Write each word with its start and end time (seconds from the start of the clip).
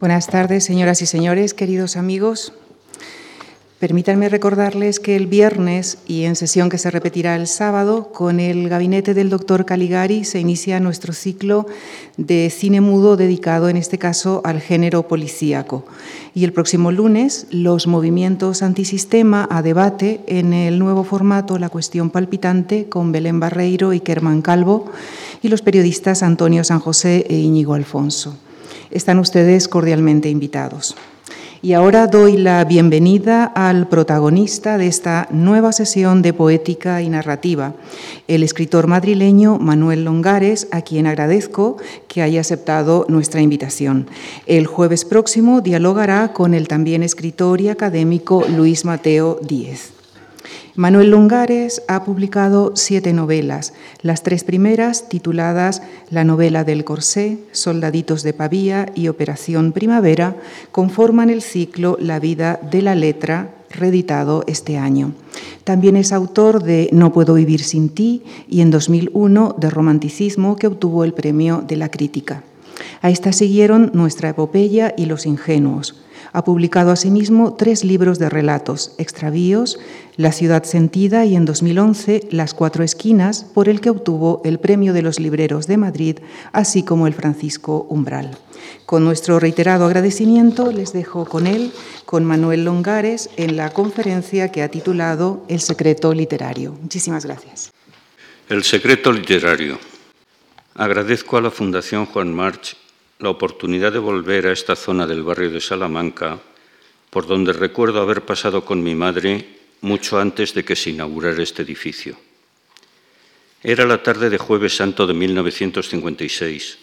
Buenas 0.00 0.28
tardes, 0.28 0.64
señoras 0.64 1.02
y 1.02 1.06
señores, 1.06 1.52
queridos 1.52 1.98
amigos. 1.98 2.54
Permítanme 3.78 4.30
recordarles 4.30 4.98
que 4.98 5.14
el 5.14 5.26
viernes 5.26 5.98
y 6.06 6.24
en 6.24 6.36
sesión 6.36 6.70
que 6.70 6.78
se 6.78 6.90
repetirá 6.90 7.36
el 7.36 7.46
sábado, 7.46 8.10
con 8.10 8.40
el 8.40 8.70
gabinete 8.70 9.12
del 9.12 9.28
doctor 9.28 9.66
Caligari 9.66 10.24
se 10.24 10.40
inicia 10.40 10.80
nuestro 10.80 11.12
ciclo 11.12 11.66
de 12.16 12.48
cine 12.48 12.80
mudo 12.80 13.18
dedicado 13.18 13.68
en 13.68 13.76
este 13.76 13.98
caso 13.98 14.40
al 14.42 14.62
género 14.62 15.06
policíaco. 15.06 15.84
Y 16.34 16.44
el 16.44 16.54
próximo 16.54 16.92
lunes, 16.92 17.46
los 17.50 17.86
movimientos 17.86 18.62
antisistema 18.62 19.46
a 19.50 19.60
debate 19.60 20.22
en 20.28 20.54
el 20.54 20.78
nuevo 20.78 21.04
formato 21.04 21.58
La 21.58 21.68
cuestión 21.68 22.08
palpitante 22.08 22.88
con 22.88 23.12
Belén 23.12 23.38
Barreiro 23.38 23.92
y 23.92 24.00
Kerman 24.00 24.40
Calvo 24.40 24.90
y 25.42 25.48
los 25.48 25.60
periodistas 25.60 26.22
Antonio 26.22 26.64
San 26.64 26.80
José 26.80 27.26
e 27.28 27.36
Íñigo 27.36 27.74
Alfonso. 27.74 28.38
Están 28.90 29.18
ustedes 29.18 29.68
cordialmente 29.68 30.28
invitados. 30.28 30.96
Y 31.62 31.74
ahora 31.74 32.06
doy 32.06 32.38
la 32.38 32.64
bienvenida 32.64 33.44
al 33.44 33.86
protagonista 33.86 34.78
de 34.78 34.86
esta 34.86 35.28
nueva 35.30 35.72
sesión 35.72 36.22
de 36.22 36.32
poética 36.32 37.02
y 37.02 37.10
narrativa, 37.10 37.74
el 38.28 38.42
escritor 38.42 38.86
madrileño 38.86 39.58
Manuel 39.58 40.04
Longares, 40.04 40.68
a 40.70 40.80
quien 40.80 41.06
agradezco 41.06 41.76
que 42.08 42.22
haya 42.22 42.40
aceptado 42.40 43.04
nuestra 43.08 43.42
invitación. 43.42 44.08
El 44.46 44.66
jueves 44.66 45.04
próximo 45.04 45.60
dialogará 45.60 46.32
con 46.32 46.54
el 46.54 46.66
también 46.66 47.02
escritor 47.02 47.60
y 47.60 47.68
académico 47.68 48.46
Luis 48.48 48.86
Mateo 48.86 49.38
Díez. 49.42 49.99
Manuel 50.74 51.10
Longares 51.10 51.82
ha 51.88 52.04
publicado 52.04 52.72
siete 52.74 53.12
novelas, 53.12 53.74
las 54.02 54.22
tres 54.22 54.44
primeras 54.44 55.08
tituladas 55.08 55.82
La 56.10 56.24
novela 56.24 56.64
del 56.64 56.84
corsé, 56.84 57.38
Soldaditos 57.52 58.22
de 58.22 58.32
Pavía 58.32 58.86
y 58.94 59.08
Operación 59.08 59.72
Primavera, 59.72 60.36
conforman 60.72 61.28
el 61.28 61.42
ciclo 61.42 61.96
La 62.00 62.18
vida 62.20 62.60
de 62.70 62.82
la 62.82 62.94
letra, 62.94 63.50
reeditado 63.70 64.44
este 64.46 64.78
año. 64.78 65.12
También 65.64 65.96
es 65.96 66.12
autor 66.12 66.62
de 66.62 66.88
No 66.92 67.12
puedo 67.12 67.34
vivir 67.34 67.62
sin 67.62 67.88
ti 67.88 68.22
y 68.48 68.60
en 68.60 68.70
2001 68.70 69.56
de 69.58 69.70
Romanticismo, 69.70 70.56
que 70.56 70.66
obtuvo 70.66 71.04
el 71.04 71.14
premio 71.14 71.62
de 71.66 71.76
la 71.76 71.90
crítica. 71.90 72.42
A 73.02 73.10
esta 73.10 73.32
siguieron 73.32 73.90
Nuestra 73.94 74.30
epopeya 74.30 74.94
y 74.96 75.06
Los 75.06 75.26
ingenuos. 75.26 76.02
Ha 76.32 76.44
publicado 76.44 76.92
asimismo 76.92 77.54
tres 77.54 77.84
libros 77.84 78.18
de 78.18 78.28
relatos, 78.28 78.94
Extravíos, 78.98 79.78
La 80.16 80.32
ciudad 80.32 80.64
sentida 80.64 81.24
y 81.24 81.34
en 81.34 81.44
2011 81.44 82.28
Las 82.30 82.54
cuatro 82.54 82.84
esquinas, 82.84 83.44
por 83.44 83.68
el 83.68 83.80
que 83.80 83.90
obtuvo 83.90 84.40
el 84.44 84.58
Premio 84.58 84.92
de 84.92 85.02
los 85.02 85.18
Libreros 85.18 85.66
de 85.66 85.76
Madrid, 85.76 86.18
así 86.52 86.82
como 86.82 87.06
el 87.06 87.14
Francisco 87.14 87.86
Umbral. 87.88 88.36
Con 88.86 89.04
nuestro 89.04 89.40
reiterado 89.40 89.86
agradecimiento 89.86 90.72
les 90.72 90.92
dejo 90.92 91.24
con 91.24 91.46
él, 91.46 91.72
con 92.04 92.24
Manuel 92.24 92.64
Longares, 92.64 93.30
en 93.36 93.56
la 93.56 93.70
conferencia 93.70 94.52
que 94.52 94.62
ha 94.62 94.68
titulado 94.68 95.44
El 95.48 95.60
secreto 95.60 96.12
literario. 96.12 96.76
Muchísimas 96.80 97.24
gracias. 97.24 97.72
El 98.48 98.64
secreto 98.64 99.12
literario. 99.12 99.78
Agradezco 100.74 101.36
a 101.36 101.40
la 101.40 101.50
Fundación 101.50 102.06
Juan 102.06 102.32
March 102.32 102.76
la 103.20 103.28
oportunidad 103.28 103.92
de 103.92 103.98
volver 103.98 104.46
a 104.46 104.52
esta 104.52 104.74
zona 104.74 105.06
del 105.06 105.22
barrio 105.22 105.50
de 105.50 105.60
Salamanca, 105.60 106.40
por 107.10 107.26
donde 107.26 107.52
recuerdo 107.52 108.00
haber 108.00 108.22
pasado 108.22 108.64
con 108.64 108.82
mi 108.82 108.94
madre 108.94 109.60
mucho 109.82 110.18
antes 110.18 110.54
de 110.54 110.64
que 110.64 110.74
se 110.74 110.90
inaugurara 110.90 111.42
este 111.42 111.62
edificio. 111.62 112.16
Era 113.62 113.84
la 113.84 114.02
tarde 114.02 114.30
de 114.30 114.38
jueves 114.38 114.74
santo 114.74 115.06
de 115.06 115.12
1956 115.12 116.78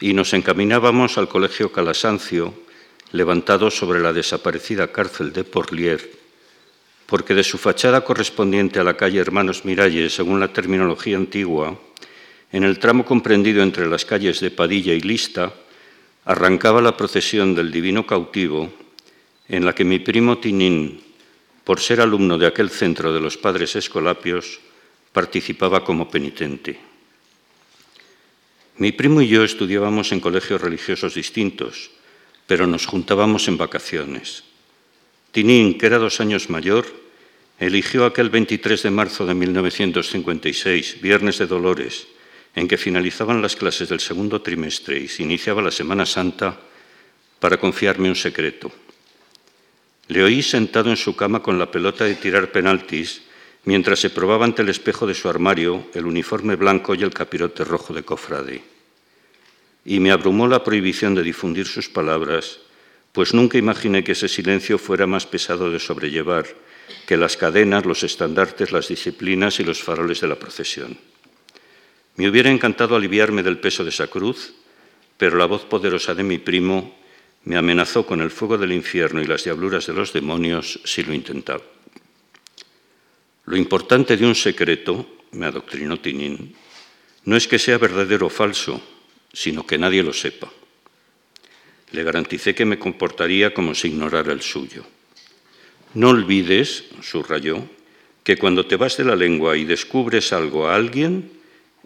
y 0.00 0.14
nos 0.14 0.34
encaminábamos 0.34 1.16
al 1.16 1.28
Colegio 1.28 1.70
Calasancio, 1.70 2.54
levantado 3.12 3.70
sobre 3.70 4.00
la 4.00 4.12
desaparecida 4.12 4.90
cárcel 4.90 5.32
de 5.32 5.44
Porlier, 5.44 6.10
porque 7.06 7.34
de 7.34 7.44
su 7.44 7.56
fachada 7.56 8.02
correspondiente 8.02 8.80
a 8.80 8.84
la 8.84 8.96
calle 8.96 9.20
Hermanos 9.20 9.64
Miralles, 9.64 10.12
según 10.12 10.40
la 10.40 10.52
terminología 10.52 11.16
antigua, 11.16 11.78
en 12.52 12.64
el 12.64 12.78
tramo 12.78 13.04
comprendido 13.04 13.62
entre 13.62 13.86
las 13.86 14.04
calles 14.04 14.40
de 14.40 14.50
Padilla 14.50 14.92
y 14.92 15.00
Lista, 15.00 15.52
arrancaba 16.24 16.80
la 16.80 16.96
procesión 16.96 17.54
del 17.54 17.72
Divino 17.72 18.06
Cautivo, 18.06 18.72
en 19.48 19.64
la 19.64 19.74
que 19.74 19.84
mi 19.84 19.98
primo 19.98 20.38
Tinín, 20.38 21.02
por 21.64 21.80
ser 21.80 22.00
alumno 22.00 22.38
de 22.38 22.46
aquel 22.46 22.70
centro 22.70 23.12
de 23.12 23.20
los 23.20 23.36
padres 23.36 23.76
escolapios, 23.76 24.60
participaba 25.12 25.84
como 25.84 26.10
penitente. 26.10 26.78
Mi 28.78 28.92
primo 28.92 29.20
y 29.20 29.28
yo 29.28 29.44
estudiábamos 29.44 30.12
en 30.12 30.20
colegios 30.20 30.60
religiosos 30.60 31.14
distintos, 31.14 31.90
pero 32.46 32.66
nos 32.66 32.86
juntábamos 32.86 33.46
en 33.48 33.58
vacaciones. 33.58 34.44
Tinín, 35.30 35.78
que 35.78 35.86
era 35.86 35.98
dos 35.98 36.20
años 36.20 36.50
mayor, 36.50 36.86
eligió 37.58 38.04
aquel 38.04 38.30
23 38.30 38.82
de 38.82 38.90
marzo 38.90 39.26
de 39.26 39.34
1956, 39.34 41.00
Viernes 41.00 41.38
de 41.38 41.46
Dolores, 41.46 42.06
en 42.54 42.68
que 42.68 42.76
finalizaban 42.76 43.40
las 43.40 43.56
clases 43.56 43.88
del 43.88 44.00
segundo 44.00 44.42
trimestre 44.42 44.98
y 44.98 45.08
se 45.08 45.22
iniciaba 45.22 45.62
la 45.62 45.70
Semana 45.70 46.04
Santa 46.04 46.58
para 47.40 47.58
confiarme 47.58 48.08
un 48.08 48.16
secreto. 48.16 48.70
Le 50.08 50.22
oí 50.22 50.42
sentado 50.42 50.90
en 50.90 50.96
su 50.96 51.16
cama 51.16 51.42
con 51.42 51.58
la 51.58 51.70
pelota 51.70 52.04
de 52.04 52.16
tirar 52.16 52.52
penaltis 52.52 53.22
mientras 53.64 54.00
se 54.00 54.10
probaba 54.10 54.44
ante 54.44 54.62
el 54.62 54.68
espejo 54.68 55.06
de 55.06 55.14
su 55.14 55.28
armario 55.28 55.86
el 55.94 56.06
uniforme 56.06 56.56
blanco 56.56 56.94
y 56.94 57.02
el 57.02 57.14
capirote 57.14 57.64
rojo 57.64 57.94
de 57.94 58.02
cofrade. 58.02 58.62
Y 59.84 60.00
me 60.00 60.10
abrumó 60.12 60.46
la 60.46 60.62
prohibición 60.62 61.14
de 61.14 61.22
difundir 61.22 61.66
sus 61.66 61.88
palabras, 61.88 62.60
pues 63.12 63.34
nunca 63.34 63.58
imaginé 63.58 64.04
que 64.04 64.12
ese 64.12 64.28
silencio 64.28 64.78
fuera 64.78 65.06
más 65.06 65.26
pesado 65.26 65.70
de 65.70 65.78
sobrellevar 65.78 66.46
que 67.06 67.16
las 67.16 67.36
cadenas, 67.36 67.84
los 67.84 68.02
estandartes, 68.02 68.72
las 68.72 68.88
disciplinas 68.88 69.58
y 69.60 69.64
los 69.64 69.82
faroles 69.82 70.20
de 70.20 70.28
la 70.28 70.36
procesión. 70.36 70.98
Me 72.16 72.28
hubiera 72.28 72.50
encantado 72.50 72.96
aliviarme 72.96 73.42
del 73.42 73.58
peso 73.58 73.84
de 73.84 73.90
esa 73.90 74.06
cruz, 74.06 74.54
pero 75.16 75.36
la 75.36 75.46
voz 75.46 75.64
poderosa 75.64 76.14
de 76.14 76.22
mi 76.22 76.38
primo 76.38 76.94
me 77.44 77.56
amenazó 77.56 78.06
con 78.06 78.20
el 78.20 78.30
fuego 78.30 78.58
del 78.58 78.72
infierno 78.72 79.20
y 79.20 79.24
las 79.24 79.44
diabluras 79.44 79.86
de 79.86 79.94
los 79.94 80.12
demonios 80.12 80.80
si 80.84 81.02
lo 81.02 81.12
intentaba. 81.12 81.62
Lo 83.46 83.56
importante 83.56 84.16
de 84.16 84.26
un 84.26 84.34
secreto, 84.34 85.18
me 85.32 85.46
adoctrinó 85.46 85.98
Tinín, 85.98 86.54
no 87.24 87.36
es 87.36 87.48
que 87.48 87.58
sea 87.58 87.78
verdadero 87.78 88.26
o 88.26 88.30
falso, 88.30 88.82
sino 89.32 89.66
que 89.66 89.78
nadie 89.78 90.02
lo 90.02 90.12
sepa. 90.12 90.52
Le 91.92 92.04
garanticé 92.04 92.54
que 92.54 92.64
me 92.64 92.78
comportaría 92.78 93.52
como 93.52 93.74
si 93.74 93.88
ignorara 93.88 94.32
el 94.32 94.42
suyo. 94.42 94.84
No 95.94 96.10
olvides, 96.10 96.84
subrayó, 97.02 97.64
que 98.24 98.36
cuando 98.36 98.66
te 98.66 98.76
vas 98.76 98.96
de 98.96 99.04
la 99.04 99.16
lengua 99.16 99.56
y 99.56 99.64
descubres 99.64 100.32
algo 100.32 100.68
a 100.68 100.74
alguien, 100.74 101.41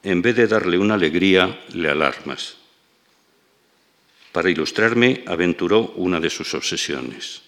en 0.07 0.23
vez 0.23 0.37
de 0.37 0.47
darle 0.47 0.79
una 0.79 0.95
alegría, 0.95 1.67
le 1.75 1.91
alarmas. 1.91 2.55
Para 4.31 4.49
ilustrarme, 4.49 5.25
aventuró 5.27 5.95
una 5.97 6.21
de 6.21 6.31
sus 6.31 6.55
obsesiones. 6.55 7.43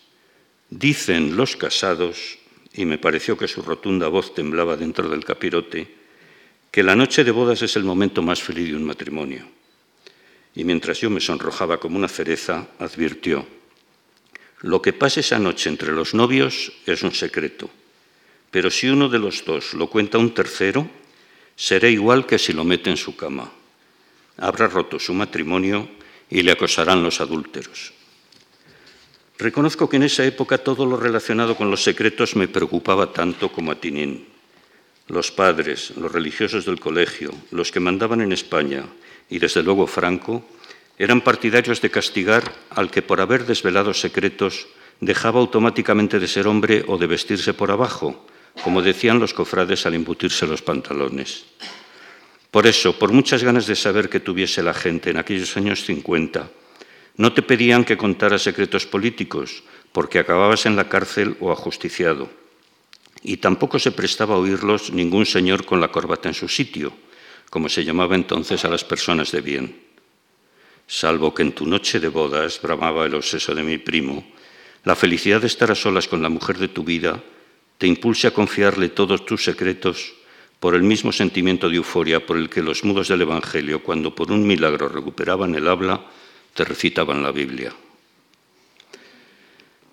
Dicen 0.69 1.37
los 1.37 1.55
casados, 1.55 2.37
y 2.75 2.85
me 2.85 2.99
pareció 2.99 3.39
que 3.39 3.47
su 3.47 3.63
rotunda 3.63 4.09
voz 4.09 4.35
temblaba 4.35 4.77
dentro 4.77 5.09
del 5.09 5.25
capirote, 5.25 5.87
que 6.73 6.83
la 6.83 6.97
noche 6.97 7.23
de 7.23 7.31
bodas 7.31 7.63
es 7.63 7.77
el 7.77 7.85
momento 7.85 8.23
más 8.23 8.43
feliz 8.43 8.71
de 8.71 8.77
un 8.77 8.85
matrimonio. 8.85 9.47
Y 10.57 10.65
mientras 10.65 11.01
yo 11.01 11.11
me 11.11 11.21
sonrojaba 11.21 11.79
como 11.79 11.97
una 11.97 12.09
cereza, 12.09 12.67
advirtió, 12.81 13.47
lo 14.63 14.83
que 14.83 14.93
pase 14.93 15.21
esa 15.21 15.39
noche 15.39 15.69
entre 15.69 15.93
los 15.93 16.13
novios 16.13 16.73
es 16.87 17.05
un 17.05 17.13
secreto, 17.13 17.71
pero 18.51 18.69
si 18.69 18.89
uno 18.89 19.09
de 19.09 19.21
los 19.21 19.45
dos 19.45 19.75
lo 19.75 19.89
cuenta 19.89 20.19
a 20.19 20.21
un 20.21 20.35
tercero, 20.35 20.91
será 21.59 21.91
igual 21.91 22.25
que 22.25 22.39
si 22.39 22.55
lo 22.55 22.63
mete 22.63 22.89
en 22.89 22.97
su 22.97 23.17
cama. 23.17 23.51
Habrá 24.39 24.69
roto 24.69 25.03
su 25.03 25.13
matrimonio 25.13 25.91
y 26.31 26.43
le 26.43 26.53
acosarán 26.53 27.03
los 27.03 27.21
adúlteros. 27.21 27.93
Reconozco 29.39 29.89
que 29.91 29.97
en 29.97 30.05
esa 30.05 30.25
época 30.25 30.59
todo 30.59 30.87
lo 30.87 30.97
relacionado 30.97 31.57
con 31.57 31.71
los 31.71 31.83
secretos 31.83 32.37
me 32.37 32.47
preocupaba 32.47 33.13
tanto 33.13 33.51
como 33.51 33.73
a 33.73 33.81
Tinín. 33.81 34.27
Los 35.09 35.33
padres, 35.33 35.93
los 35.97 36.13
religiosos 36.13 36.65
del 36.65 36.79
colegio, 36.79 37.35
los 37.51 37.73
que 37.73 37.81
mandaban 37.81 38.21
en 38.21 38.31
España 38.31 38.87
y 39.29 39.39
desde 39.39 39.63
luego 39.63 39.87
Franco, 39.87 40.47
eran 40.97 41.23
partidarios 41.23 41.81
de 41.81 41.91
castigar 41.91 42.55
al 42.71 42.91
que 42.91 43.03
por 43.03 43.21
haber 43.21 43.47
desvelado 43.47 43.95
secretos 43.95 44.69
dejaba 45.01 45.41
automáticamente 45.41 46.19
de 46.19 46.29
ser 46.29 46.47
hombre 46.47 46.85
o 46.87 46.99
de 46.99 47.07
vestirse 47.07 47.55
por 47.55 47.71
abajo, 47.71 48.27
como 48.69 48.83
decían 48.83 49.19
los 49.19 49.33
cofrades 49.33 49.87
al 49.87 49.95
embutirse 49.95 50.47
los 50.47 50.61
pantalones. 50.61 51.47
Por 52.51 52.67
eso, 52.67 52.99
por 52.99 53.13
muchas 53.13 53.43
ganas 53.43 53.67
de 53.67 53.75
saber 53.75 54.11
que 54.11 54.21
tuviese 54.21 54.63
la 54.63 54.75
gente 54.75 55.09
en 55.09 55.17
aquellos 55.17 55.57
años 55.57 55.85
50, 55.85 56.51
no 57.17 57.33
te 57.33 57.41
pedían 57.41 57.83
que 57.83 57.97
contaras 57.97 58.43
secretos 58.43 58.85
políticos, 58.85 59.63
porque 59.91 60.19
acababas 60.19 60.67
en 60.67 60.77
la 60.77 60.87
cárcel 60.87 61.35
o 61.41 61.51
ajusticiado. 61.51 62.29
Y 63.23 63.39
tampoco 63.39 63.79
se 63.79 63.91
prestaba 63.91 64.35
a 64.35 64.39
oírlos 64.39 64.93
ningún 64.93 65.25
señor 65.25 65.65
con 65.65 65.81
la 65.81 65.89
corbata 65.89 66.29
en 66.29 66.35
su 66.35 66.47
sitio, 66.47 66.93
como 67.49 67.71
se 67.71 67.87
llamaba 67.87 68.17
entonces 68.17 68.67
a 68.67 68.69
las 68.69 68.85
personas 68.85 69.33
de 69.33 69.41
bien. 69.41 69.81
salvo 70.87 71.33
que 71.33 71.41
en 71.41 71.53
tu 71.53 71.65
noche 71.65 72.01
de 72.01 72.09
bodas 72.09 72.61
bramaba 72.61 73.07
el 73.07 73.15
obseso 73.15 73.55
de 73.55 73.63
mi 73.63 73.79
primo, 73.79 74.31
la 74.85 74.95
felicidad 74.95 75.41
de 75.41 75.47
estar 75.47 75.71
a 75.71 75.75
solas 75.75 76.07
con 76.07 76.21
la 76.21 76.29
mujer 76.29 76.59
de 76.59 76.69
tu 76.69 76.85
vida 76.85 77.19
te 77.79 77.87
impulse 77.87 78.27
a 78.27 78.33
confiarle 78.33 78.91
todos 78.91 79.25
tus 79.25 79.45
secretos 79.45 80.15
por 80.61 80.75
el 80.75 80.83
mismo 80.83 81.13
sentimiento 81.13 81.71
de 81.71 81.77
euforia 81.77 82.27
por 82.27 82.37
el 82.37 82.51
que 82.51 82.63
los 82.63 82.83
mudos 82.83 83.07
del 83.09 83.23
Evangelio, 83.23 83.83
cuando 83.83 84.15
por 84.15 84.33
un 84.33 84.47
milagro 84.47 84.89
recuperaban 84.89 85.55
el 85.55 85.69
habla, 85.69 86.03
te 86.55 86.65
recitaban 86.65 87.23
la 87.23 87.31
Biblia. 87.31 87.73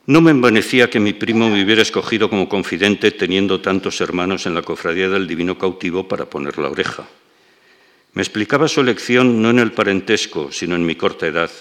No 0.08 0.22
me 0.22 0.32
envanecía 0.32 0.90
que 0.90 1.00
mi 1.00 1.14
primo 1.14 1.50
me 1.50 1.64
hubiera 1.64 1.82
escogido 1.82 2.30
como 2.30 2.50
confidente 2.50 3.12
teniendo 3.12 3.62
tantos 3.62 4.02
hermanos 4.02 4.46
en 4.46 4.56
la 4.56 4.62
cofradía 4.62 5.10
del 5.10 5.28
divino 5.28 5.58
cautivo 5.58 6.08
para 6.08 6.26
poner 6.26 6.58
la 6.58 6.70
oreja. 6.70 7.08
Me 8.14 8.22
explicaba 8.22 8.68
su 8.68 8.82
elección 8.82 9.42
no 9.42 9.50
en 9.50 9.60
el 9.60 9.72
parentesco, 9.72 10.52
sino 10.52 10.76
en 10.76 10.86
mi 10.86 10.96
corta 10.96 11.28
edad, 11.28 11.52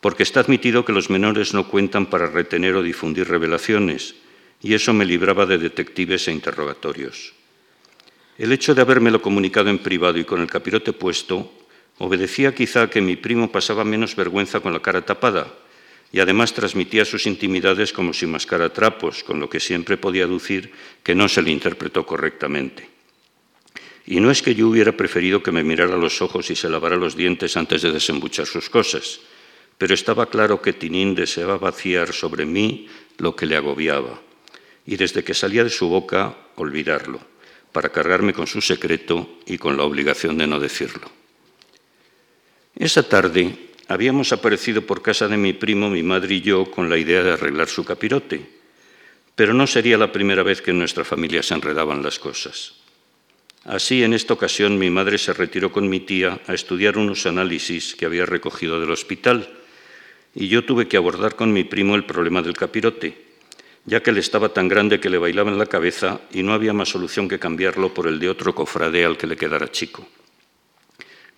porque 0.00 0.22
está 0.22 0.40
admitido 0.40 0.84
que 0.84 0.92
los 0.92 1.10
menores 1.10 1.54
no 1.54 1.68
cuentan 1.68 2.06
para 2.06 2.26
retener 2.26 2.74
o 2.76 2.82
difundir 2.82 3.28
revelaciones, 3.28 4.14
y 4.62 4.74
eso 4.74 4.92
me 4.92 5.04
libraba 5.04 5.46
de 5.46 5.58
detectives 5.58 6.28
e 6.28 6.32
interrogatorios. 6.32 7.34
El 8.38 8.52
hecho 8.52 8.74
de 8.74 8.82
habérmelo 8.82 9.22
comunicado 9.22 9.70
en 9.70 9.78
privado 9.78 10.18
y 10.18 10.24
con 10.24 10.40
el 10.40 10.50
capirote 10.50 10.92
puesto 10.92 11.52
obedecía 11.98 12.54
quizá 12.54 12.90
que 12.90 13.00
mi 13.00 13.16
primo 13.16 13.50
pasaba 13.50 13.84
menos 13.84 14.16
vergüenza 14.16 14.60
con 14.60 14.72
la 14.72 14.80
cara 14.80 15.04
tapada, 15.04 15.54
y 16.12 16.20
además 16.20 16.54
transmitía 16.54 17.04
sus 17.04 17.26
intimidades 17.26 17.92
como 17.92 18.12
si 18.12 18.26
mascara 18.26 18.72
trapos, 18.72 19.24
con 19.24 19.40
lo 19.40 19.50
que 19.50 19.60
siempre 19.60 19.96
podía 19.96 20.24
aducir 20.24 20.72
que 21.02 21.14
no 21.14 21.28
se 21.28 21.42
le 21.42 21.50
interpretó 21.50 22.06
correctamente. 22.06 22.88
Y 24.06 24.20
no 24.20 24.30
es 24.30 24.40
que 24.40 24.54
yo 24.54 24.68
hubiera 24.68 24.96
preferido 24.96 25.42
que 25.42 25.50
me 25.50 25.64
mirara 25.64 25.96
los 25.96 26.22
ojos 26.22 26.50
y 26.50 26.54
se 26.54 26.70
lavara 26.70 26.96
los 26.96 27.16
dientes 27.16 27.56
antes 27.56 27.82
de 27.82 27.90
desembuchar 27.90 28.46
sus 28.46 28.70
cosas, 28.70 29.20
pero 29.78 29.94
estaba 29.94 30.26
claro 30.26 30.62
que 30.62 30.72
Tinín 30.72 31.14
deseaba 31.14 31.58
vaciar 31.58 32.12
sobre 32.12 32.46
mí 32.46 32.88
lo 33.18 33.34
que 33.34 33.46
le 33.46 33.56
agobiaba, 33.56 34.20
y 34.86 34.96
desde 34.96 35.24
que 35.24 35.34
salía 35.34 35.64
de 35.64 35.70
su 35.70 35.88
boca 35.88 36.36
olvidarlo, 36.56 37.20
para 37.72 37.90
cargarme 37.90 38.32
con 38.32 38.46
su 38.46 38.60
secreto 38.60 39.38
y 39.46 39.58
con 39.58 39.76
la 39.76 39.82
obligación 39.82 40.38
de 40.38 40.46
no 40.46 40.60
decirlo. 40.60 41.10
Esa 42.74 43.02
tarde 43.02 43.66
Habíamos 43.88 44.32
aparecido 44.32 44.82
por 44.82 45.00
casa 45.00 45.28
de 45.28 45.36
mi 45.36 45.52
primo, 45.52 45.88
mi 45.88 46.02
madre 46.02 46.34
y 46.34 46.40
yo 46.40 46.68
con 46.70 46.90
la 46.90 46.98
idea 46.98 47.22
de 47.22 47.32
arreglar 47.32 47.68
su 47.68 47.84
capirote, 47.84 48.44
pero 49.36 49.54
no 49.54 49.66
sería 49.66 49.96
la 49.96 50.10
primera 50.10 50.42
vez 50.42 50.60
que 50.60 50.72
en 50.72 50.78
nuestra 50.80 51.04
familia 51.04 51.42
se 51.42 51.54
enredaban 51.54 52.02
las 52.02 52.18
cosas. 52.18 52.74
Así, 53.62 54.02
en 54.02 54.12
esta 54.12 54.34
ocasión, 54.34 54.78
mi 54.78 54.90
madre 54.90 55.18
se 55.18 55.32
retiró 55.32 55.70
con 55.70 55.88
mi 55.88 56.00
tía 56.00 56.40
a 56.48 56.54
estudiar 56.54 56.98
unos 56.98 57.26
análisis 57.26 57.94
que 57.94 58.06
había 58.06 58.26
recogido 58.26 58.80
del 58.80 58.90
hospital 58.90 59.48
y 60.34 60.48
yo 60.48 60.64
tuve 60.64 60.88
que 60.88 60.96
abordar 60.96 61.36
con 61.36 61.52
mi 61.52 61.62
primo 61.62 61.94
el 61.94 62.06
problema 62.06 62.42
del 62.42 62.54
capirote, 62.54 63.25
ya 63.86 64.02
que 64.02 64.10
él 64.10 64.18
estaba 64.18 64.50
tan 64.50 64.68
grande 64.68 65.00
que 65.00 65.08
le 65.08 65.18
bailaba 65.18 65.50
en 65.50 65.58
la 65.58 65.66
cabeza 65.66 66.20
y 66.32 66.42
no 66.42 66.52
había 66.52 66.72
más 66.72 66.88
solución 66.88 67.28
que 67.28 67.38
cambiarlo 67.38 67.94
por 67.94 68.08
el 68.08 68.18
de 68.18 68.28
otro 68.28 68.54
cofrade 68.54 69.04
al 69.04 69.16
que 69.16 69.28
le 69.28 69.36
quedara 69.36 69.70
chico. 69.70 70.06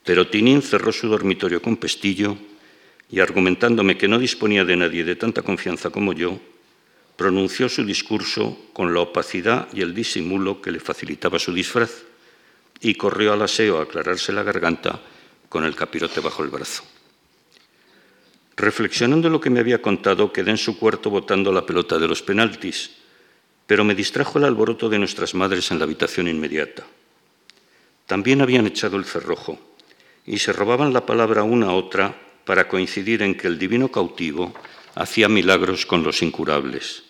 Pero 0.02 0.28
Tinín 0.28 0.62
cerró 0.62 0.90
su 0.90 1.08
dormitorio 1.08 1.60
con 1.60 1.76
pestillo 1.76 2.38
y, 3.10 3.20
argumentándome 3.20 3.98
que 3.98 4.08
no 4.08 4.18
disponía 4.18 4.64
de 4.64 4.76
nadie 4.76 5.04
de 5.04 5.16
tanta 5.16 5.42
confianza 5.42 5.90
como 5.90 6.14
yo, 6.14 6.40
pronunció 7.16 7.68
su 7.68 7.84
discurso 7.84 8.58
con 8.72 8.94
la 8.94 9.00
opacidad 9.00 9.68
y 9.74 9.82
el 9.82 9.94
disimulo 9.94 10.62
que 10.62 10.70
le 10.70 10.80
facilitaba 10.80 11.38
su 11.38 11.52
disfraz 11.52 11.90
y 12.80 12.94
corrió 12.94 13.34
al 13.34 13.42
aseo 13.42 13.78
a 13.78 13.82
aclararse 13.82 14.32
la 14.32 14.42
garganta 14.42 15.00
con 15.50 15.64
el 15.64 15.74
capirote 15.74 16.20
bajo 16.20 16.42
el 16.42 16.48
brazo. 16.48 16.84
Reflexionando 18.58 19.30
lo 19.30 19.40
que 19.40 19.50
me 19.50 19.60
había 19.60 19.80
contado, 19.80 20.32
quedé 20.32 20.50
en 20.50 20.58
su 20.58 20.78
cuarto 20.78 21.10
botando 21.10 21.52
la 21.52 21.64
pelota 21.64 21.96
de 21.96 22.08
los 22.08 22.22
penaltis, 22.22 22.90
pero 23.68 23.84
me 23.84 23.94
distrajo 23.94 24.38
el 24.38 24.44
alboroto 24.46 24.88
de 24.88 24.98
nuestras 24.98 25.32
madres 25.32 25.70
en 25.70 25.78
la 25.78 25.84
habitación 25.84 26.26
inmediata. 26.26 26.84
También 28.06 28.40
habían 28.40 28.66
echado 28.66 28.96
el 28.96 29.04
cerrojo 29.04 29.60
y 30.26 30.38
se 30.38 30.52
robaban 30.52 30.92
la 30.92 31.06
palabra 31.06 31.44
una 31.44 31.68
a 31.68 31.74
otra 31.74 32.16
para 32.44 32.66
coincidir 32.66 33.22
en 33.22 33.36
que 33.36 33.46
el 33.46 33.60
divino 33.60 33.92
cautivo 33.92 34.52
hacía 34.96 35.28
milagros 35.28 35.86
con 35.86 36.02
los 36.02 36.20
incurables. 36.20 37.04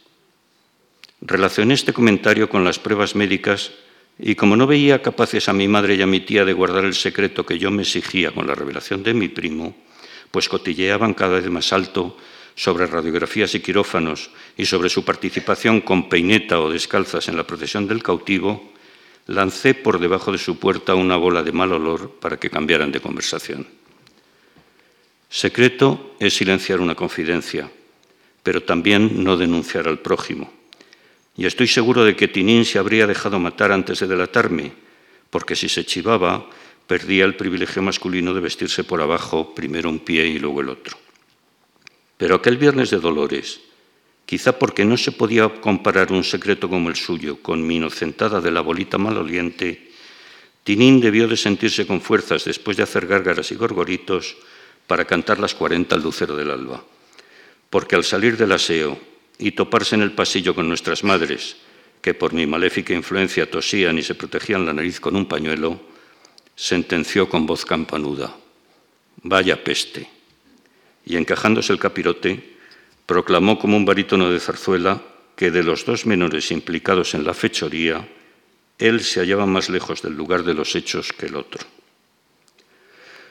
Relacioné 1.23 1.73
este 1.73 1.95
comentario 1.95 2.50
con 2.50 2.62
las 2.62 2.79
pruebas 2.79 3.17
médicas 3.17 3.73
y 4.19 4.35
como 4.35 4.55
no 4.55 4.67
veía 4.67 5.00
capaces 5.00 5.49
a 5.49 5.55
mi 5.55 5.67
madre 5.67 5.95
y 5.95 6.03
a 6.03 6.06
mi 6.06 6.21
tía 6.21 6.45
de 6.45 6.53
guardar 6.53 6.85
el 6.85 6.95
secreto 6.95 7.47
que 7.47 7.59
yo 7.59 7.71
me 7.71 7.85
exigía 7.85 8.33
con 8.33 8.47
la 8.47 8.55
revelación 8.55 9.03
de 9.03 9.15
mi 9.15 9.29
primo, 9.29 9.75
pues 10.30 10.48
cotilleaban 10.48 11.14
cada 11.14 11.40
vez 11.40 11.48
más 11.50 11.72
alto 11.72 12.16
sobre 12.54 12.86
radiografías 12.86 13.54
y 13.54 13.60
quirófanos 13.60 14.30
y 14.56 14.66
sobre 14.66 14.88
su 14.88 15.04
participación 15.04 15.80
con 15.80 16.08
peineta 16.08 16.60
o 16.60 16.70
descalzas 16.70 17.28
en 17.28 17.36
la 17.36 17.46
procesión 17.46 17.86
del 17.86 18.02
cautivo, 18.02 18.72
lancé 19.28 19.75
por 19.75 20.00
debajo 20.00 20.32
de 20.32 20.38
su 20.38 20.58
puerta 20.58 20.94
una 20.94 21.16
bola 21.16 21.42
de 21.42 21.52
mal 21.52 21.72
olor 21.72 22.19
para 22.19 22.36
que 22.36 22.50
cambiaran 22.50 22.90
de 22.90 23.00
conversación. 23.00 23.66
Secreto 25.30 26.16
es 26.19 26.34
silenciar 26.34 26.80
una 26.80 26.94
confidencia, 26.94 27.70
pero 28.42 28.62
también 28.62 29.22
no 29.22 29.36
denunciar 29.36 29.86
al 29.86 30.00
prójimo. 30.00 30.50
Y 31.36 31.46
estoy 31.46 31.69
seguro 31.69 32.04
de 32.04 32.16
que 32.16 32.26
Tinín 32.26 32.64
se 32.64 32.78
habría 32.78 33.06
dejado 33.06 33.38
matar 33.38 33.70
antes 33.70 34.00
de 34.00 34.08
delatarme, 34.08 34.72
porque 35.30 35.54
si 35.54 35.69
se 35.69 35.84
chivaba, 35.84 36.48
perdía 36.88 37.26
el 37.26 37.37
privilegio 37.37 37.82
masculino 37.82 38.32
de 38.32 38.40
vestirse 38.40 38.82
por 38.82 39.02
abajo, 39.02 39.55
primero 39.55 39.90
un 39.90 40.00
pie 40.00 40.26
y 40.26 40.38
luego 40.38 40.62
el 40.62 40.70
otro. 40.70 40.96
Pero 42.17 42.35
aquel 42.35 42.56
viernes 42.56 42.88
de 42.90 42.99
Dolores, 42.99 43.61
quizá 44.25 44.58
porque 44.58 44.87
no 44.87 44.96
se 44.96 45.12
podía 45.12 45.49
comparar 45.61 46.11
un 46.11 46.25
secreto 46.25 46.69
como 46.69 46.88
el 46.88 46.96
suyo 46.96 47.43
con 47.43 47.64
mi 47.64 47.76
inocentada 47.76 48.40
de 48.40 48.50
la 48.50 48.62
bolita 48.62 48.96
maloliente, 48.96 49.93
Tinín 50.64 51.00
debió 51.00 51.29
de 51.29 51.37
sentirse 51.37 51.87
con 51.87 52.00
fuerzas 52.00 52.44
después 52.44 52.79
de 52.79 52.82
hacer 52.82 53.06
gárgaras 53.06 53.52
y 53.52 53.55
gorgoritos 53.55 54.37
para 54.87 55.05
cantar 55.05 55.38
las 55.38 55.55
cuarenta 55.55 55.94
al 55.94 56.02
lucero 56.02 56.37
del 56.37 56.50
alba. 56.50 56.82
Porque 57.69 57.96
al 57.96 58.05
salir 58.05 58.38
del 58.38 58.52
aseo 58.52 58.99
y 59.38 59.52
toparse 59.52 59.94
en 59.94 60.02
el 60.02 60.12
pasillo 60.12 60.55
con 60.55 60.67
nuestras 60.67 61.05
madres, 61.05 61.56
que 62.00 62.14
por 62.14 62.32
mi 62.32 62.46
maléfica 62.46 62.94
influencia 62.94 63.50
tosían 63.50 63.99
y 63.99 64.02
se 64.02 64.14
protegían 64.14 64.64
la 64.64 64.73
nariz 64.73 65.00
con 65.00 65.17
un 65.17 65.29
pañuelo, 65.29 65.98
sentenció 66.58 67.28
con 67.28 67.46
voz 67.46 67.64
campanuda, 67.64 68.34
vaya 69.22 69.62
peste. 69.62 70.10
Y 71.06 71.16
encajándose 71.16 71.72
el 71.72 71.78
capirote, 71.78 72.58
proclamó 73.06 73.60
como 73.60 73.76
un 73.76 73.84
barítono 73.84 74.28
de 74.28 74.40
zarzuela 74.40 75.00
que 75.37 75.52
de 75.52 75.62
los 75.62 75.87
dos 75.87 76.04
menores 76.04 76.50
implicados 76.50 77.14
en 77.14 77.23
la 77.23 77.33
fechoría, 77.33 78.06
él 78.76 79.02
se 79.04 79.21
hallaba 79.21 79.47
más 79.47 79.71
lejos 79.71 80.02
del 80.02 80.14
lugar 80.14 80.42
de 80.42 80.54
los 80.54 80.75
hechos 80.75 81.12
que 81.12 81.26
el 81.26 81.37
otro. 81.37 81.64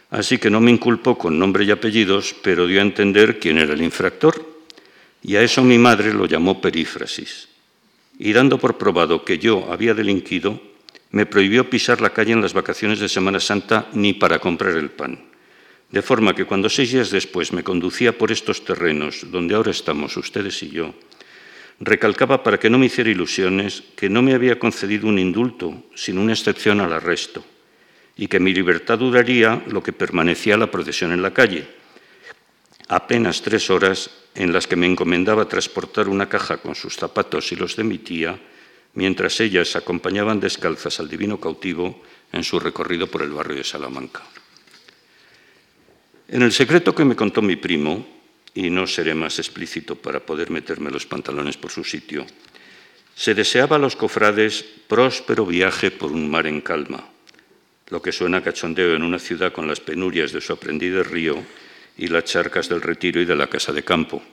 Así 0.10 0.38
que 0.38 0.50
no 0.50 0.62
me 0.62 0.72
inculpó 0.72 1.18
con 1.18 1.38
nombre 1.38 1.66
y 1.66 1.72
apellidos, 1.72 2.34
pero 2.42 2.66
dio 2.66 2.80
a 2.80 2.84
entender 2.84 3.40
quién 3.40 3.58
era 3.58 3.74
el 3.74 3.82
infractor, 3.82 4.64
y 5.22 5.36
a 5.36 5.42
eso 5.42 5.64
mi 5.64 5.78
madre 5.78 6.14
lo 6.14 6.28
llamó 6.28 6.62
perífrasis. 6.62 7.50
Y 8.18 8.32
dando 8.32 8.58
por 8.58 8.78
probado 8.78 9.26
que 9.26 9.38
yo 9.38 9.70
había 9.70 9.94
delinquido, 9.94 10.62
me 11.12 11.26
prohibió 11.26 11.70
pisar 11.70 12.02
la 12.02 12.12
calle 12.12 12.34
en 12.34 12.42
las 12.42 12.54
vacaciones 12.54 13.00
de 13.00 13.10
Semana 13.10 13.40
Santa 13.40 13.88
ni 13.94 14.14
para 14.14 14.40
comprar 14.40 14.76
el 14.76 14.90
pan. 14.90 15.20
De 15.90 16.02
forma 16.02 16.36
que 16.36 16.46
cuando 16.46 16.70
seis 16.70 16.92
días 16.92 17.12
después 17.12 17.54
me 17.54 17.64
conducía 17.64 18.18
por 18.18 18.32
estos 18.32 18.66
terrenos 18.66 19.32
donde 19.32 19.56
ahora 19.56 19.72
estamos 19.72 20.18
ustedes 20.18 20.62
y 20.64 20.70
yo, 20.70 20.94
recalcaba 21.80 22.44
para 22.44 22.60
que 22.60 22.70
no 22.70 22.78
me 22.78 22.88
hiciera 22.88 23.10
ilusiones 23.10 23.84
que 23.96 24.10
no 24.10 24.22
me 24.22 24.34
había 24.34 24.60
concedido 24.60 25.08
un 25.08 25.20
indulto, 25.20 25.84
sino 25.96 26.22
una 26.22 26.34
excepción 26.34 26.82
al 26.82 26.92
arresto, 26.92 27.46
y 28.18 28.28
que 28.28 28.40
mi 28.40 28.54
libertad 28.54 29.00
duraría 29.00 29.64
lo 29.68 29.82
que 29.82 29.94
permanecía 29.94 30.58
la 30.58 30.72
procesión 30.72 31.14
en 31.14 31.22
la 31.22 31.34
calle, 31.34 31.68
apenas 32.90 33.42
tres 33.42 33.70
horas 33.70 34.10
en 34.36 34.52
las 34.52 34.68
que 34.68 34.76
me 34.76 34.88
encomendaba 34.88 35.48
transportar 35.48 36.10
una 36.10 36.28
caja 36.28 36.58
con 36.58 36.76
sus 36.76 36.96
zapatos 36.96 37.52
y 37.52 37.56
los 37.56 37.76
de 37.76 37.84
mi 37.84 37.98
tía, 38.00 38.38
mientras 38.98 39.40
ellas 39.42 39.76
acompañaban 39.76 40.40
descalzas 40.40 41.00
al 41.00 41.08
divino 41.08 41.40
cautivo 41.40 42.02
en 42.34 42.44
su 42.44 42.60
recorrido 42.60 43.06
por 43.06 43.22
el 43.22 43.30
barrio 43.30 43.58
de 43.58 43.64
Salamanca. 43.64 44.24
En 46.28 46.42
el 46.42 46.52
secreto 46.52 46.96
que 46.96 47.06
me 47.06 47.16
contó 47.16 47.44
mi 47.44 47.58
primo, 47.58 48.08
y 48.56 48.72
no 48.72 48.88
seré 48.88 49.14
más 49.14 49.38
explícito 49.38 49.96
para 49.96 50.26
poder 50.26 50.50
meterme 50.50 50.90
los 50.90 51.06
pantalones 51.06 51.58
por 51.58 51.70
su 51.70 51.84
sitio, 51.84 52.26
se 53.14 53.36
deseaba 53.36 53.76
a 53.76 53.80
los 53.80 53.96
cofrades 53.96 54.66
próspero 54.88 55.46
viaje 55.46 55.92
por 55.92 56.12
un 56.12 56.28
mar 56.28 56.48
en 56.48 56.62
calma, 56.62 57.08
lo 57.90 58.02
que 58.02 58.12
suena 58.12 58.42
cachondeo 58.42 58.96
en 58.96 59.04
una 59.04 59.20
ciudad 59.20 59.54
con 59.54 59.68
las 59.68 59.80
penurias 59.80 60.32
de 60.32 60.42
su 60.42 60.54
aprendido 60.54 61.04
río 61.04 61.38
y 62.00 62.08
las 62.08 62.24
charcas 62.24 62.68
del 62.68 62.82
retiro 62.82 63.22
y 63.22 63.26
de 63.26 63.36
la 63.36 63.46
casa 63.46 63.72
de 63.72 63.84
campo. 63.84 64.24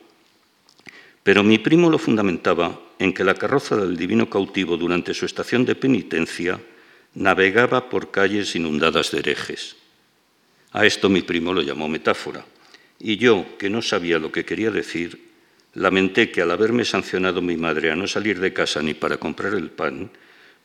Pero 1.25 1.43
mi 1.43 1.59
primo 1.59 1.91
lo 1.91 1.99
fundamentaba 1.99 2.81
en 3.01 3.13
que 3.13 3.25
la 3.25 3.35
carroza 3.35 3.75
del 3.75 3.97
divino 3.97 4.31
cautivo 4.31 4.77
durante 4.77 5.15
su 5.15 5.27
estación 5.27 5.65
de 5.65 5.75
penitencia 5.75 6.61
navegaba 7.15 7.91
por 7.91 8.13
calles 8.13 8.55
inundadas 8.55 9.11
de 9.11 9.19
herejes 9.19 9.83
a 10.75 10.85
esto 10.85 11.09
mi 11.09 11.23
primo 11.23 11.55
lo 11.55 11.63
llamó 11.63 11.89
metáfora. 11.89 12.45
y 12.99 13.17
yo, 13.17 13.47
que 13.59 13.71
no 13.71 13.81
sabía 13.81 14.19
lo 14.19 14.33
que 14.33 14.45
quería 14.45 14.71
decir, 14.71 15.31
lamenté 15.75 16.31
que 16.31 16.43
al 16.43 16.51
haberme 16.51 16.85
sancionado 16.85 17.43
mi 17.43 17.57
madre 17.57 17.91
a 17.91 17.97
no 17.97 18.07
salir 18.07 18.41
de 18.41 18.53
casa 18.53 18.83
ni 18.83 18.95
para 18.95 19.19
comprar 19.19 19.55
el 19.55 19.71
pan, 19.71 20.11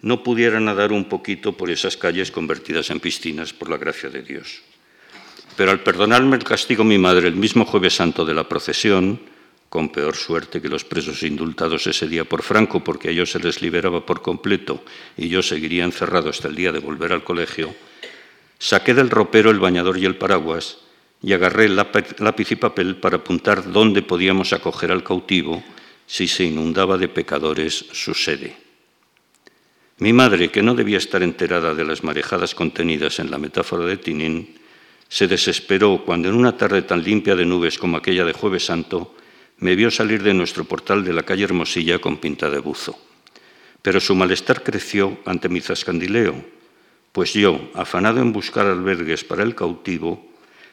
no 0.01 0.24
pudiera 0.24 0.60
nadar 0.60 0.92
un 0.92 1.06
poquito 1.06 1.58
por 1.58 1.70
esas 1.70 1.98
calles 1.98 2.32
convertidas 2.32 2.89
en 2.89 3.00
piscinas 3.00 3.54
por 3.54 3.70
la 3.70 3.78
gracia 3.78 4.10
de 4.10 4.22
Dios. 4.24 4.62
Pero 5.58 5.72
al 5.72 5.82
perdonarme 5.82 6.38
el 6.38 6.44
castigo 6.44 6.84
mi 6.84 6.98
madre 6.98 7.28
el 7.28 7.36
mismo 7.36 7.66
jueves 7.66 7.94
santo 7.94 8.25
de 8.25 8.34
la 8.34 8.48
procesión, 8.48 9.20
con 9.70 9.90
peor 9.90 10.16
suerte 10.16 10.62
que 10.62 10.68
los 10.68 10.84
presos 10.84 11.22
indultados 11.24 11.86
ese 11.86 12.08
día 12.08 12.26
por 12.26 12.42
Franco, 12.42 12.84
porque 12.84 13.10
a 13.10 13.12
ellos 13.12 13.32
se 13.32 13.40
les 13.40 13.62
liberaba 13.62 14.06
por 14.06 14.22
completo 14.22 14.84
y 15.16 15.30
yo 15.30 15.42
seguiría 15.42 15.84
encerrado 15.84 16.30
hasta 16.30 16.48
el 16.48 16.56
día 16.56 16.72
de 16.72 16.80
volver 16.80 17.14
al 17.14 17.24
colegio, 17.24 17.74
saqué 18.58 18.94
del 18.94 19.10
ropero 19.10 19.52
el 19.52 19.60
bañador 19.60 19.98
y 19.98 20.06
el 20.06 20.18
paraguas 20.18 20.80
y 21.22 21.34
agarré 21.34 21.70
lápiz 21.70 22.52
y 22.52 22.56
papel 22.56 22.96
para 22.96 23.18
apuntar 23.18 23.72
dónde 23.72 24.02
podíamos 24.02 24.54
acoger 24.54 24.92
al 24.92 25.04
cautivo 25.04 25.64
si 26.08 26.28
se 26.28 26.46
inundaba 26.46 26.98
de 26.98 27.08
pecadores 27.08 27.86
su 27.92 28.16
sede. 28.16 28.58
Mi 30.00 30.14
madre, 30.14 30.50
que 30.50 30.64
no 30.64 30.74
debía 30.76 30.98
estar 30.98 31.22
enterada 31.22 31.76
de 31.76 31.84
las 31.84 32.04
marejadas 32.04 32.56
contenidas 32.56 33.20
en 33.20 33.30
la 33.30 33.38
metáfora 33.38 33.86
de 33.86 33.98
Tinín, 33.98 34.56
se 35.10 35.28
desesperó 35.28 36.04
cuando 36.06 36.30
en 36.30 36.36
una 36.36 36.56
tarde 36.56 36.84
tan 36.84 37.04
limpia 37.04 37.36
de 37.36 37.46
nubes 37.46 37.78
como 37.78 37.98
aquella 37.98 38.24
de 38.24 38.34
Jueves 38.34 38.66
Santo 38.66 39.16
me 39.60 39.75
vio 39.75 39.92
salir 39.92 40.24
de 40.24 40.34
nuestro 40.34 40.63
portal 40.63 41.04
de 41.04 41.13
la 41.13 41.24
calle 41.24 41.44
Hermosilla 41.44 42.00
con 42.00 42.18
pinta 42.18 42.50
de 42.50 42.60
buzo. 42.60 42.98
Pero 43.82 44.00
su 44.00 44.16
malestar 44.16 44.63
creció 44.63 45.20
ante 45.25 45.50
mi 45.50 45.62
zascandileo, 45.62 46.44
pues 47.12 47.34
yo, 47.34 47.70
afanado 47.74 48.22
en 48.22 48.32
buscar 48.32 48.68
albergues 48.68 49.24
para 49.24 49.44
el 49.44 49.56
cautivo, 49.56 50.25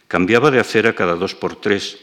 cambiaba 0.09 0.51
de 0.51 0.61
acera 0.61 0.95
cada 0.95 1.15
dos 1.15 1.35
por 1.35 1.57
tres, 1.57 1.99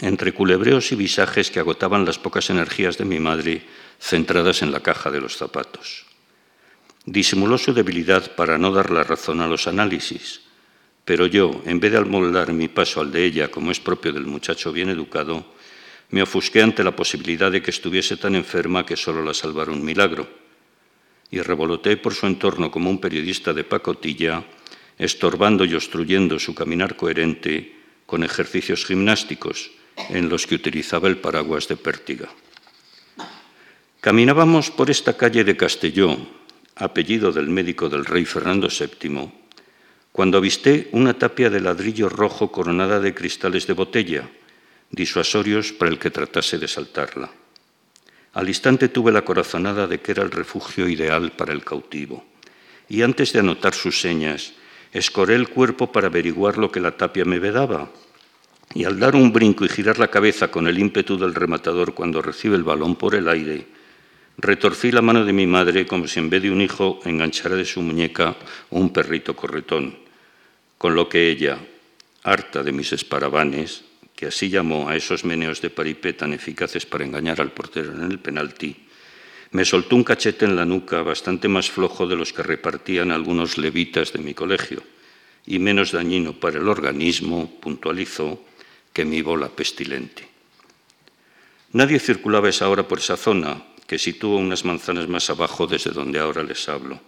entre 0.00 0.32
culebreos 0.32 0.92
y 0.92 0.96
visajes 0.96 1.50
que 1.50 1.60
agotaban 1.60 2.04
las 2.04 2.18
pocas 2.18 2.50
energías 2.50 2.98
de 2.98 3.04
mi 3.04 3.18
madre 3.18 3.62
centradas 4.00 4.62
en 4.62 4.70
la 4.70 4.80
caja 4.80 5.10
de 5.10 5.20
los 5.20 5.36
zapatos. 5.36 6.06
Disimuló 7.04 7.58
su 7.58 7.74
debilidad 7.74 8.34
para 8.36 8.58
no 8.58 8.70
dar 8.70 8.90
la 8.90 9.02
razón 9.02 9.40
a 9.40 9.48
los 9.48 9.66
análisis, 9.66 10.42
pero 11.04 11.26
yo, 11.26 11.62
en 11.64 11.80
vez 11.80 11.92
de 11.92 11.98
almoldar 11.98 12.52
mi 12.52 12.68
paso 12.68 13.00
al 13.00 13.10
de 13.10 13.24
ella, 13.24 13.50
como 13.50 13.70
es 13.70 13.80
propio 13.80 14.12
del 14.12 14.26
muchacho 14.26 14.72
bien 14.72 14.90
educado, 14.90 15.57
me 16.10 16.22
ofusqué 16.22 16.62
ante 16.62 16.84
la 16.84 16.96
posibilidad 16.96 17.52
de 17.52 17.62
que 17.62 17.70
estuviese 17.70 18.16
tan 18.16 18.34
enferma 18.34 18.86
que 18.86 18.96
solo 18.96 19.22
la 19.22 19.34
salvara 19.34 19.72
un 19.72 19.84
milagro, 19.84 20.28
y 21.30 21.40
revoloteé 21.40 21.96
por 21.98 22.14
su 22.14 22.26
entorno 22.26 22.70
como 22.70 22.88
un 22.88 23.00
periodista 23.00 23.52
de 23.52 23.64
pacotilla, 23.64 24.44
estorbando 24.96 25.64
y 25.64 25.74
obstruyendo 25.74 26.38
su 26.38 26.54
caminar 26.54 26.96
coherente 26.96 27.76
con 28.06 28.24
ejercicios 28.24 28.86
gimnásticos 28.86 29.70
en 30.08 30.28
los 30.28 30.46
que 30.46 30.54
utilizaba 30.54 31.08
el 31.08 31.18
paraguas 31.18 31.68
de 31.68 31.76
pértiga. 31.76 32.28
Caminábamos 34.00 34.70
por 34.70 34.90
esta 34.90 35.16
calle 35.16 35.44
de 35.44 35.56
Castelló, 35.56 36.16
apellido 36.76 37.32
del 37.32 37.48
médico 37.48 37.88
del 37.88 38.06
rey 38.06 38.24
Fernando 38.24 38.68
VII, 38.68 39.28
cuando 40.12 40.38
avisté 40.38 40.88
una 40.92 41.14
tapia 41.14 41.50
de 41.50 41.60
ladrillo 41.60 42.08
rojo 42.08 42.50
coronada 42.50 43.00
de 43.00 43.14
cristales 43.14 43.66
de 43.66 43.74
botella, 43.74 44.30
disuasorios 44.90 45.72
para 45.72 45.90
el 45.90 45.98
que 45.98 46.10
tratase 46.10 46.58
de 46.58 46.68
saltarla. 46.68 47.30
Al 48.34 48.48
instante 48.48 48.88
tuve 48.88 49.12
la 49.12 49.24
corazonada 49.24 49.86
de 49.86 50.00
que 50.00 50.12
era 50.12 50.22
el 50.22 50.30
refugio 50.30 50.88
ideal 50.88 51.32
para 51.32 51.52
el 51.52 51.64
cautivo, 51.64 52.24
y 52.88 53.02
antes 53.02 53.32
de 53.32 53.40
anotar 53.40 53.74
sus 53.74 54.00
señas, 54.00 54.54
escoré 54.92 55.34
el 55.34 55.48
cuerpo 55.48 55.92
para 55.92 56.06
averiguar 56.06 56.56
lo 56.56 56.70
que 56.70 56.80
la 56.80 56.96
tapia 56.96 57.24
me 57.24 57.38
vedaba, 57.38 57.90
y 58.74 58.84
al 58.84 58.98
dar 58.98 59.16
un 59.16 59.32
brinco 59.32 59.64
y 59.64 59.68
girar 59.68 59.98
la 59.98 60.08
cabeza 60.08 60.50
con 60.50 60.68
el 60.68 60.78
ímpetu 60.78 61.18
del 61.18 61.34
rematador 61.34 61.94
cuando 61.94 62.22
recibe 62.22 62.56
el 62.56 62.64
balón 62.64 62.96
por 62.96 63.14
el 63.14 63.28
aire, 63.28 63.66
retorcí 64.36 64.92
la 64.92 65.02
mano 65.02 65.24
de 65.24 65.32
mi 65.32 65.46
madre 65.46 65.86
como 65.86 66.06
si 66.06 66.20
en 66.20 66.30
vez 66.30 66.42
de 66.42 66.50
un 66.50 66.60
hijo 66.60 67.00
enganchara 67.04 67.56
de 67.56 67.64
su 67.64 67.82
muñeca 67.82 68.36
un 68.70 68.92
perrito 68.92 69.34
corretón, 69.34 69.98
con 70.76 70.94
lo 70.94 71.08
que 71.08 71.28
ella, 71.28 71.58
harta 72.22 72.62
de 72.62 72.72
mis 72.72 72.92
esparavanes, 72.92 73.87
que 74.18 74.26
así 74.26 74.50
llamó 74.50 74.88
a 74.88 74.96
esos 74.96 75.22
meneos 75.24 75.62
de 75.62 75.70
paripé 75.70 76.12
tan 76.12 76.34
eficaces 76.34 76.82
para 76.82 77.06
engañar 77.06 77.40
al 77.40 77.54
portero 77.54 77.94
en 77.94 78.02
el 78.10 78.18
penalti, 78.18 78.74
me 79.52 79.64
soltó 79.64 79.94
un 79.94 80.02
cachete 80.02 80.44
en 80.44 80.56
la 80.56 80.64
nuca 80.64 81.02
bastante 81.02 81.46
más 81.46 81.70
flojo 81.70 82.04
de 82.08 82.16
los 82.16 82.32
que 82.32 82.42
repartían 82.42 83.12
algunos 83.12 83.58
levitas 83.58 84.12
de 84.12 84.18
mi 84.18 84.34
colegio 84.34 84.82
y 85.46 85.60
menos 85.60 85.92
dañino 85.92 86.32
para 86.32 86.58
el 86.58 86.66
organismo, 86.66 87.60
puntualizó, 87.60 88.42
que 88.92 89.04
mi 89.04 89.22
bola 89.22 89.50
pestilente. 89.50 90.26
Nadie 91.70 92.00
circulaba 92.00 92.48
esa 92.48 92.68
hora 92.68 92.88
por 92.88 92.98
esa 92.98 93.16
zona, 93.16 93.62
que 93.86 94.00
sitúo 94.00 94.38
unas 94.38 94.64
manzanas 94.64 95.06
más 95.06 95.30
abajo 95.30 95.68
desde 95.68 95.92
donde 95.92 96.18
ahora 96.18 96.42
les 96.42 96.68
hablo, 96.68 96.98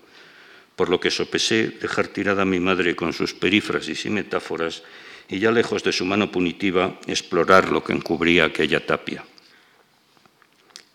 por 0.76 0.88
lo 0.88 1.00
que 1.00 1.10
sopesé 1.10 1.70
dejar 1.70 2.06
tirada 2.06 2.42
a 2.42 2.46
mi 2.46 2.60
madre 2.60 2.94
con 2.94 3.12
sus 3.12 3.34
perífrasis 3.34 4.06
y 4.06 4.10
metáforas 4.10 4.84
y 5.30 5.38
ya 5.38 5.52
lejos 5.52 5.84
de 5.84 5.92
su 5.92 6.04
mano 6.04 6.30
punitiva 6.32 6.98
explorar 7.06 7.70
lo 7.70 7.84
que 7.84 7.92
encubría 7.92 8.46
aquella 8.46 8.84
tapia. 8.84 9.24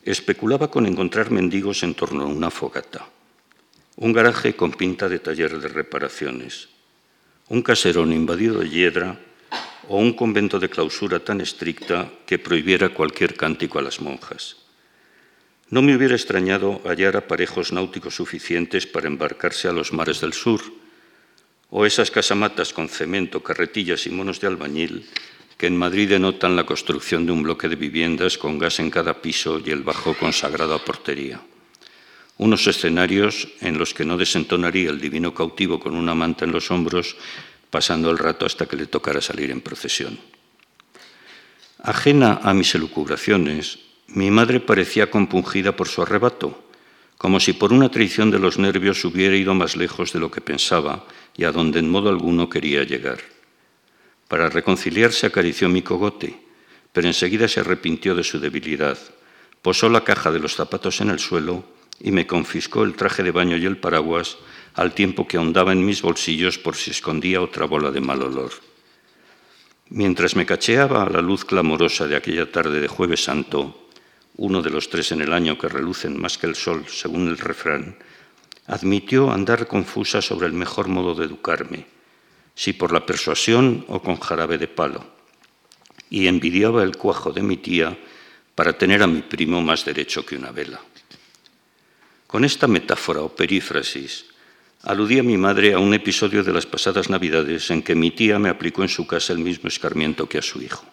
Especulaba 0.04 0.70
con 0.70 0.86
encontrar 0.86 1.32
mendigos 1.32 1.82
en 1.84 1.96
torno 1.96 2.24
a 2.24 2.28
una 2.28 2.52
fogata, 2.52 3.08
un 3.96 4.12
garaje 4.12 4.56
con 4.56 4.72
pinta 4.72 5.08
de 5.08 5.20
taller 5.20 5.58
de 5.58 5.70
reparaciones, 5.70 6.68
un 7.48 7.62
caserón 7.62 8.12
invadido 8.12 8.60
de 8.60 8.70
hiedra 8.70 9.18
o 9.88 9.98
un 9.98 10.14
convento 10.14 10.60
de 10.60 10.70
clausura 10.70 11.24
tan 11.24 11.40
estricta 11.40 12.12
que 12.26 12.38
prohibiera 12.38 12.90
cualquier 12.90 13.36
cántico 13.36 13.80
a 13.80 13.84
las 13.84 14.02
monjas. 14.02 14.58
No 15.70 15.82
me 15.82 15.96
hubiera 15.96 16.14
extrañado 16.14 16.82
hallar 16.84 17.16
aparejos 17.16 17.72
náuticos 17.72 18.16
suficientes 18.16 18.86
para 18.86 19.08
embarcarse 19.08 19.68
a 19.68 19.74
los 19.74 19.94
mares 19.94 20.22
del 20.22 20.34
sur, 20.34 20.62
o 21.76 21.84
esas 21.84 22.08
casamatas 22.08 22.72
con 22.72 22.88
cemento, 22.88 23.44
carretillas 23.44 24.08
y 24.08 24.10
monos 24.10 24.40
de 24.40 24.48
albañil 24.48 25.12
que 25.60 25.68
en 25.68 25.76
Madrid 25.76 26.08
denotan 26.08 26.56
la 26.56 26.66
construcción 26.66 27.26
de 27.26 27.34
un 27.34 27.44
bloque 27.44 27.68
de 27.68 27.76
viviendas 27.76 28.38
con 28.38 28.58
gas 28.58 28.80
en 28.80 28.90
cada 28.90 29.20
piso 29.20 29.60
y 29.60 29.72
el 29.72 29.84
bajo 29.84 30.16
consagrado 30.16 30.74
a 30.74 30.80
portería. 30.80 31.42
Unos 32.38 32.68
escenarios 32.68 33.50
en 33.60 33.78
los 33.78 33.94
que 33.94 34.06
no 34.06 34.16
desentonaría 34.16 34.90
el 34.90 35.02
divino 35.02 35.34
cautivo 35.34 35.78
con 35.78 35.96
una 35.96 36.16
manta 36.16 36.46
en 36.46 36.54
los 36.54 36.72
hombros, 36.72 37.18
pasando 37.70 38.10
el 38.10 38.20
rato 38.20 38.46
hasta 38.46 38.68
que 38.68 38.78
le 38.78 38.88
tocara 38.88 39.20
salir 39.20 39.52
en 39.52 39.60
procesión. 39.60 40.18
Ajena 41.84 42.40
a 42.42 42.54
mis 42.54 42.74
elucubraciones, 42.74 43.80
mi 44.08 44.32
madre 44.32 44.62
parecía 44.62 45.12
compungida 45.12 45.76
por 45.76 45.90
su 45.90 46.02
arrebato, 46.02 46.65
como 47.18 47.40
si 47.40 47.54
por 47.54 47.72
una 47.72 47.90
traición 47.90 48.32
de 48.32 48.40
los 48.40 48.60
nervios 48.60 49.04
hubiera 49.06 49.36
ido 49.36 49.54
más 49.54 49.76
lejos 49.76 50.12
de 50.14 50.20
lo 50.20 50.32
que 50.32 50.42
pensaba 50.42 51.06
y 51.36 51.44
a 51.46 51.52
donde 51.52 51.80
en 51.80 51.90
modo 51.90 52.10
alguno 52.10 52.50
quería 52.50 52.84
llegar. 52.84 53.20
Para 54.28 54.50
reconciliarse 54.50 55.28
acarició 55.28 55.70
mi 55.70 55.82
cogote, 55.82 56.40
pero 56.92 57.08
enseguida 57.08 57.48
se 57.48 57.60
arrepintió 57.60 58.16
de 58.16 58.24
su 58.24 58.40
debilidad, 58.40 58.98
posó 59.62 59.90
la 59.90 60.04
caja 60.04 60.32
de 60.32 60.40
los 60.40 60.56
zapatos 60.56 61.02
en 61.02 61.10
el 61.10 61.20
suelo 61.20 61.64
y 62.00 62.12
me 62.12 62.28
confiscó 62.28 62.84
el 62.84 62.96
traje 62.96 63.24
de 63.24 63.32
baño 63.32 63.58
y 63.58 63.66
el 63.66 63.78
paraguas 63.78 64.38
al 64.74 64.94
tiempo 64.94 65.28
que 65.28 65.38
ahondaba 65.38 65.72
en 65.72 65.86
mis 65.86 66.02
bolsillos 66.02 66.58
por 66.58 66.76
si 66.76 66.92
escondía 66.92 67.42
otra 67.42 67.66
bola 67.66 67.92
de 67.92 68.02
mal 68.02 68.22
olor. 68.22 68.52
Mientras 69.90 70.36
me 70.36 70.46
cacheaba 70.46 71.04
a 71.04 71.10
la 71.10 71.22
luz 71.22 71.46
clamorosa 71.46 72.08
de 72.08 72.16
aquella 72.16 72.52
tarde 72.52 72.82
de 72.82 72.88
jueves 72.88 73.24
santo, 73.24 73.85
uno 74.38 74.62
de 74.62 74.70
los 74.70 74.90
tres 74.90 75.12
en 75.12 75.22
el 75.22 75.34
año 75.34 75.58
que 75.58 75.70
relucen 75.70 76.20
más 76.20 76.38
que 76.38 76.48
el 76.48 76.56
sol, 76.56 76.86
según 76.90 77.28
el 77.28 77.38
refrán, 77.38 77.96
admitió 78.68 79.32
andar 79.32 79.68
confusa 79.68 80.22
sobre 80.22 80.48
el 80.48 80.54
mejor 80.54 80.88
modo 80.88 81.16
de 81.16 81.26
educarme, 81.26 81.86
si 82.54 82.74
por 82.74 82.92
la 82.92 83.06
persuasión 83.06 83.86
o 83.88 84.02
con 84.02 84.20
jarabe 84.20 84.58
de 84.58 84.68
palo, 84.68 85.06
y 86.10 86.28
envidiaba 86.28 86.84
el 86.84 86.98
cuajo 86.98 87.32
de 87.32 87.44
mi 87.44 87.58
tía 87.58 87.98
para 88.56 88.78
tener 88.78 89.04
a 89.04 89.08
mi 89.08 89.22
primo 89.22 89.62
más 89.62 89.86
derecho 89.86 90.26
que 90.26 90.36
una 90.36 90.52
vela. 90.52 90.80
Con 92.28 92.44
esta 92.44 92.68
metáfora 92.68 93.22
o 93.22 93.36
perífrasis, 93.36 94.26
aludí 94.84 95.20
a 95.20 95.24
mi 95.24 95.38
madre 95.38 95.74
a 95.74 95.80
un 95.80 95.94
episodio 95.94 96.44
de 96.44 96.54
las 96.54 96.66
pasadas 96.66 97.10
Navidades 97.10 97.70
en 97.72 97.82
que 97.82 97.96
mi 97.96 98.12
tía 98.12 98.40
me 98.40 98.50
aplicó 98.50 98.82
en 98.82 98.90
su 98.90 99.08
casa 99.08 99.34
el 99.34 99.40
mismo 99.40 99.68
escarmiento 99.68 100.28
que 100.28 100.40
a 100.40 100.42
su 100.42 100.62
hijo. 100.62 100.86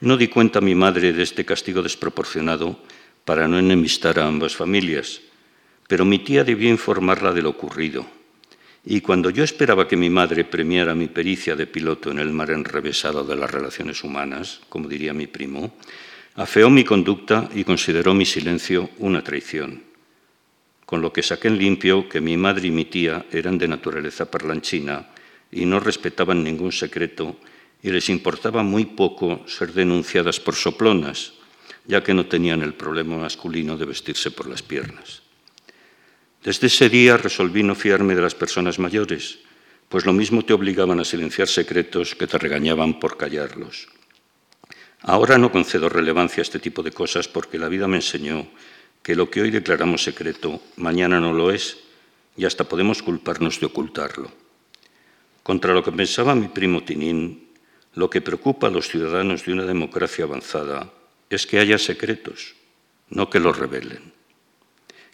No 0.00 0.16
di 0.16 0.28
cuenta 0.28 0.60
a 0.60 0.62
mi 0.62 0.74
madre 0.74 1.12
de 1.12 1.22
este 1.22 1.44
castigo 1.44 1.82
desproporcionado 1.82 2.80
para 3.24 3.46
no 3.46 3.58
enemistar 3.58 4.18
a 4.18 4.26
ambas 4.26 4.56
familias, 4.56 5.20
pero 5.88 6.06
mi 6.06 6.20
tía 6.20 6.42
debió 6.42 6.70
informarla 6.70 7.32
de 7.32 7.42
lo 7.42 7.50
ocurrido. 7.50 8.06
Y 8.84 9.02
cuando 9.02 9.28
yo 9.28 9.44
esperaba 9.44 9.86
que 9.86 9.98
mi 9.98 10.08
madre 10.08 10.44
premiara 10.44 10.94
mi 10.94 11.08
pericia 11.08 11.54
de 11.54 11.66
piloto 11.66 12.10
en 12.10 12.18
el 12.18 12.32
mar 12.32 12.50
enrevesado 12.50 13.24
de 13.24 13.36
las 13.36 13.50
relaciones 13.50 14.02
humanas, 14.02 14.62
como 14.70 14.88
diría 14.88 15.12
mi 15.12 15.26
primo, 15.26 15.74
afeó 16.34 16.70
mi 16.70 16.82
conducta 16.82 17.50
y 17.54 17.64
consideró 17.64 18.14
mi 18.14 18.24
silencio 18.24 18.88
una 18.98 19.22
traición. 19.22 19.82
Con 20.86 21.02
lo 21.02 21.12
que 21.12 21.22
saqué 21.22 21.48
en 21.48 21.58
limpio 21.58 22.08
que 22.08 22.22
mi 22.22 22.38
madre 22.38 22.68
y 22.68 22.70
mi 22.70 22.86
tía 22.86 23.26
eran 23.30 23.58
de 23.58 23.68
naturaleza 23.68 24.30
parlanchina 24.30 25.08
y 25.52 25.66
no 25.66 25.78
respetaban 25.78 26.42
ningún 26.42 26.72
secreto 26.72 27.36
y 27.82 27.90
les 27.90 28.08
importaba 28.08 28.62
muy 28.62 28.84
poco 28.84 29.44
ser 29.46 29.72
denunciadas 29.72 30.40
por 30.40 30.54
soplonas, 30.54 31.32
ya 31.86 32.02
que 32.02 32.14
no 32.14 32.26
tenían 32.26 32.62
el 32.62 32.74
problema 32.74 33.16
masculino 33.16 33.76
de 33.76 33.86
vestirse 33.86 34.30
por 34.30 34.46
las 34.46 34.62
piernas. 34.62 35.22
Desde 36.42 36.68
ese 36.68 36.88
día 36.88 37.16
resolví 37.16 37.62
no 37.62 37.74
fiarme 37.74 38.14
de 38.14 38.22
las 38.22 38.34
personas 38.34 38.78
mayores, 38.78 39.38
pues 39.88 40.06
lo 40.06 40.12
mismo 40.12 40.44
te 40.44 40.52
obligaban 40.52 41.00
a 41.00 41.04
silenciar 41.04 41.48
secretos 41.48 42.14
que 42.14 42.26
te 42.26 42.38
regañaban 42.38 43.00
por 43.00 43.16
callarlos. 43.16 43.88
Ahora 45.02 45.38
no 45.38 45.50
concedo 45.50 45.88
relevancia 45.88 46.42
a 46.42 46.46
este 46.46 46.58
tipo 46.58 46.82
de 46.82 46.92
cosas 46.92 47.28
porque 47.28 47.58
la 47.58 47.68
vida 47.68 47.88
me 47.88 47.96
enseñó 47.96 48.46
que 49.02 49.16
lo 49.16 49.30
que 49.30 49.40
hoy 49.40 49.50
declaramos 49.50 50.04
secreto, 50.04 50.62
mañana 50.76 51.20
no 51.20 51.32
lo 51.32 51.50
es 51.50 51.78
y 52.36 52.44
hasta 52.44 52.64
podemos 52.64 53.02
culparnos 53.02 53.60
de 53.60 53.66
ocultarlo. 53.66 54.30
Contra 55.42 55.74
lo 55.74 55.82
que 55.82 55.92
pensaba 55.92 56.34
mi 56.34 56.48
primo 56.48 56.84
Tinín, 56.84 57.49
lo 57.94 58.10
que 58.10 58.20
preocupa 58.20 58.68
a 58.68 58.70
los 58.70 58.88
ciudadanos 58.88 59.44
de 59.44 59.52
una 59.52 59.64
democracia 59.64 60.24
avanzada 60.24 60.92
es 61.28 61.46
que 61.46 61.58
haya 61.58 61.78
secretos, 61.78 62.54
no 63.08 63.30
que 63.30 63.40
los 63.40 63.58
revelen. 63.58 64.12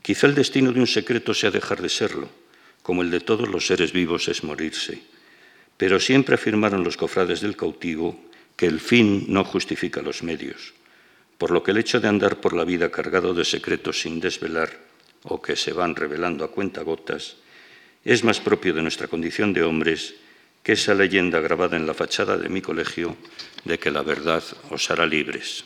Quizá 0.02 0.26
el 0.26 0.34
destino 0.34 0.72
de 0.72 0.80
un 0.80 0.86
secreto 0.86 1.34
sea 1.34 1.50
dejar 1.50 1.82
de 1.82 1.88
serlo, 1.88 2.28
como 2.82 3.02
el 3.02 3.10
de 3.10 3.20
todos 3.20 3.48
los 3.48 3.66
seres 3.66 3.92
vivos 3.92 4.28
es 4.28 4.44
morirse, 4.44 5.02
pero 5.76 5.98
siempre 5.98 6.36
afirmaron 6.36 6.84
los 6.84 6.96
cofrades 6.96 7.40
del 7.40 7.56
cautivo 7.56 8.18
que 8.56 8.66
el 8.66 8.80
fin 8.80 9.26
no 9.28 9.44
justifica 9.44 10.02
los 10.02 10.22
medios, 10.22 10.74
por 11.38 11.50
lo 11.50 11.62
que 11.62 11.72
el 11.72 11.78
hecho 11.78 12.00
de 12.00 12.08
andar 12.08 12.40
por 12.40 12.54
la 12.54 12.64
vida 12.64 12.90
cargado 12.90 13.34
de 13.34 13.44
secretos 13.44 14.00
sin 14.00 14.20
desvelar 14.20 14.78
o 15.24 15.42
que 15.42 15.56
se 15.56 15.72
van 15.72 15.96
revelando 15.96 16.44
a 16.44 16.50
cuentagotas 16.50 17.36
es 18.04 18.22
más 18.22 18.40
propio 18.40 18.72
de 18.72 18.82
nuestra 18.82 19.08
condición 19.08 19.52
de 19.52 19.64
hombres 19.64 20.14
que 20.66 20.72
esa 20.72 20.98
leyenda 20.98 21.38
grabada 21.38 21.76
en 21.76 21.86
la 21.86 21.94
fachada 21.94 22.34
de 22.36 22.48
mi 22.50 22.58
colegio 22.58 23.14
de 23.62 23.78
que 23.78 23.92
la 23.94 24.02
verdad 24.02 24.42
os 24.74 24.90
hará 24.90 25.06
libres. 25.06 25.62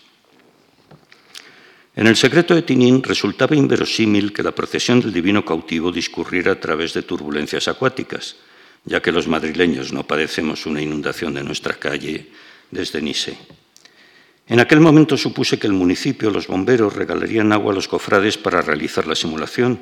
En 1.96 2.06
el 2.06 2.20
secreto 2.20 2.54
de 2.54 2.60
Tinín 2.60 3.02
resultaba 3.02 3.56
inverosímil 3.56 4.34
que 4.34 4.42
la 4.42 4.52
procesión 4.52 5.00
del 5.00 5.14
divino 5.16 5.42
cautivo 5.42 5.90
discurriera 5.90 6.52
a 6.52 6.60
través 6.60 6.92
de 6.92 7.00
turbulencias 7.00 7.66
acuáticas, 7.66 8.36
ya 8.84 9.00
que 9.00 9.10
los 9.10 9.26
madrileños 9.26 9.90
no 9.90 10.06
padecemos 10.06 10.66
una 10.66 10.82
inundación 10.82 11.32
de 11.32 11.44
nuestra 11.44 11.80
calle 11.80 12.28
desde 12.70 13.00
Nice. 13.00 13.38
En 14.48 14.60
aquel 14.60 14.80
momento 14.80 15.16
supuse 15.16 15.58
que 15.58 15.66
el 15.66 15.72
municipio, 15.72 16.28
los 16.28 16.46
bomberos, 16.46 16.92
regalarían 16.92 17.54
agua 17.54 17.72
a 17.72 17.76
los 17.76 17.88
cofrades 17.88 18.36
para 18.36 18.60
realizar 18.60 19.06
la 19.06 19.16
simulación, 19.16 19.80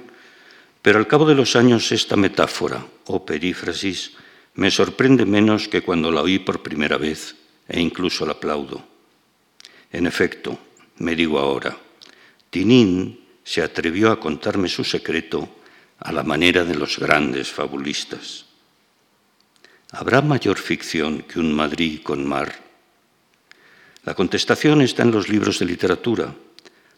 pero 0.81 1.01
al 1.01 1.09
cabo 1.09 1.27
de 1.27 1.35
los 1.35 1.57
años 1.57 1.91
esta 1.91 2.15
metáfora 2.15 2.87
o 3.07 3.27
perífrasis 3.27 4.15
me 4.59 4.73
sorprende 4.73 5.23
menos 5.23 5.71
que 5.71 5.87
cuando 5.87 6.11
la 6.11 6.27
oí 6.27 6.43
por 6.43 6.67
primera 6.67 6.99
vez 6.99 7.39
e 7.71 7.79
incluso 7.79 8.27
la 8.27 8.35
aplaudo. 8.35 8.83
En 9.95 10.03
efecto, 10.03 10.59
me 10.99 11.15
digo 11.15 11.39
ahora, 11.39 11.79
Tinín 12.51 13.23
se 13.47 13.63
atrevió 13.63 14.11
a 14.11 14.19
contarme 14.19 14.67
su 14.67 14.83
secreto 14.83 15.47
a 16.03 16.11
la 16.11 16.25
manera 16.27 16.65
de 16.65 16.75
los 16.75 16.99
grandes 16.99 17.55
fabulistas. 17.55 18.47
¿Habrá 19.93 20.23
mayor 20.23 20.59
ficción 20.59 21.23
que 21.23 21.39
un 21.39 21.55
Madrid 21.55 22.03
con 22.03 22.27
mar? 22.27 22.51
La 24.03 24.15
contestación 24.19 24.83
está 24.83 25.05
en 25.05 25.13
los 25.13 25.29
libros 25.29 25.61
de 25.61 25.67
literatura, 25.67 26.35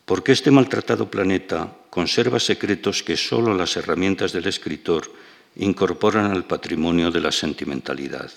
porque 0.06 0.32
este 0.32 0.50
maltratado 0.50 1.10
planeta 1.10 1.76
conserva 1.90 2.40
secretos 2.40 3.02
que 3.02 3.18
solo 3.18 3.52
las 3.52 3.76
herramientas 3.76 4.32
del 4.32 4.48
escritor 4.48 5.12
incorporan 5.56 6.30
al 6.30 6.44
patrimonio 6.44 7.10
de 7.10 7.20
la 7.20 7.32
sentimentalidad. 7.32 8.30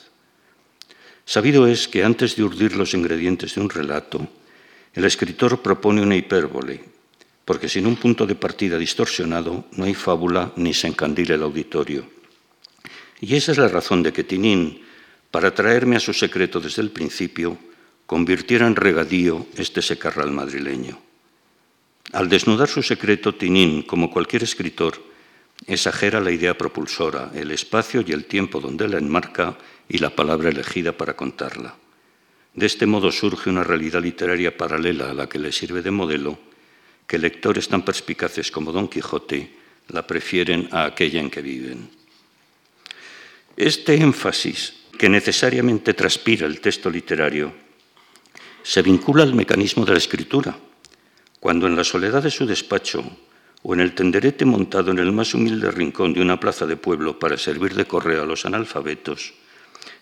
Sabido 1.26 1.68
es 1.68 1.88
que 1.88 2.04
antes 2.04 2.36
de 2.36 2.44
urdir 2.44 2.76
los 2.76 2.94
ingredientes 2.94 3.56
de 3.56 3.62
un 3.62 3.70
relato, 3.70 4.28
el 4.94 5.06
escritor 5.06 5.62
propone 5.62 6.02
una 6.02 6.16
hipérbole, 6.16 6.84
porque 7.46 7.70
sin 7.70 7.88
un 7.88 7.96
punto 7.96 8.26
de 8.26 8.36
partida 8.36 8.78
distorsionado 8.78 9.66
no 9.72 9.86
hay 9.86 9.94
fábula 9.94 10.52
ni 10.56 10.74
se 10.74 10.88
encandila 10.88 11.36
el 11.36 11.44
auditorio. 11.44 12.06
Y 13.22 13.36
esa 13.36 13.54
es 13.54 13.58
la 13.58 13.70
razón 13.70 14.04
de 14.04 14.12
que 14.12 14.24
Tinín, 14.24 14.82
para 15.32 15.56
traerme 15.56 15.96
a 15.96 16.02
su 16.02 16.14
secreto 16.14 16.60
desde 16.60 16.82
el 16.82 16.92
principio, 16.92 17.58
convirtiera 18.06 18.68
en 18.68 18.76
regadío 18.76 19.48
este 19.56 19.82
secarral 19.82 20.32
madrileño. 20.32 21.00
Al 22.12 22.30
desnudar 22.30 22.68
su 22.68 22.84
secreto, 22.84 23.34
Tinín, 23.34 23.82
como 23.84 24.12
cualquier 24.12 24.44
escritor, 24.44 25.13
exagera 25.68 26.20
la 26.20 26.32
idea 26.32 26.58
propulsora, 26.58 27.32
el 27.34 27.52
espacio 27.52 28.04
y 28.06 28.12
el 28.12 28.26
tiempo 28.26 28.60
donde 28.60 28.88
la 28.88 28.98
enmarca 28.98 29.58
y 29.88 29.98
la 29.98 30.10
palabra 30.10 30.50
elegida 30.50 30.92
para 30.92 31.16
contarla. 31.16 31.76
De 32.54 32.66
este 32.66 32.86
modo 32.86 33.12
surge 33.12 33.50
una 33.50 33.64
realidad 33.64 34.02
literaria 34.02 34.56
paralela 34.56 35.10
a 35.10 35.14
la 35.14 35.28
que 35.28 35.40
le 35.40 35.52
sirve 35.52 35.82
de 35.82 35.92
modelo, 35.92 36.38
que 37.08 37.18
lectores 37.18 37.68
tan 37.68 37.84
perspicaces 37.84 38.52
como 38.52 38.72
Don 38.72 38.88
Quijote 38.88 39.58
la 39.90 40.06
prefieren 40.06 40.70
a 40.72 40.86
aquella 40.86 41.20
en 41.20 41.30
que 41.30 41.42
viven. 41.42 41.90
Este 43.58 43.96
énfasis 43.96 44.74
que 44.98 45.10
necesariamente 45.10 45.94
transpira 45.94 46.46
el 46.48 46.62
texto 46.62 46.90
literario 46.90 47.54
se 48.64 48.82
vincula 48.82 49.24
al 49.24 49.34
mecanismo 49.34 49.86
de 49.86 49.92
la 49.92 49.98
escritura, 49.98 50.58
cuando 51.40 51.68
en 51.68 51.76
la 51.76 51.84
soledad 51.84 52.24
de 52.24 52.32
su 52.32 52.46
despacho 52.46 53.04
o 53.64 53.74
en 53.74 53.80
el 53.80 53.96
tenderete 53.96 54.46
montado 54.46 54.92
en 54.92 55.00
el 55.00 55.12
más 55.12 55.34
humilde 55.34 55.72
rincón 55.72 56.14
de 56.14 56.22
una 56.22 56.40
plaza 56.40 56.66
de 56.66 56.76
pueblo 56.76 57.18
para 57.18 57.38
servir 57.38 57.74
de 57.74 57.86
correo 57.86 58.24
a 58.24 58.26
los 58.26 58.46
analfabetos, 58.46 59.34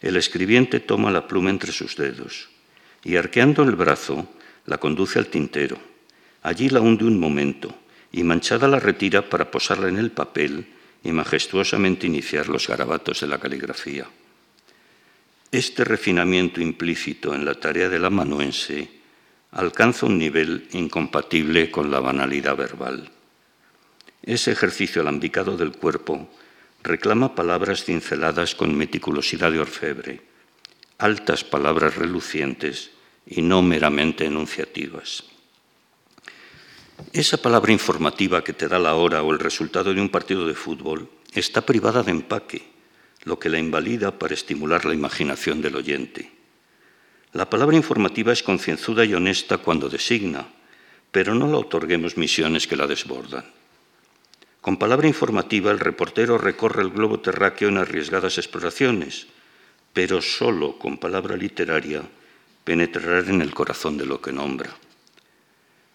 el 0.01 0.17
escribiente 0.17 0.79
toma 0.79 1.11
la 1.11 1.27
pluma 1.27 1.51
entre 1.51 1.71
sus 1.71 1.95
dedos 1.95 2.49
y 3.03 3.15
arqueando 3.15 3.63
el 3.63 3.75
brazo 3.75 4.27
la 4.65 4.79
conduce 4.79 5.19
al 5.19 5.27
tintero. 5.27 5.77
Allí 6.41 6.69
la 6.69 6.81
hunde 6.81 7.05
un 7.05 7.19
momento 7.19 7.75
y 8.11 8.23
manchada 8.23 8.67
la 8.67 8.79
retira 8.79 9.29
para 9.29 9.51
posarla 9.51 9.89
en 9.89 9.97
el 9.97 10.11
papel 10.11 10.65
y 11.03 11.11
majestuosamente 11.11 12.07
iniciar 12.07 12.49
los 12.49 12.67
garabatos 12.67 13.21
de 13.21 13.27
la 13.27 13.39
caligrafía. 13.39 14.07
Este 15.51 15.83
refinamiento 15.83 16.61
implícito 16.61 17.35
en 17.35 17.45
la 17.45 17.55
tarea 17.55 17.89
del 17.89 18.05
amanuense 18.05 18.89
alcanza 19.51 20.05
un 20.05 20.17
nivel 20.17 20.67
incompatible 20.71 21.69
con 21.69 21.91
la 21.91 21.99
banalidad 21.99 22.55
verbal. 22.55 23.09
Ese 24.23 24.51
ejercicio 24.51 25.01
alambicado 25.01 25.57
del 25.57 25.71
cuerpo 25.71 26.29
reclama 26.83 27.35
palabras 27.35 27.83
cinceladas 27.85 28.55
con 28.55 28.75
meticulosidad 28.75 29.51
de 29.51 29.59
orfebre, 29.59 30.21
altas 30.97 31.43
palabras 31.43 31.95
relucientes 31.95 32.91
y 33.25 33.41
no 33.41 33.61
meramente 33.61 34.25
enunciativas. 34.25 35.23
Esa 37.13 37.37
palabra 37.37 37.71
informativa 37.71 38.43
que 38.43 38.53
te 38.53 38.67
da 38.67 38.77
la 38.77 38.93
hora 38.93 39.23
o 39.23 39.31
el 39.33 39.39
resultado 39.39 39.93
de 39.93 40.01
un 40.01 40.09
partido 40.09 40.45
de 40.45 40.53
fútbol 40.53 41.09
está 41.33 41.65
privada 41.65 42.03
de 42.03 42.11
empaque, 42.11 42.69
lo 43.23 43.39
que 43.39 43.49
la 43.49 43.57
invalida 43.57 44.17
para 44.17 44.33
estimular 44.33 44.85
la 44.85 44.93
imaginación 44.93 45.61
del 45.61 45.75
oyente. 45.75 46.31
La 47.33 47.49
palabra 47.49 47.75
informativa 47.75 48.33
es 48.33 48.43
concienzuda 48.43 49.03
y 49.05 49.13
honesta 49.13 49.57
cuando 49.57 49.89
designa, 49.89 50.47
pero 51.11 51.33
no 51.33 51.47
le 51.47 51.55
otorguemos 51.55 52.17
misiones 52.17 52.67
que 52.67 52.75
la 52.75 52.87
desbordan. 52.87 53.60
Con 54.61 54.77
palabra 54.77 55.07
informativa, 55.07 55.71
el 55.71 55.79
reportero 55.79 56.37
recorre 56.37 56.83
el 56.83 56.91
globo 56.91 57.19
terráqueo 57.19 57.69
en 57.69 57.79
arriesgadas 57.79 58.37
exploraciones, 58.37 59.25
pero 59.91 60.21
solo 60.21 60.77
con 60.77 60.99
palabra 60.99 61.35
literaria 61.35 62.03
penetrará 62.63 63.27
en 63.27 63.41
el 63.41 63.55
corazón 63.55 63.97
de 63.97 64.05
lo 64.05 64.21
que 64.21 64.31
nombra. 64.31 64.69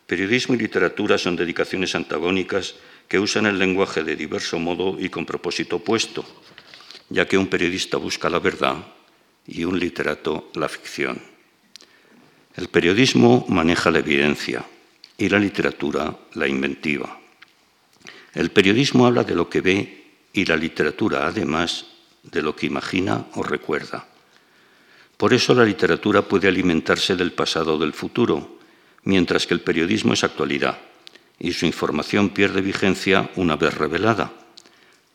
Periodismo 0.06 0.56
y 0.56 0.58
literatura 0.58 1.16
son 1.16 1.36
dedicaciones 1.36 1.94
antagónicas 1.94 2.74
que 3.08 3.20
usan 3.20 3.46
el 3.46 3.58
lenguaje 3.58 4.02
de 4.02 4.16
diverso 4.16 4.58
modo 4.58 4.98
y 4.98 5.10
con 5.10 5.24
propósito 5.24 5.76
opuesto, 5.76 6.24
ya 7.08 7.26
que 7.26 7.38
un 7.38 7.46
periodista 7.46 7.98
busca 7.98 8.28
la 8.28 8.40
verdad 8.40 8.84
y 9.46 9.62
un 9.62 9.78
literato 9.78 10.50
la 10.54 10.68
ficción. 10.68 11.22
El 12.56 12.68
periodismo 12.68 13.46
maneja 13.48 13.92
la 13.92 14.00
evidencia 14.00 14.64
y 15.16 15.28
la 15.28 15.38
literatura 15.38 16.18
la 16.34 16.48
inventiva. 16.48 17.25
El 18.36 18.50
periodismo 18.50 19.06
habla 19.06 19.24
de 19.24 19.34
lo 19.34 19.48
que 19.48 19.62
ve 19.62 20.04
y 20.34 20.44
la 20.44 20.58
literatura, 20.58 21.26
además, 21.26 21.86
de 22.22 22.42
lo 22.42 22.54
que 22.54 22.66
imagina 22.66 23.24
o 23.32 23.42
recuerda. 23.42 24.06
Por 25.16 25.32
eso 25.32 25.54
la 25.54 25.64
literatura 25.64 26.20
puede 26.20 26.46
alimentarse 26.46 27.16
del 27.16 27.32
pasado 27.32 27.76
o 27.76 27.78
del 27.78 27.94
futuro, 27.94 28.58
mientras 29.04 29.46
que 29.46 29.54
el 29.54 29.62
periodismo 29.62 30.12
es 30.12 30.22
actualidad 30.22 30.76
y 31.38 31.54
su 31.54 31.64
información 31.64 32.28
pierde 32.28 32.60
vigencia 32.60 33.30
una 33.36 33.56
vez 33.56 33.72
revelada, 33.72 34.30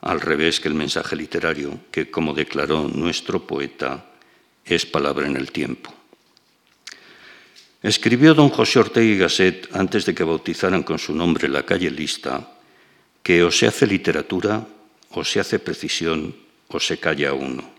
al 0.00 0.20
revés 0.20 0.58
que 0.58 0.66
el 0.66 0.74
mensaje 0.74 1.14
literario, 1.14 1.78
que, 1.92 2.10
como 2.10 2.34
declaró 2.34 2.88
nuestro 2.88 3.46
poeta, 3.46 4.04
es 4.64 4.84
palabra 4.84 5.28
en 5.28 5.36
el 5.36 5.52
tiempo. 5.52 5.94
Escribió 7.82 8.34
don 8.34 8.48
José 8.48 8.80
Ortega 8.80 9.06
y 9.06 9.16
Gasset, 9.16 9.68
antes 9.76 10.06
de 10.06 10.12
que 10.12 10.24
bautizaran 10.24 10.82
con 10.82 10.98
su 10.98 11.14
nombre 11.14 11.48
la 11.48 11.62
calle 11.64 11.88
Lista, 11.88 12.51
que 13.22 13.44
o 13.44 13.50
se 13.50 13.66
hace 13.66 13.86
literatura, 13.86 14.66
o 15.10 15.24
se 15.24 15.40
hace 15.40 15.58
precisión, 15.58 16.34
o 16.68 16.80
se 16.80 16.98
calla 16.98 17.34
uno. 17.34 17.70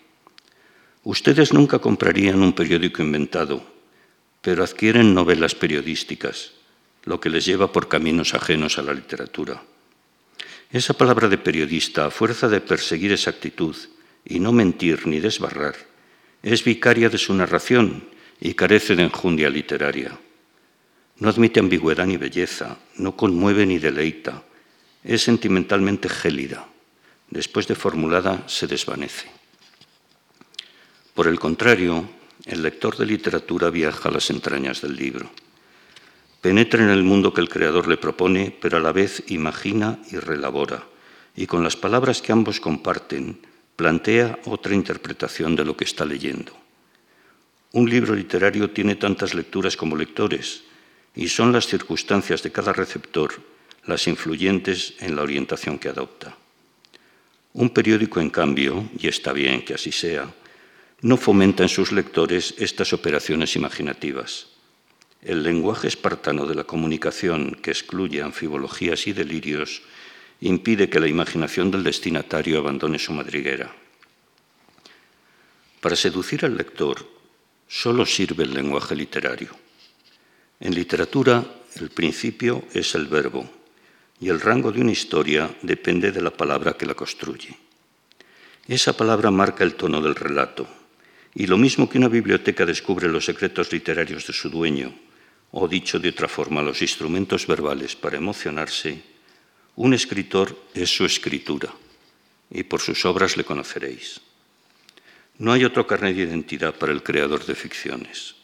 Ustedes 1.04 1.52
nunca 1.52 1.80
comprarían 1.80 2.42
un 2.42 2.54
periódico 2.54 3.02
inventado, 3.02 3.66
pero 4.42 4.64
adquieren 4.64 5.14
novelas 5.14 5.56
periodísticas, 5.56 6.52
lo 7.04 7.20
que 7.20 7.30
les 7.30 7.46
lleva 7.46 7.72
por 7.72 7.90
caminos 7.90 8.34
ajenos 8.34 8.78
a 8.78 8.84
la 8.84 8.94
literatura. 8.94 9.64
Esa 10.72 10.94
palabra 10.94 11.28
de 11.28 11.38
periodista, 11.38 12.06
a 12.06 12.12
fuerza 12.12 12.48
de 12.48 12.62
perseguir 12.62 13.12
exactitud 13.12 13.76
y 14.26 14.40
no 14.40 14.52
mentir 14.52 15.06
ni 15.08 15.20
desbarrar, 15.20 15.76
es 16.42 16.64
vicaria 16.64 17.10
de 17.10 17.18
su 17.18 17.34
narración 17.34 18.04
y 18.40 18.54
carece 18.54 18.96
de 18.96 19.04
enjundia 19.04 19.50
literaria. 19.50 20.18
No 21.20 21.30
admite 21.30 21.60
ambigüedad 21.60 22.08
ni 22.08 22.18
belleza, 22.18 22.78
no 22.96 23.16
conmueve 23.16 23.66
ni 23.66 23.78
deleita, 23.78 24.44
es 25.04 25.22
sentimentalmente 25.22 26.10
gélida. 26.10 26.68
Después 27.30 27.68
de 27.68 27.76
formulada, 27.76 28.44
se 28.48 28.68
desvanece. 28.68 29.28
Por 31.14 31.28
el 31.28 31.40
contrario, 31.40 32.10
el 32.46 32.64
lector 32.64 32.98
de 32.98 33.06
literatura 33.06 33.70
viaja 33.70 34.10
a 34.10 34.12
las 34.12 34.30
entrañas 34.30 34.82
del 34.82 34.96
libro. 34.96 35.30
Penetra 36.42 36.84
en 36.84 36.90
el 36.90 37.04
mundo 37.04 37.34
que 37.34 37.42
el 37.42 37.50
creador 37.50 37.88
le 37.88 37.98
propone, 37.98 38.56
pero 38.62 38.78
a 38.78 38.82
la 38.82 38.92
vez 38.92 39.24
imagina 39.28 40.00
y 40.12 40.18
relabora, 40.18 40.84
y 41.36 41.48
con 41.48 41.64
las 41.64 41.76
palabras 41.76 42.22
que 42.22 42.32
ambos 42.32 42.60
comparten, 42.60 43.40
plantea 43.76 44.40
otra 44.46 44.74
interpretación 44.74 45.56
de 45.56 45.66
lo 45.66 45.78
que 45.78 45.86
está 45.86 46.06
leyendo. 46.06 46.54
Un 47.72 47.90
libro 47.90 48.14
literario 48.14 48.70
tiene 48.72 48.96
tantas 48.96 49.34
lecturas 49.34 49.78
como 49.78 49.96
lectores, 49.96 50.64
y 51.16 51.28
son 51.30 51.52
las 51.52 51.68
circunstancias 51.68 52.44
de 52.44 52.52
cada 52.52 52.74
receptor 52.74 53.53
las 53.86 54.08
influyentes 54.08 54.94
en 55.00 55.16
la 55.16 55.24
orientación 55.24 55.78
que 55.78 55.90
adopta. 55.90 56.38
Un 57.54 57.70
periódico, 57.70 58.20
en 58.20 58.30
cambio, 58.30 58.90
y 58.98 59.08
está 59.08 59.34
bien 59.34 59.64
que 59.64 59.74
así 59.74 59.92
sea, 59.92 60.34
no 61.02 61.18
fomenta 61.18 61.64
en 61.64 61.70
sus 61.70 61.92
lectores 61.92 62.56
estas 62.58 62.94
operaciones 62.94 63.56
imaginativas. 63.56 64.48
El 65.22 65.44
lenguaje 65.44 65.88
espartano 65.88 66.46
de 66.46 66.56
la 66.56 66.64
comunicación, 66.64 67.58
que 67.62 67.72
excluye 67.72 68.22
anfibologías 68.22 69.06
y 69.08 69.14
delirios, 69.14 69.82
impide 70.42 70.90
que 70.90 71.00
la 71.00 71.08
imaginación 71.08 71.72
del 71.72 71.84
destinatario 71.84 72.58
abandone 72.58 73.00
su 73.00 73.14
madriguera. 73.14 73.74
Para 75.80 75.96
seducir 75.96 76.46
al 76.46 76.58
lector 76.58 77.06
solo 77.68 78.06
sirve 78.06 78.44
el 78.44 78.54
lenguaje 78.54 78.96
literario. 78.96 79.50
En 80.60 80.74
literatura, 80.74 81.44
el 81.76 81.90
principio 81.90 82.64
es 82.74 82.96
el 82.96 83.08
verbo 83.08 83.63
y 84.24 84.30
el 84.30 84.40
rango 84.40 84.72
de 84.72 84.80
una 84.80 84.94
historia 84.94 85.54
depende 85.64 86.14
de 86.14 86.22
la 86.22 86.32
palabra 86.32 86.78
que 86.80 86.86
la 86.86 86.96
construye. 86.96 87.60
Esa 88.70 88.96
palabra 88.96 89.30
marca 89.32 89.66
el 89.66 89.76
tono 89.76 90.00
del 90.00 90.16
relato, 90.16 90.66
y 91.36 91.46
lo 91.46 91.58
mismo 91.58 91.90
que 91.90 91.98
una 91.98 92.08
biblioteca 92.08 92.66
descubre 92.66 93.10
los 93.10 93.26
secretos 93.26 93.74
literarios 93.74 94.26
de 94.26 94.32
su 94.32 94.50
dueño, 94.50 94.96
o 95.52 95.68
dicho 95.68 96.00
de 96.00 96.08
otra 96.08 96.30
forma, 96.30 96.62
los 96.62 96.82
instrumentos 96.82 97.46
verbales 97.46 97.98
para 97.98 98.16
emocionarse, 98.16 99.04
un 99.76 99.94
escritor 99.94 100.58
es 100.74 100.96
su 100.96 101.04
escritura, 101.04 101.74
y 102.50 102.64
por 102.64 102.80
sus 102.80 103.04
obras 103.04 103.36
le 103.36 103.44
conoceréis. 103.44 104.22
No 105.38 105.52
hay 105.52 105.66
otro 105.66 105.86
carnet 105.86 106.16
de 106.16 106.24
identidad 106.24 106.76
para 106.76 106.94
el 106.94 107.04
creador 107.04 107.46
de 107.46 107.56
ficciones. 107.56 108.36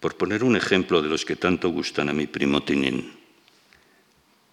Por 0.00 0.16
poner 0.16 0.42
un 0.42 0.56
ejemplo 0.56 1.02
de 1.02 1.08
los 1.08 1.24
que 1.24 1.36
tanto 1.36 1.68
gustan 1.68 2.08
a 2.08 2.12
mi 2.12 2.26
primo 2.26 2.64
Tinin, 2.64 3.25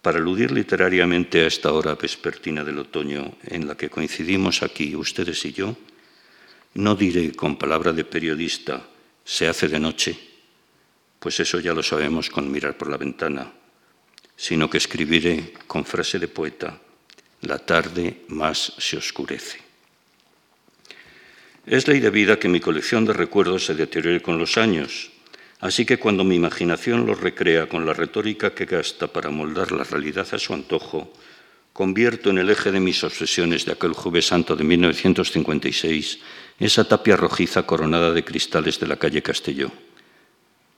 para 0.04 0.18
aludir 0.18 0.52
literariamente 0.52 1.40
a 1.40 1.46
esta 1.48 1.72
hora 1.72 1.94
vespertina 1.96 2.60
del 2.60 2.76
otoño 2.76 3.40
en 3.48 3.66
la 3.66 3.74
que 3.74 3.88
coincidimos 3.88 4.62
aquí 4.62 4.94
ustedes 4.94 5.42
y 5.46 5.52
yo, 5.56 5.78
no 6.74 6.94
diré 6.94 7.32
con 7.32 7.56
palabra 7.56 7.90
de 7.94 8.04
periodista 8.04 8.84
se 9.24 9.48
hace 9.48 9.66
de 9.66 9.80
noche, 9.80 10.12
pues 11.18 11.40
eso 11.40 11.58
ya 11.58 11.72
lo 11.72 11.82
sabemos 11.82 12.28
con 12.28 12.52
mirar 12.52 12.76
por 12.76 12.90
la 12.90 12.98
ventana, 12.98 13.50
sino 14.36 14.68
que 14.68 14.76
escribiré 14.76 15.54
con 15.66 15.86
frase 15.86 16.18
de 16.18 16.28
poeta, 16.28 16.78
la 17.40 17.56
tarde 17.56 18.28
más 18.28 18.74
se 18.76 18.98
oscurece. 18.98 19.56
Es 21.64 21.88
ley 21.88 22.00
de 22.00 22.10
vida 22.10 22.38
que 22.38 22.52
mi 22.52 22.60
colección 22.60 23.06
de 23.06 23.14
recuerdos 23.14 23.64
se 23.64 23.74
deteriore 23.74 24.20
con 24.20 24.36
los 24.36 24.58
años, 24.58 25.13
Así 25.60 25.84
que 25.86 25.98
cuando 25.98 26.24
mi 26.24 26.36
imaginación 26.36 27.06
los 27.06 27.20
recrea 27.20 27.68
con 27.68 27.86
la 27.86 27.94
retórica 27.94 28.54
que 28.54 28.66
gasta 28.66 29.06
para 29.06 29.30
moldar 29.30 29.72
la 29.72 29.84
realidad 29.84 30.26
a 30.32 30.38
su 30.38 30.52
antojo, 30.52 31.12
convierto 31.72 32.30
en 32.30 32.38
el 32.38 32.50
eje 32.50 32.70
de 32.70 32.80
mis 32.80 33.02
obsesiones 33.02 33.64
de 33.64 33.72
aquel 33.72 33.92
jueves 33.92 34.26
santo 34.26 34.56
de 34.56 34.64
1956 34.64 36.18
esa 36.58 36.84
tapia 36.86 37.16
rojiza 37.16 37.66
coronada 37.66 38.12
de 38.12 38.24
cristales 38.24 38.78
de 38.78 38.86
la 38.86 38.96
calle 38.96 39.22
Castelló. 39.22 39.72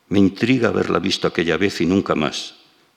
Me 0.09 0.19
intriga 0.19 0.69
haberla 0.69 0.99
visto 0.99 1.29
aquella 1.29 1.57
vez 1.57 1.81
y 1.81 1.87
nunca 1.87 2.15
más, 2.15 2.55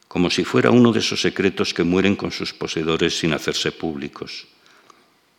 como 0.08 0.30
si 0.30 0.44
fuera 0.44 0.72
uno 0.72 0.94
de 0.94 1.00
esos 1.00 1.22
secretos 1.22 1.74
que 1.74 1.84
mueren 1.84 2.16
con 2.16 2.32
sus 2.32 2.54
poseedores 2.54 3.20
sin 3.20 3.34
hacerse 3.34 3.72
públicos. 3.72 4.48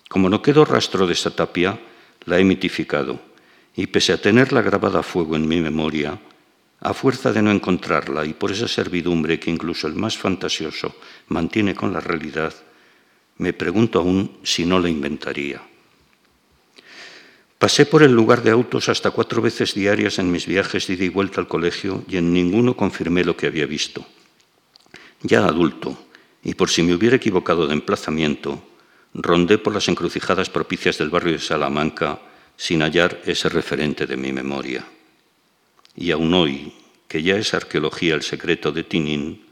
Como 0.09 0.29
no 0.29 0.43
quedó 0.43 0.65
rastro 0.65 1.07
de 1.07 1.15
esa 1.15 1.31
tapia, 1.31 1.81
la 2.27 2.39
he 2.39 2.45
mitificado, 2.45 3.21
y 3.75 3.87
pese 3.87 4.13
a 4.13 4.21
tenerla 4.21 4.61
grabada 4.61 5.01
a 5.01 5.03
fuego 5.03 5.37
en 5.37 5.49
mi 5.49 5.61
memoria, 5.61 6.19
a 6.81 6.95
fuerza 6.95 7.33
de 7.33 7.43
no 7.43 7.51
encontrarla 7.51 8.25
y 8.25 8.33
por 8.33 8.53
esa 8.53 8.67
servidumbre 8.67 9.39
que 9.39 9.51
incluso 9.51 9.87
el 9.87 9.95
más 9.95 10.17
fantasioso 10.17 10.97
mantiene 11.29 11.75
con 11.75 11.93
la 11.93 12.01
realidad, 12.01 12.55
me 13.39 13.53
pregunto 13.53 13.99
aún 13.99 14.39
si 14.43 14.65
no 14.65 14.79
la 14.81 14.89
inventaría. 14.89 15.61
Pasé 17.59 17.85
por 17.85 18.03
el 18.03 18.13
lugar 18.13 18.43
de 18.43 18.51
autos 18.51 18.89
hasta 18.89 19.11
cuatro 19.11 19.43
veces 19.43 19.75
diarias 19.75 20.19
en 20.19 20.33
mis 20.33 20.47
viajes 20.47 20.87
de 20.87 20.95
ida 20.95 21.05
y 21.05 21.09
vuelta 21.11 21.43
al 21.43 21.49
colegio 21.49 22.05
y 22.09 22.17
en 22.17 22.33
ninguno 22.33 22.75
confirmé 22.75 23.23
lo 23.23 23.37
que 23.37 23.47
había 23.47 23.67
visto. 23.67 24.07
Ya 25.23 25.45
adulto, 25.45 26.07
y 26.43 26.55
por 26.55 26.71
si 26.71 26.83
me 26.83 26.95
hubiera 26.95 27.17
equivocado 27.17 27.67
de 27.67 27.75
emplazamiento, 27.75 28.63
rondé 29.13 29.59
por 29.59 29.75
las 29.75 29.89
encrucijadas 29.89 30.49
propicias 30.49 30.97
del 30.97 31.11
barrio 31.11 31.35
de 31.35 31.39
Salamanca 31.39 32.21
sin 32.57 32.81
hallar 32.81 33.21
ese 33.27 33.51
referente 33.51 34.07
de 34.07 34.17
mi 34.17 34.33
memoria. 34.33 34.87
Y 35.97 36.11
aún 36.11 36.35
hoy, 36.35 36.73
que 37.09 37.23
ya 37.23 37.37
es 37.37 37.55
arqueología 37.55 38.15
el 38.15 38.23
secreto 38.23 38.73
de 38.73 38.85
Tinín, 38.85 39.47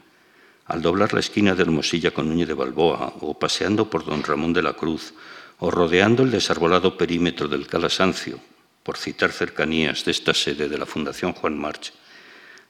al 0.65 0.81
doblar 0.81 1.13
la 1.13 1.19
esquina 1.19 1.55
de 1.55 1.63
Hermosilla 1.63 2.11
con 2.11 2.29
Núñez 2.29 2.47
de 2.47 2.53
Balboa, 2.53 3.13
o 3.21 3.37
paseando 3.37 3.89
por 3.89 4.05
Don 4.05 4.23
Ramón 4.23 4.53
de 4.53 4.61
la 4.61 4.73
Cruz, 4.73 5.13
o 5.57 5.71
rodeando 5.71 6.23
el 6.23 6.31
desarbolado 6.31 6.97
perímetro 6.97 7.47
del 7.47 7.67
Calasancio, 7.67 8.39
por 8.83 8.97
citar 8.97 9.31
cercanías 9.31 10.05
de 10.05 10.11
esta 10.11 10.33
sede 10.33 10.69
de 10.69 10.77
la 10.77 10.85
Fundación 10.85 11.33
Juan 11.33 11.57
March, 11.57 11.91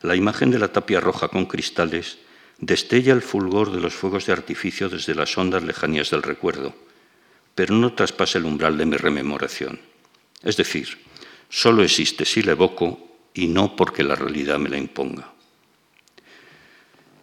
la 0.02 0.16
imagen 0.16 0.50
de 0.50 0.60
la 0.60 0.72
tapia 0.72 1.00
roja 1.00 1.28
con 1.28 1.46
cristales 1.46 2.20
destella 2.58 3.14
el 3.14 3.22
fulgor 3.22 3.72
de 3.72 3.80
los 3.80 3.94
fuegos 3.94 4.26
de 4.26 4.34
artificio 4.34 4.90
desde 4.90 5.16
las 5.16 5.38
hondas 5.38 5.64
lejanías 5.64 6.10
del 6.10 6.24
recuerdo, 6.24 6.74
pero 7.56 7.76
no 7.76 7.94
traspasa 7.94 8.38
el 8.38 8.46
umbral 8.46 8.78
de 8.78 8.86
mi 8.86 8.98
rememoración. 8.98 9.80
Es 10.44 10.58
decir, 10.58 11.00
solo 11.50 11.84
existe 11.84 12.26
si 12.26 12.42
la 12.42 12.54
evoco 12.54 13.09
y 13.34 13.48
no 13.48 13.76
porque 13.76 14.04
la 14.04 14.16
realidad 14.16 14.60
me 14.60 14.70
la 14.70 14.78
imponga. 14.78 15.32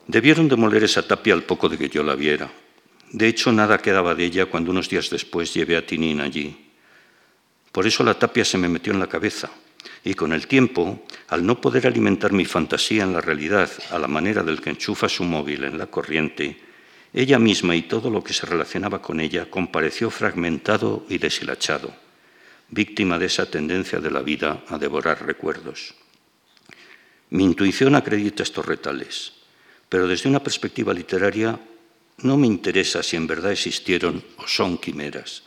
Debieron 0.07 0.49
demoler 0.49 0.85
esa 0.85 1.07
tapia 1.07 1.35
al 1.35 1.42
poco 1.42 1.69
de 1.69 1.79
que 1.79 1.88
yo 1.88 2.03
la 2.03 2.14
viera. 2.14 2.51
De 3.11 3.27
hecho, 3.27 3.51
nada 3.53 3.79
quedaba 3.79 4.14
de 4.14 4.25
ella 4.25 4.47
cuando 4.47 4.71
unos 4.71 4.88
días 4.88 5.11
después 5.11 5.53
llevé 5.53 5.77
a 5.77 5.85
Tinín 5.85 6.21
allí. 6.21 6.57
Por 7.73 7.87
eso 7.87 8.05
la 8.05 8.14
tapia 8.14 8.45
se 8.45 8.59
me 8.59 8.69
metió 8.69 8.92
en 8.92 9.01
la 9.01 9.09
cabeza. 9.09 9.51
Y 10.05 10.14
con 10.14 10.33
el 10.33 10.47
tiempo, 10.47 11.05
al 11.29 11.45
no 11.45 11.61
poder 11.61 11.87
alimentar 11.87 12.33
mi 12.33 12.45
fantasía 12.45 13.03
en 13.03 13.12
la 13.12 13.21
realidad 13.21 13.71
a 13.90 13.99
la 13.99 14.07
manera 14.07 14.42
del 14.42 14.61
que 14.61 14.71
enchufa 14.71 15.09
su 15.09 15.25
móvil 15.25 15.64
en 15.64 15.79
la 15.79 15.87
corriente, 15.87 16.61
ella 17.12 17.38
misma 17.38 17.75
y 17.75 17.83
todo 17.83 18.11
lo 18.11 18.23
que 18.23 18.33
se 18.33 18.47
relacionaba 18.47 19.03
con 19.03 19.21
ella 19.21 19.51
compareció 19.51 20.11
fragmentado 20.11 21.05
y 21.09 21.19
deshilachado 21.19 22.06
víctima 22.68 23.18
de 23.18 23.26
esa 23.26 23.46
tendencia 23.46 24.00
de 24.00 24.11
la 24.11 24.22
vida 24.22 24.64
a 24.68 24.79
devorar 24.79 25.24
recuerdos. 25.24 25.94
Mi 27.31 27.44
intuición 27.44 27.94
acredita 27.94 28.42
estos 28.42 28.66
retales, 28.66 29.33
pero 29.88 30.07
desde 30.07 30.29
una 30.29 30.42
perspectiva 30.42 30.94
literaria 30.94 31.59
no 32.18 32.37
me 32.37 32.46
interesa 32.46 33.02
si 33.02 33.16
en 33.16 33.26
verdad 33.26 33.52
existieron 33.52 34.22
o 34.38 34.46
son 34.46 34.79
quimeras. 34.79 35.42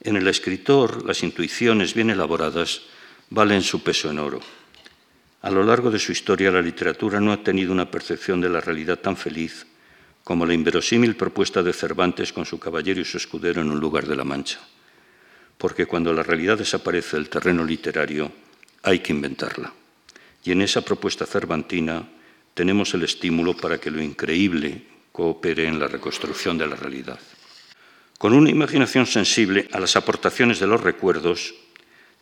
En 0.00 0.16
el 0.16 0.26
escritor, 0.28 1.04
las 1.04 1.22
intuiciones 1.22 1.94
bien 1.94 2.10
elaboradas 2.10 2.82
valen 3.30 3.62
su 3.62 3.82
peso 3.82 4.10
en 4.10 4.18
oro. 4.18 4.40
A 5.42 5.50
lo 5.50 5.62
largo 5.62 5.90
de 5.90 5.98
su 5.98 6.12
historia, 6.12 6.50
la 6.50 6.62
literatura 6.62 7.20
no 7.20 7.32
ha 7.32 7.42
tenido 7.42 7.70
una 7.70 7.90
percepción 7.90 8.40
de 8.40 8.48
la 8.48 8.60
realidad 8.60 8.98
tan 8.98 9.16
feliz 9.16 9.66
como 10.24 10.46
la 10.46 10.54
inverosímil 10.54 11.16
propuesta 11.16 11.62
de 11.62 11.72
Cervantes 11.72 12.32
con 12.32 12.46
su 12.46 12.58
caballero 12.58 13.00
y 13.00 13.04
su 13.04 13.18
escudero 13.18 13.60
en 13.60 13.70
un 13.70 13.78
lugar 13.78 14.06
de 14.06 14.16
la 14.16 14.24
Mancha 14.24 14.60
porque 15.58 15.86
cuando 15.86 16.12
la 16.12 16.22
realidad 16.22 16.58
desaparece 16.58 17.16
del 17.16 17.28
terreno 17.28 17.64
literario, 17.64 18.32
hay 18.82 19.00
que 19.00 19.12
inventarla. 19.12 19.72
Y 20.44 20.52
en 20.52 20.62
esa 20.62 20.82
propuesta 20.82 21.26
cervantina 21.26 22.06
tenemos 22.52 22.92
el 22.94 23.02
estímulo 23.02 23.56
para 23.56 23.78
que 23.78 23.90
lo 23.90 24.02
increíble 24.02 24.82
coopere 25.10 25.66
en 25.66 25.78
la 25.78 25.88
reconstrucción 25.88 26.58
de 26.58 26.66
la 26.66 26.76
realidad. 26.76 27.18
Con 28.18 28.32
una 28.32 28.50
imaginación 28.50 29.06
sensible 29.06 29.68
a 29.72 29.80
las 29.80 29.96
aportaciones 29.96 30.60
de 30.60 30.66
los 30.66 30.80
recuerdos, 30.80 31.54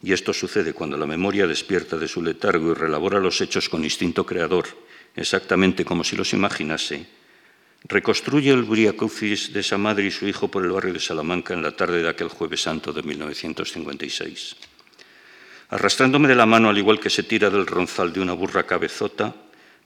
y 0.03 0.13
esto 0.13 0.33
sucede 0.33 0.73
cuando 0.73 0.97
la 0.97 1.07
memoria 1.07 1.47
despierta 1.47 1.97
de 1.97 2.09
su 2.09 2.23
letargo 2.23 2.71
y 2.71 2.75
relabora 2.75 3.21
los 3.21 3.41
hechos 3.41 3.69
con 3.69 3.85
instinto 3.85 4.27
creador, 4.27 4.67
exactamente 5.15 5.85
como 5.85 6.03
si 6.03 6.17
los 6.17 6.33
imaginase, 6.33 7.07
reconstruye 7.85 8.51
el 8.51 8.63
Briacucis 8.63 9.53
de 9.53 9.61
esa 9.61 9.79
madre 9.79 10.07
y 10.07 10.11
su 10.11 10.27
hijo 10.27 10.49
por 10.49 10.65
el 10.65 10.73
barrio 10.73 10.93
de 10.93 11.01
Salamanca 11.01 11.55
en 11.55 11.63
la 11.63 11.77
tarde 11.77 12.03
de 12.03 12.09
aquel 12.09 12.29
jueves 12.29 12.63
santo 12.63 12.93
de 12.93 13.03
1956. 13.03 14.57
Arrastrándome 15.71 16.29
de 16.29 16.35
la 16.35 16.47
mano 16.47 16.69
al 16.69 16.79
igual 16.79 17.01
que 17.01 17.11
se 17.11 17.23
tira 17.23 17.51
del 17.51 17.67
ronzal 17.67 18.13
de 18.13 18.21
una 18.21 18.35
burra 18.35 18.65
cabezota, 18.65 19.35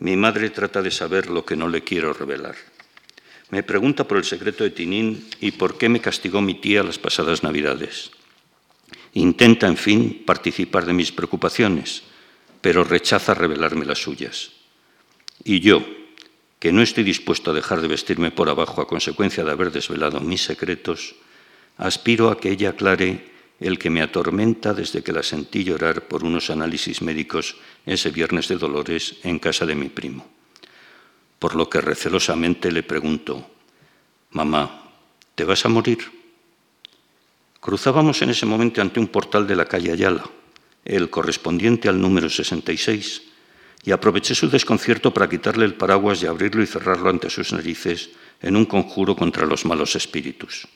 mi 0.00 0.16
madre 0.16 0.50
trata 0.50 0.82
de 0.82 0.90
saber 0.90 1.30
lo 1.30 1.44
que 1.44 1.56
no 1.56 1.68
le 1.68 1.82
quiero 1.82 2.12
revelar. 2.12 2.56
Me 3.50 3.62
pregunta 3.62 4.06
por 4.06 4.18
el 4.18 4.24
secreto 4.24 4.64
de 4.64 4.70
Tinín 4.70 5.28
y 5.40 5.52
por 5.52 5.78
qué 5.78 5.88
me 5.88 6.00
castigó 6.00 6.42
mi 6.42 6.54
tía 6.54 6.82
las 6.82 6.98
pasadas 6.98 7.44
Navidades. 7.44 8.10
Intenta, 9.14 9.68
en 9.68 9.76
fin, 9.76 10.24
participar 10.26 10.84
de 10.84 10.92
mis 10.92 11.12
preocupaciones, 11.12 12.02
pero 12.60 12.84
rechaza 12.84 13.32
revelarme 13.32 13.86
las 13.86 13.98
suyas. 13.98 14.50
Y 15.44 15.60
yo, 15.60 15.86
que 16.66 16.72
no 16.72 16.82
estoy 16.82 17.04
dispuesto 17.04 17.52
a 17.52 17.54
dejar 17.54 17.80
de 17.80 17.86
vestirme 17.86 18.32
por 18.32 18.50
abajo 18.50 18.82
a 18.82 18.90
consecuencia 18.90 19.44
de 19.44 19.52
haber 19.52 19.70
desvelado 19.70 20.18
mis 20.18 20.42
secretos, 20.42 21.14
aspiro 21.78 22.26
a 22.26 22.40
que 22.42 22.50
ella 22.50 22.70
aclare 22.70 23.22
el 23.60 23.78
que 23.78 23.88
me 23.88 24.02
atormenta 24.02 24.74
desde 24.74 25.04
que 25.04 25.14
la 25.14 25.22
sentí 25.22 25.62
llorar 25.62 26.10
por 26.10 26.24
unos 26.24 26.50
análisis 26.50 27.02
médicos 27.02 27.54
ese 27.86 28.10
viernes 28.10 28.48
de 28.48 28.58
Dolores 28.58 29.14
en 29.22 29.38
casa 29.38 29.64
de 29.64 29.76
mi 29.76 29.90
primo. 29.90 30.26
Por 31.38 31.54
lo 31.54 31.70
que 31.70 31.80
recelosamente 31.80 32.72
le 32.72 32.82
pregunto, 32.82 33.46
Mamá, 34.32 34.90
¿te 35.36 35.44
vas 35.44 35.64
a 35.64 35.68
morir? 35.68 36.02
Cruzábamos 37.60 38.20
en 38.22 38.30
ese 38.30 38.44
momento 38.44 38.82
ante 38.82 38.98
un 38.98 39.06
portal 39.06 39.46
de 39.46 39.54
la 39.54 39.66
calle 39.66 39.92
Ayala, 39.92 40.28
el 40.84 41.10
correspondiente 41.10 41.88
al 41.88 42.00
número 42.00 42.28
66, 42.28 43.35
y 43.86 43.92
aproveché 43.92 44.34
su 44.34 44.50
desconcierto 44.50 45.14
para 45.14 45.28
quitarle 45.28 45.64
el 45.64 45.74
paraguas 45.74 46.20
y 46.20 46.26
abrirlo 46.26 46.60
y 46.60 46.66
cerrarlo 46.66 47.08
ante 47.08 47.30
sus 47.30 47.52
narices 47.52 48.10
en 48.42 48.56
un 48.56 48.66
conjuro 48.66 49.14
contra 49.14 49.46
los 49.46 49.64
malos 49.64 49.94
espíritus. 49.94 50.66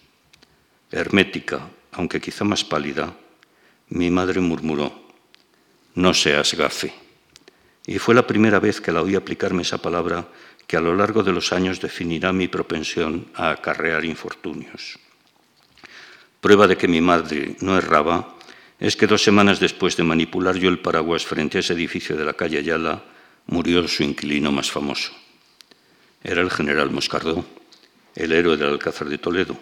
Hermética, 0.93 1.69
aunque 1.91 2.21
quizá 2.21 2.45
más 2.45 2.63
pálida, 2.63 3.13
mi 3.89 4.13
madre 4.13 4.39
murmuró, 4.39 4.95
no 5.97 6.15
seas 6.15 6.55
gafe. 6.55 6.95
Y 7.85 7.99
fue 7.99 8.15
la 8.15 8.29
primera 8.29 8.61
vez 8.61 8.81
que 8.81 8.93
la 8.93 9.03
oí 9.03 9.17
aplicarme 9.17 9.63
esa 9.63 9.83
palabra 9.83 10.29
que 10.69 10.77
a 10.77 10.81
lo 10.81 10.95
largo 10.95 11.25
de 11.25 11.33
los 11.33 11.53
años 11.53 11.81
definirá 11.81 12.33
mi 12.33 12.47
propensión 12.47 13.27
a 13.35 13.51
acarrear 13.51 14.05
infortunios. 14.05 15.01
Prueba 16.41 16.69
de 16.69 16.77
que 16.77 16.87
mi 16.87 17.01
madre 17.01 17.57
no 17.61 17.77
erraba 17.77 18.37
es 18.81 18.97
que 18.97 19.07
dos 19.07 19.23
semanas 19.23 19.61
después 19.61 19.97
de 19.97 20.03
manipular 20.03 20.57
yo 20.57 20.71
el 20.71 20.79
paraguas 20.79 21.27
frente 21.27 21.59
a 21.59 21.61
ese 21.61 21.75
edificio 21.75 22.17
de 22.17 22.25
la 22.25 22.33
calle 22.33 22.59
Ayala, 22.59 23.05
murió 23.47 23.87
su 23.87 24.03
inquilino 24.03 24.51
más 24.51 24.71
famoso. 24.71 25.13
Era 26.25 26.41
el 26.41 26.51
general 26.51 26.91
Moscardó, 26.91 27.45
el 28.15 28.33
héroe 28.33 28.57
del 28.57 28.71
Alcázar 28.71 29.09
de 29.09 29.19
Toledo, 29.19 29.57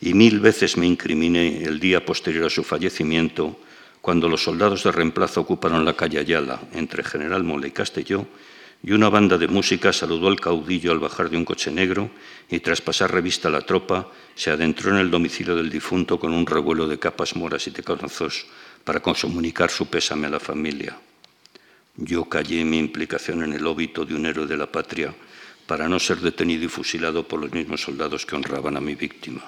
y 0.00 0.14
mil 0.14 0.40
veces 0.40 0.76
me 0.76 0.86
incriminé 0.86 1.62
el 1.62 1.78
día 1.78 2.04
posterior 2.04 2.46
a 2.46 2.50
su 2.50 2.64
fallecimiento 2.64 3.60
cuando 4.00 4.28
los 4.28 4.42
soldados 4.42 4.82
de 4.82 4.90
reemplazo 4.90 5.40
ocuparon 5.40 5.84
la 5.84 5.94
calle 5.94 6.18
Ayala 6.18 6.60
entre 6.72 7.04
General 7.04 7.44
Mola 7.44 7.68
y 7.68 7.70
Castelló 7.70 8.26
y 8.82 8.92
una 8.92 9.08
banda 9.08 9.38
de 9.38 9.46
música 9.46 9.92
saludó 9.92 10.26
al 10.26 10.40
caudillo 10.40 10.90
al 10.90 10.98
bajar 10.98 11.30
de 11.30 11.36
un 11.36 11.44
coche 11.44 11.70
negro 11.70 12.10
y 12.50 12.60
tras 12.60 12.80
pasar 12.80 13.12
revista 13.12 13.48
a 13.48 13.52
la 13.52 13.60
tropa 13.60 14.10
se 14.34 14.50
adentró 14.50 14.90
en 14.90 14.96
el 14.96 15.10
domicilio 15.10 15.54
del 15.54 15.70
difunto 15.70 16.18
con 16.18 16.32
un 16.32 16.46
revuelo 16.46 16.88
de 16.88 16.98
capas 16.98 17.36
moras 17.36 17.66
y 17.68 17.70
tecanzos 17.70 18.46
para 18.82 19.00
comunicar 19.00 19.70
su 19.70 19.86
pésame 19.86 20.26
a 20.26 20.30
la 20.30 20.40
familia. 20.40 20.98
Yo 21.96 22.24
callé 22.24 22.64
mi 22.64 22.78
implicación 22.78 23.44
en 23.44 23.52
el 23.52 23.66
óbito 23.66 24.04
de 24.04 24.14
un 24.14 24.26
héroe 24.26 24.46
de 24.46 24.56
la 24.56 24.66
patria 24.66 25.14
para 25.66 25.88
no 25.88 26.00
ser 26.00 26.18
detenido 26.18 26.64
y 26.64 26.68
fusilado 26.68 27.28
por 27.28 27.40
los 27.40 27.52
mismos 27.52 27.82
soldados 27.82 28.26
que 28.26 28.34
honraban 28.34 28.76
a 28.76 28.80
mi 28.80 28.94
víctima. 28.94 29.42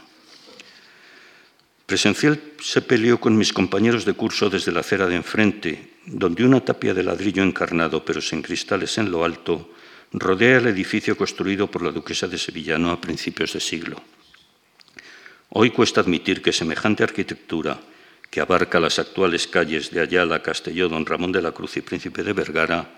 Presencial 1.86 2.40
se 2.62 2.82
peleó 2.82 3.18
con 3.18 3.36
mis 3.36 3.52
compañeros 3.52 4.04
de 4.04 4.14
curso 4.14 4.48
desde 4.48 4.72
la 4.72 4.80
acera 4.80 5.06
de 5.06 5.16
enfrente, 5.16 5.93
donde 6.06 6.44
una 6.44 6.60
tapia 6.60 6.94
de 6.94 7.02
ladrillo 7.02 7.42
encarnado, 7.42 8.04
pero 8.04 8.20
sin 8.20 8.42
cristales 8.42 8.98
en 8.98 9.10
lo 9.10 9.24
alto, 9.24 9.70
rodea 10.12 10.58
el 10.58 10.66
edificio 10.66 11.16
construido 11.16 11.70
por 11.70 11.82
la 11.82 11.90
duquesa 11.90 12.28
de 12.28 12.38
Sevillano 12.38 12.90
a 12.90 13.00
principios 13.00 13.52
de 13.52 13.60
siglo. 13.60 14.02
Hoy 15.50 15.70
cuesta 15.70 16.00
admitir 16.00 16.42
que 16.42 16.52
semejante 16.52 17.04
arquitectura, 17.04 17.80
que 18.30 18.40
abarca 18.40 18.80
las 18.80 18.98
actuales 18.98 19.46
calles 19.46 19.90
de 19.90 20.00
Ayala, 20.00 20.42
Castelló, 20.42 20.88
Don 20.88 21.06
Ramón 21.06 21.32
de 21.32 21.42
la 21.42 21.52
Cruz 21.52 21.76
y 21.76 21.80
Príncipe 21.80 22.22
de 22.22 22.32
Vergara, 22.32 22.90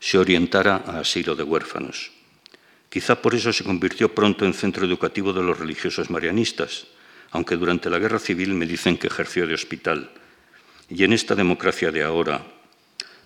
se 0.00 0.18
orientara 0.18 0.82
a 0.84 0.98
asilo 0.98 1.36
de 1.36 1.44
huérfanos. 1.44 2.10
Quizá 2.90 3.22
por 3.22 3.34
eso 3.34 3.52
se 3.52 3.64
convirtió 3.64 4.12
pronto 4.12 4.44
en 4.44 4.52
centro 4.52 4.84
educativo 4.84 5.32
de 5.32 5.42
los 5.42 5.58
religiosos 5.58 6.10
marianistas, 6.10 6.88
aunque 7.30 7.56
durante 7.56 7.88
la 7.88 7.98
guerra 7.98 8.18
civil 8.18 8.52
me 8.54 8.66
dicen 8.66 8.98
que 8.98 9.06
ejerció 9.06 9.46
de 9.46 9.54
hospital. 9.54 10.10
Y 10.88 11.04
en 11.04 11.12
esta 11.12 11.34
democracia 11.34 11.90
de 11.90 12.02
ahora 12.02 12.44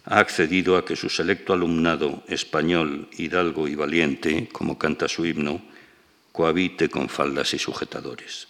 ha 0.04 0.18
accedido 0.18 0.76
a 0.76 0.84
que 0.84 0.96
su 0.96 1.08
selecto 1.08 1.52
alumnado 1.52 2.22
español, 2.28 3.08
hidalgo 3.16 3.66
y 3.66 3.74
valiente, 3.74 4.48
como 4.52 4.78
canta 4.78 5.08
su 5.08 5.26
himno, 5.26 5.60
cohabite 6.32 6.88
con 6.88 7.08
faldas 7.08 7.54
y 7.54 7.58
sujetadores. 7.58 8.48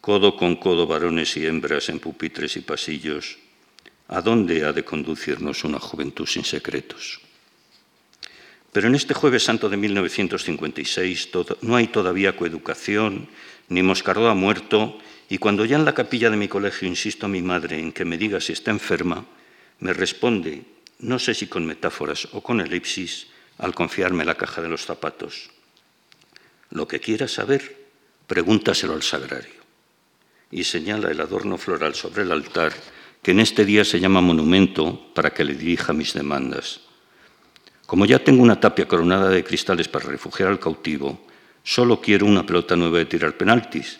Codo 0.00 0.36
con 0.36 0.56
codo 0.56 0.86
varones 0.86 1.36
y 1.36 1.46
hembras 1.46 1.88
en 1.88 1.98
pupitres 1.98 2.56
y 2.56 2.60
pasillos, 2.60 3.38
¿a 4.06 4.20
dónde 4.20 4.64
ha 4.64 4.72
de 4.72 4.84
conducirnos 4.84 5.64
una 5.64 5.80
juventud 5.80 6.26
sin 6.26 6.44
secretos? 6.44 7.20
Pero 8.70 8.88
en 8.88 8.94
este 8.94 9.14
jueves 9.14 9.42
santo 9.42 9.68
de 9.68 9.76
1956 9.76 11.30
no 11.62 11.76
hay 11.76 11.86
todavía 11.86 12.36
coeducación 12.36 13.28
ni 13.68 13.82
Moscardó 13.82 14.28
ha 14.28 14.34
muerto, 14.34 14.98
y 15.28 15.38
cuando 15.38 15.64
ya 15.64 15.76
en 15.76 15.84
la 15.84 15.94
capilla 15.94 16.30
de 16.30 16.36
mi 16.36 16.48
colegio 16.48 16.88
insisto 16.88 17.26
a 17.26 17.28
mi 17.28 17.42
madre 17.42 17.78
en 17.78 17.92
que 17.92 18.04
me 18.04 18.18
diga 18.18 18.40
si 18.40 18.52
está 18.52 18.70
enferma, 18.70 19.24
me 19.80 19.92
responde, 19.92 20.64
no 21.00 21.18
sé 21.18 21.34
si 21.34 21.46
con 21.46 21.66
metáforas 21.66 22.28
o 22.32 22.40
con 22.40 22.60
elipsis, 22.60 23.28
al 23.58 23.74
confiarme 23.74 24.24
la 24.24 24.36
caja 24.36 24.60
de 24.62 24.68
los 24.68 24.84
zapatos. 24.84 25.50
Lo 26.70 26.88
que 26.88 27.00
quiera 27.00 27.28
saber, 27.28 27.76
pregúntaselo 28.26 28.94
al 28.94 29.02
sagrario. 29.02 29.62
Y 30.50 30.64
señala 30.64 31.10
el 31.10 31.20
adorno 31.20 31.56
floral 31.56 31.94
sobre 31.94 32.22
el 32.22 32.32
altar, 32.32 32.72
que 33.22 33.30
en 33.30 33.40
este 33.40 33.64
día 33.64 33.84
se 33.84 34.00
llama 34.00 34.20
monumento 34.20 35.12
para 35.14 35.30
que 35.30 35.44
le 35.44 35.54
dirija 35.54 35.92
mis 35.92 36.14
demandas. 36.14 36.80
Como 37.86 38.06
ya 38.06 38.18
tengo 38.18 38.42
una 38.42 38.60
tapia 38.60 38.88
coronada 38.88 39.30
de 39.30 39.44
cristales 39.44 39.88
para 39.88 40.06
refugiar 40.06 40.48
al 40.48 40.58
cautivo, 40.58 41.24
Solo 41.64 41.98
quiero 41.98 42.26
una 42.26 42.44
pelota 42.44 42.76
nueva 42.76 42.98
de 42.98 43.06
tirar 43.06 43.38
penaltis, 43.38 43.98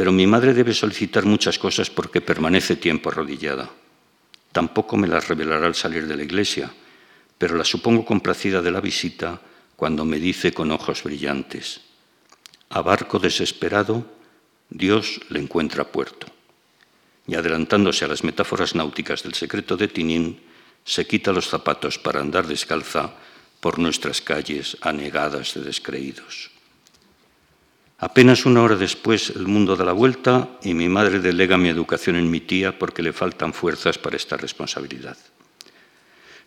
pero 0.00 0.12
mi 0.12 0.26
madre 0.26 0.54
debe 0.54 0.72
solicitar 0.72 1.26
muchas 1.26 1.58
cosas 1.58 1.90
porque 1.90 2.22
permanece 2.22 2.76
tiempo 2.76 3.10
arrodillada. 3.10 3.68
Tampoco 4.50 4.96
me 4.96 5.06
las 5.06 5.28
revelará 5.28 5.66
al 5.66 5.74
salir 5.74 6.06
de 6.06 6.16
la 6.16 6.22
iglesia, 6.22 6.72
pero 7.36 7.54
la 7.54 7.68
supongo 7.68 8.06
complacida 8.06 8.62
de 8.62 8.70
la 8.70 8.80
visita 8.80 9.42
cuando 9.76 10.06
me 10.06 10.18
dice 10.18 10.54
con 10.54 10.70
ojos 10.70 11.02
brillantes, 11.02 11.82
a 12.70 12.80
barco 12.80 13.18
desesperado, 13.18 14.06
Dios 14.70 15.20
le 15.28 15.38
encuentra 15.38 15.92
puerto. 15.92 16.28
Y 17.26 17.34
adelantándose 17.34 18.06
a 18.06 18.08
las 18.08 18.24
metáforas 18.24 18.74
náuticas 18.74 19.22
del 19.22 19.34
secreto 19.34 19.76
de 19.76 19.88
Tinín, 19.88 20.40
se 20.82 21.06
quita 21.06 21.30
los 21.30 21.50
zapatos 21.50 21.98
para 21.98 22.22
andar 22.22 22.46
descalza 22.46 23.16
por 23.60 23.78
nuestras 23.78 24.22
calles 24.22 24.78
anegadas 24.80 25.52
de 25.52 25.60
descreídos. 25.60 26.49
Apenas 28.00 28.46
una 28.46 28.62
hora 28.62 28.76
después 28.76 29.28
el 29.28 29.46
mundo 29.46 29.76
da 29.76 29.84
la 29.84 29.92
vuelta 29.92 30.56
y 30.64 30.72
mi 30.72 30.88
madre 30.88 31.20
delega 31.20 31.58
mi 31.58 31.68
educación 31.68 32.16
en 32.16 32.30
mi 32.30 32.40
tía 32.40 32.78
porque 32.78 33.02
le 33.02 33.12
faltan 33.12 33.52
fuerzas 33.52 33.98
para 33.98 34.16
esta 34.16 34.38
responsabilidad. 34.38 35.18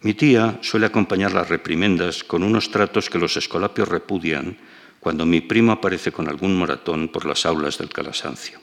Mi 0.01 0.15
tía 0.15 0.57
suele 0.61 0.87
acompañar 0.87 1.31
las 1.31 1.47
reprimendas 1.47 2.23
con 2.23 2.41
unos 2.41 2.71
tratos 2.71 3.07
que 3.07 3.19
los 3.19 3.37
escolapios 3.37 3.87
repudian 3.87 4.57
cuando 4.99 5.27
mi 5.27 5.41
primo 5.41 5.71
aparece 5.71 6.11
con 6.11 6.27
algún 6.27 6.57
moratón 6.57 7.09
por 7.09 7.25
las 7.25 7.45
aulas 7.45 7.77
del 7.77 7.89
Calasancio. 7.89 8.59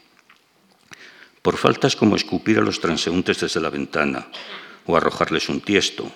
Por 1.42 1.58
faltas 1.58 1.94
como 1.94 2.16
escupir 2.16 2.58
a 2.58 2.62
los 2.62 2.80
transeúntes 2.80 3.38
desde 3.38 3.60
la 3.60 3.70
ventana 3.70 4.26
o 4.86 4.96
arrojarles 4.96 5.48
un 5.48 5.60
tiesto, 5.60 6.10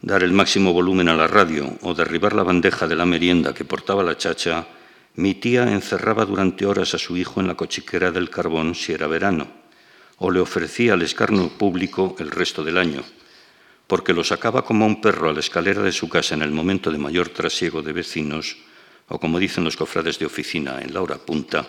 dar 0.00 0.22
el 0.22 0.32
máximo 0.32 0.72
volumen 0.72 1.08
a 1.08 1.16
la 1.16 1.26
radio 1.26 1.76
o 1.82 1.94
derribar 1.94 2.32
la 2.32 2.44
bandeja 2.44 2.86
de 2.86 2.94
la 2.94 3.06
merienda 3.06 3.52
que 3.52 3.64
portaba 3.64 4.04
la 4.04 4.16
chacha, 4.16 4.68
mi 5.14 5.34
tía 5.34 5.64
encerraba 5.70 6.24
durante 6.24 6.64
horas 6.64 6.94
a 6.94 6.98
su 6.98 7.16
hijo 7.16 7.40
en 7.40 7.46
la 7.46 7.54
cochiquera 7.54 8.10
del 8.12 8.30
carbón 8.30 8.74
si 8.74 8.92
era 8.92 9.06
verano, 9.06 9.48
o 10.18 10.30
le 10.30 10.40
ofrecía 10.40 10.94
al 10.94 11.02
escarno 11.02 11.48
público 11.50 12.16
el 12.18 12.30
resto 12.30 12.64
del 12.64 12.78
año, 12.78 13.02
porque 13.86 14.14
lo 14.14 14.24
sacaba 14.24 14.64
como 14.64 14.86
un 14.86 15.02
perro 15.02 15.28
a 15.28 15.34
la 15.34 15.40
escalera 15.40 15.82
de 15.82 15.92
su 15.92 16.08
casa 16.08 16.34
en 16.34 16.42
el 16.42 16.50
momento 16.50 16.90
de 16.90 16.98
mayor 16.98 17.28
trasiego 17.28 17.82
de 17.82 17.92
vecinos, 17.92 18.56
o 19.08 19.18
como 19.18 19.38
dicen 19.38 19.64
los 19.64 19.76
cofrades 19.76 20.18
de 20.18 20.26
oficina 20.26 20.80
en 20.80 20.94
la 20.94 21.02
hora 21.02 21.18
punta, 21.18 21.68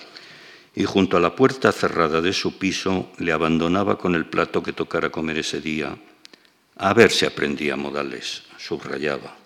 y 0.73 0.85
junto 0.85 1.17
a 1.17 1.19
la 1.19 1.35
puerta 1.35 1.71
cerrada 1.71 2.21
de 2.21 2.31
su 2.31 2.57
piso 2.57 3.11
le 3.17 3.33
abandonaba 3.33 3.97
con 3.97 4.15
el 4.15 4.25
plato 4.25 4.63
que 4.63 4.73
tocara 4.73 5.09
comer 5.09 5.39
ese 5.39 5.59
día, 5.59 5.97
a 6.77 6.93
ver 6.93 7.11
si 7.11 7.25
aprendía 7.25 7.75
modales, 7.75 8.43
subrayaba. 8.57 9.42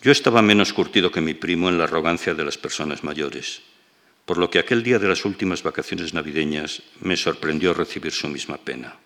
Yo 0.00 0.12
estaba 0.12 0.42
menos 0.42 0.72
curtido 0.72 1.10
que 1.10 1.20
mi 1.20 1.34
primo 1.34 1.68
en 1.68 1.78
la 1.78 1.84
arrogancia 1.84 2.34
de 2.34 2.44
las 2.44 2.58
personas 2.58 3.02
mayores, 3.02 3.62
por 4.24 4.38
lo 4.38 4.50
que 4.50 4.58
aquel 4.58 4.82
día 4.82 4.98
de 4.98 5.08
las 5.08 5.24
últimas 5.24 5.62
vacaciones 5.62 6.14
navideñas 6.14 6.82
me 7.00 7.16
sorprendió 7.16 7.74
recibir 7.74 8.12
su 8.12 8.28
misma 8.28 8.58
pena. 8.58 8.96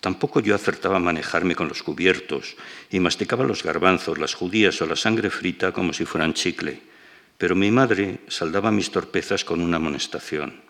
Tampoco 0.00 0.40
yo 0.40 0.54
acertaba 0.54 0.96
a 0.96 1.00
manejarme 1.00 1.54
con 1.54 1.68
los 1.68 1.82
cubiertos 1.82 2.56
y 2.90 3.00
masticaba 3.00 3.44
los 3.44 3.62
garbanzos, 3.62 4.18
las 4.18 4.34
judías 4.34 4.80
o 4.82 4.86
la 4.86 4.96
sangre 4.96 5.30
frita 5.30 5.72
como 5.72 5.92
si 5.92 6.04
fueran 6.04 6.34
chicle 6.34 6.94
pero 7.38 7.56
mi 7.56 7.70
madre 7.70 8.20
saldaba 8.28 8.70
mis 8.70 8.90
torpezas 8.90 9.44
con 9.44 9.60
una 9.60 9.76
amonestación. 9.76 10.62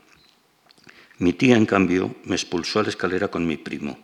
Mi 1.18 1.32
tía, 1.32 1.56
en 1.56 1.66
cambio, 1.66 2.16
me 2.24 2.34
expulsó 2.34 2.80
a 2.80 2.82
la 2.82 2.88
escalera 2.88 3.28
con 3.28 3.46
mi 3.46 3.56
primo, 3.56 3.98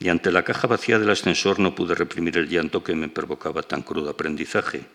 y 0.00 0.08
ante 0.08 0.32
la 0.32 0.42
caja 0.42 0.66
vacía 0.66 0.98
del 0.98 1.10
ascensor 1.10 1.60
no 1.60 1.74
pude 1.74 1.94
reprimir 1.94 2.38
el 2.38 2.48
llanto 2.48 2.82
que 2.82 2.94
me 2.94 3.08
provocaba 3.08 3.62
tan 3.62 3.82
crudo 3.82 4.08
aprendizaje. 4.08 4.86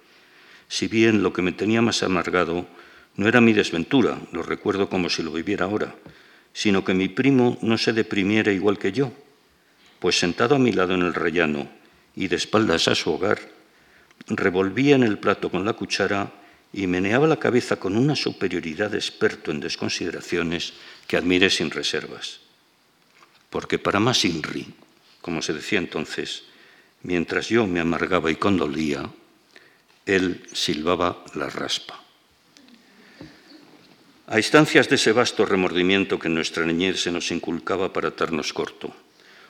Si 0.68 0.88
bien 0.88 1.22
lo 1.22 1.32
que 1.32 1.44
me 1.44 1.52
tenía 1.52 1.84
más 1.84 2.02
amargado 2.02 2.66
no 3.16 3.28
era 3.28 3.40
mi 3.40 3.54
desventura, 3.54 4.20
lo 4.32 4.42
recuerdo 4.42 4.90
como 4.90 5.10
si 5.10 5.22
lo 5.22 5.32
viviera 5.32 5.66
ahora, 5.66 5.96
sino 6.54 6.84
que 6.84 6.96
mi 6.96 7.08
primo 7.08 7.60
no 7.62 7.78
se 7.78 7.94
deprimiera 7.94 8.52
igual 8.52 8.80
que 8.80 8.92
yo, 8.92 9.14
pues 10.00 10.18
sentado 10.18 10.56
a 10.56 10.60
mi 10.60 10.72
lado 10.72 10.96
en 10.96 11.04
el 11.04 11.14
rellano 11.14 11.70
y 12.16 12.28
de 12.28 12.38
espaldas 12.38 12.88
a 12.88 12.96
su 12.96 13.12
hogar, 13.12 13.40
revolvía 14.28 14.96
en 14.96 15.04
el 15.04 15.20
plato 15.20 15.52
con 15.52 15.66
la 15.66 15.74
cuchara 15.74 16.32
y 16.74 16.88
meneaba 16.88 17.28
la 17.28 17.38
cabeza 17.38 17.76
con 17.76 17.96
una 17.96 18.16
superioridad 18.16 18.90
de 18.90 18.98
experto 18.98 19.52
en 19.52 19.60
desconsideraciones 19.60 20.74
que 21.08 21.16
admiré 21.16 21.52
sin 21.52 21.70
reservas. 21.70 22.40
Porque 23.52 23.78
para 23.78 24.00
más 24.00 24.26
INRI, 24.26 24.66
como 25.26 25.42
se 25.42 25.54
decía 25.54 25.80
entonces, 25.80 26.44
mientras 27.02 27.50
yo 27.50 27.66
me 27.66 27.80
amargaba 27.80 28.30
y 28.30 28.36
condolía, 28.36 29.10
él 30.06 30.46
silbaba 30.54 31.26
la 31.34 31.50
raspa. 31.50 32.00
A 34.28 34.38
instancias 34.38 34.88
de 34.88 34.98
ese 34.98 35.14
vasto 35.14 35.44
remordimiento 35.44 36.20
que 36.20 36.28
en 36.28 36.36
nuestra 36.36 36.64
niñez 36.64 37.02
se 37.02 37.12
nos 37.12 37.32
inculcaba 37.32 37.92
para 37.92 38.10
atarnos 38.10 38.54
corto, 38.54 38.94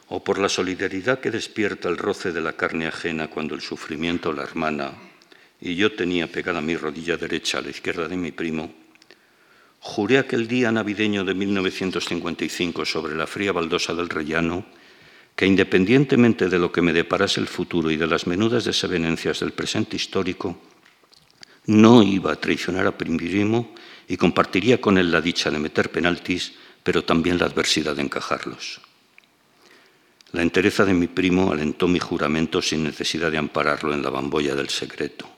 o 0.08 0.24
por 0.24 0.40
la 0.40 0.48
solidaridad 0.48 1.20
que 1.20 1.30
despierta 1.30 1.90
el 1.90 1.98
roce 1.98 2.32
de 2.32 2.40
la 2.40 2.54
carne 2.54 2.88
ajena 2.88 3.28
cuando 3.28 3.54
el 3.54 3.60
sufrimiento 3.60 4.32
la 4.32 4.44
hermana, 4.44 4.94
y 5.60 5.76
yo 5.76 5.94
tenía 5.94 6.32
pegada 6.32 6.62
mi 6.62 6.78
rodilla 6.78 7.18
derecha 7.18 7.58
a 7.58 7.62
la 7.62 7.72
izquierda 7.72 8.08
de 8.08 8.16
mi 8.16 8.32
primo, 8.32 8.74
juré 9.82 10.20
aquel 10.20 10.48
día 10.48 10.72
navideño 10.72 11.26
de 11.26 11.34
1955 11.34 12.86
sobre 12.86 13.14
la 13.14 13.28
fría 13.28 13.52
baldosa 13.52 13.94
del 13.94 14.08
rellano 14.08 14.64
que 15.36 15.46
independientemente 15.46 16.48
de 16.48 16.60
lo 16.60 16.72
que 16.72 16.82
me 16.82 16.94
deparase 16.94 17.42
el 17.42 17.48
futuro 17.48 17.92
y 17.92 17.98
de 17.98 18.08
las 18.08 18.28
menudas 18.28 18.66
desavenencias 18.66 19.40
del 19.40 19.52
presente 19.52 19.96
histórico, 19.96 20.58
no 21.68 22.04
iba 22.04 22.32
a 22.32 22.40
traicionar 22.40 22.88
a 22.88 22.96
mi 23.06 23.18
primo 23.18 23.74
y 24.08 24.18
compartiría 24.18 24.80
con 24.80 24.98
él 24.98 25.12
la 25.12 25.22
dicha 25.22 25.50
de 25.52 25.60
meter 25.60 25.92
penaltis, 25.92 26.54
pero 26.84 27.04
también 27.04 27.38
la 27.38 27.48
adversidad 27.48 27.96
de 27.96 28.04
encajarlos. 28.04 28.80
La 30.32 30.42
entereza 30.42 30.86
de 30.86 30.94
mi 30.94 31.08
primo 31.08 31.52
alentó 31.52 31.88
mi 31.88 32.00
juramento 32.00 32.62
sin 32.62 32.84
necesidad 32.84 33.32
de 33.32 33.38
ampararlo 33.38 33.94
en 33.94 34.04
la 34.04 34.10
bambolla 34.10 34.56
del 34.56 34.70
secreto 34.70 35.36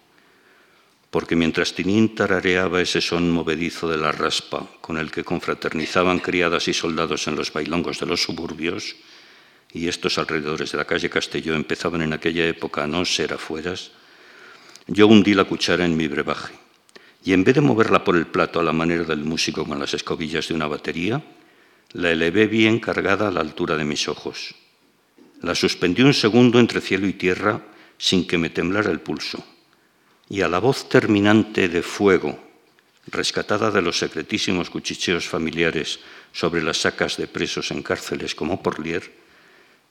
porque 1.10 1.36
mientras 1.36 1.74
Tinín 1.74 2.16
tarareaba 2.16 2.82
ese 2.82 3.02
son 3.02 3.32
movedizo 3.32 3.90
de 3.90 3.98
la 3.98 4.12
raspa 4.12 4.68
con 4.82 4.98
el 4.98 5.10
que 5.10 5.24
confraternizaban 5.24 6.20
criadas 6.20 6.68
y 6.68 6.74
soldados 6.74 7.28
en 7.28 7.36
los 7.36 7.52
bailongos 7.52 8.00
de 8.00 8.06
los 8.06 8.22
suburbios, 8.22 8.96
y 9.78 9.88
estos 9.88 10.18
alrededores 10.18 10.72
de 10.72 10.78
la 10.78 10.86
calle 10.86 11.10
Castelló 11.10 11.56
empezaban 11.56 12.02
en 12.02 12.14
aquella 12.14 12.46
época 12.48 12.84
a 12.84 12.88
no 12.88 13.06
ser 13.06 13.34
afueras, 13.34 13.92
yo 14.88 15.08
hundí 15.08 15.34
la 15.34 15.44
cuchara 15.44 15.86
en 15.86 15.96
mi 15.96 16.08
brebaje, 16.08 16.54
y 17.24 17.34
en 17.34 17.44
vez 17.44 17.56
de 17.56 17.62
moverla 17.62 18.04
por 18.04 18.16
el 18.16 18.28
plato 18.28 18.60
a 18.60 18.64
la 18.64 18.74
manera 18.74 19.04
del 19.04 19.20
músico 19.20 19.66
con 19.66 19.80
las 19.80 19.94
escobillas 19.94 20.48
de 20.48 20.56
una 20.56 20.68
batería, 20.68 21.22
la 21.94 22.12
elevé 22.12 22.48
bien 22.48 22.80
cargada 22.80 23.28
a 23.28 23.32
la 23.32 23.42
altura 23.42 23.78
de 23.78 23.86
mis 23.86 24.08
ojos. 24.08 24.56
La 25.42 25.56
suspendí 25.56 26.02
un 26.02 26.14
segundo 26.14 26.60
entre 26.60 26.82
cielo 26.82 27.08
y 27.08 27.14
tierra 27.14 27.62
sin 27.98 28.26
que 28.26 28.38
me 28.38 28.50
temblara 28.50 28.92
el 28.92 29.00
pulso 29.00 29.46
y 30.30 30.42
a 30.42 30.48
la 30.48 30.60
voz 30.60 30.90
terminante 30.90 31.70
de 31.70 31.82
fuego, 31.82 32.40
rescatada 33.08 33.72
de 33.72 33.82
los 33.82 33.98
secretísimos 34.00 34.70
cuchicheos 34.70 35.28
familiares 35.28 36.00
sobre 36.34 36.62
las 36.62 36.82
sacas 36.82 37.18
de 37.18 37.28
presos 37.28 37.72
en 37.72 37.82
cárceles 37.82 38.36
como 38.36 38.62
Porlier, 38.62 39.27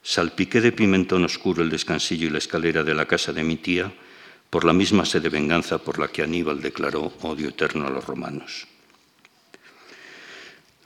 salpiqué 0.07 0.61
de 0.61 0.71
pimentón 0.71 1.25
oscuro 1.25 1.61
el 1.61 1.69
descansillo 1.69 2.27
y 2.27 2.29
la 2.29 2.37
escalera 2.37 2.81
de 2.81 2.95
la 2.95 3.05
casa 3.05 3.33
de 3.33 3.43
mi 3.43 3.57
tía 3.57 3.91
por 4.49 4.63
la 4.63 4.71
misma 4.71 5.03
sed 5.03 5.21
de 5.21 5.27
venganza 5.27 5.79
por 5.79 5.99
la 5.99 6.07
que 6.07 6.23
Aníbal 6.23 6.61
declaró 6.61 7.11
odio 7.23 7.49
eterno 7.49 7.85
a 7.85 7.89
los 7.89 8.05
romanos. 8.05 8.67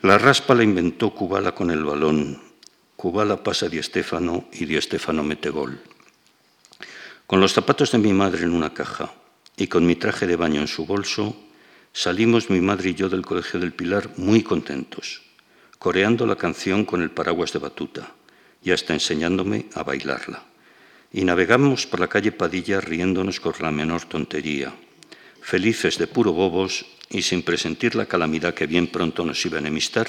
La 0.02 0.18
raspa 0.18 0.56
la 0.56 0.64
inventó 0.64 1.14
Cubala 1.14 1.54
con 1.54 1.70
el 1.70 1.84
balón. 1.84 2.42
Cubala 2.96 3.44
pasa 3.44 3.70
Di 3.70 3.78
Estéfano 3.78 4.50
y 4.54 4.66
Di 4.66 4.76
Estéfano 4.76 5.22
mete 5.22 5.52
gol. 5.52 5.80
Con 7.28 7.40
los 7.40 7.54
zapatos 7.54 7.92
de 7.92 8.00
mi 8.00 8.14
madre 8.14 8.42
en 8.42 8.56
una 8.56 8.74
caja, 8.74 9.14
y 9.56 9.68
con 9.68 9.86
mi 9.86 9.96
traje 9.96 10.26
de 10.26 10.36
baño 10.36 10.62
en 10.62 10.68
su 10.68 10.88
bolso, 10.88 11.38
salimos 11.94 12.50
mi 12.50 12.60
madre 12.60 12.90
y 12.90 12.94
yo 12.96 13.08
del 13.08 13.22
Colegio 13.22 13.60
del 13.60 13.74
Pilar 13.74 14.10
muy 14.18 14.42
contentos, 14.42 15.22
coreando 15.78 16.26
la 16.26 16.38
canción 16.38 16.86
con 16.86 17.04
el 17.04 17.12
paraguas 17.12 17.54
de 17.54 17.60
batuta 17.60 18.16
y 18.64 18.72
hasta 18.72 18.94
enseñándome 18.94 19.66
a 19.74 19.84
bailarla. 19.84 20.44
Y 21.12 21.24
navegamos 21.24 21.88
por 21.88 22.00
la 22.00 22.08
calle 22.08 22.32
Padilla 22.32 22.80
riéndonos 22.80 23.40
con 23.40 23.54
la 23.60 23.72
menor 23.72 24.06
tontería, 24.06 24.74
felices 25.42 25.98
de 25.98 26.08
puro 26.08 26.32
bobos 26.32 26.86
y 27.10 27.22
sin 27.24 27.44
presentir 27.44 27.96
la 27.96 28.06
calamidad 28.06 28.54
que 28.54 28.68
bien 28.68 28.88
pronto 28.88 29.26
nos 29.26 29.46
iba 29.46 29.58
a 29.58 29.60
enemistar, 29.60 30.08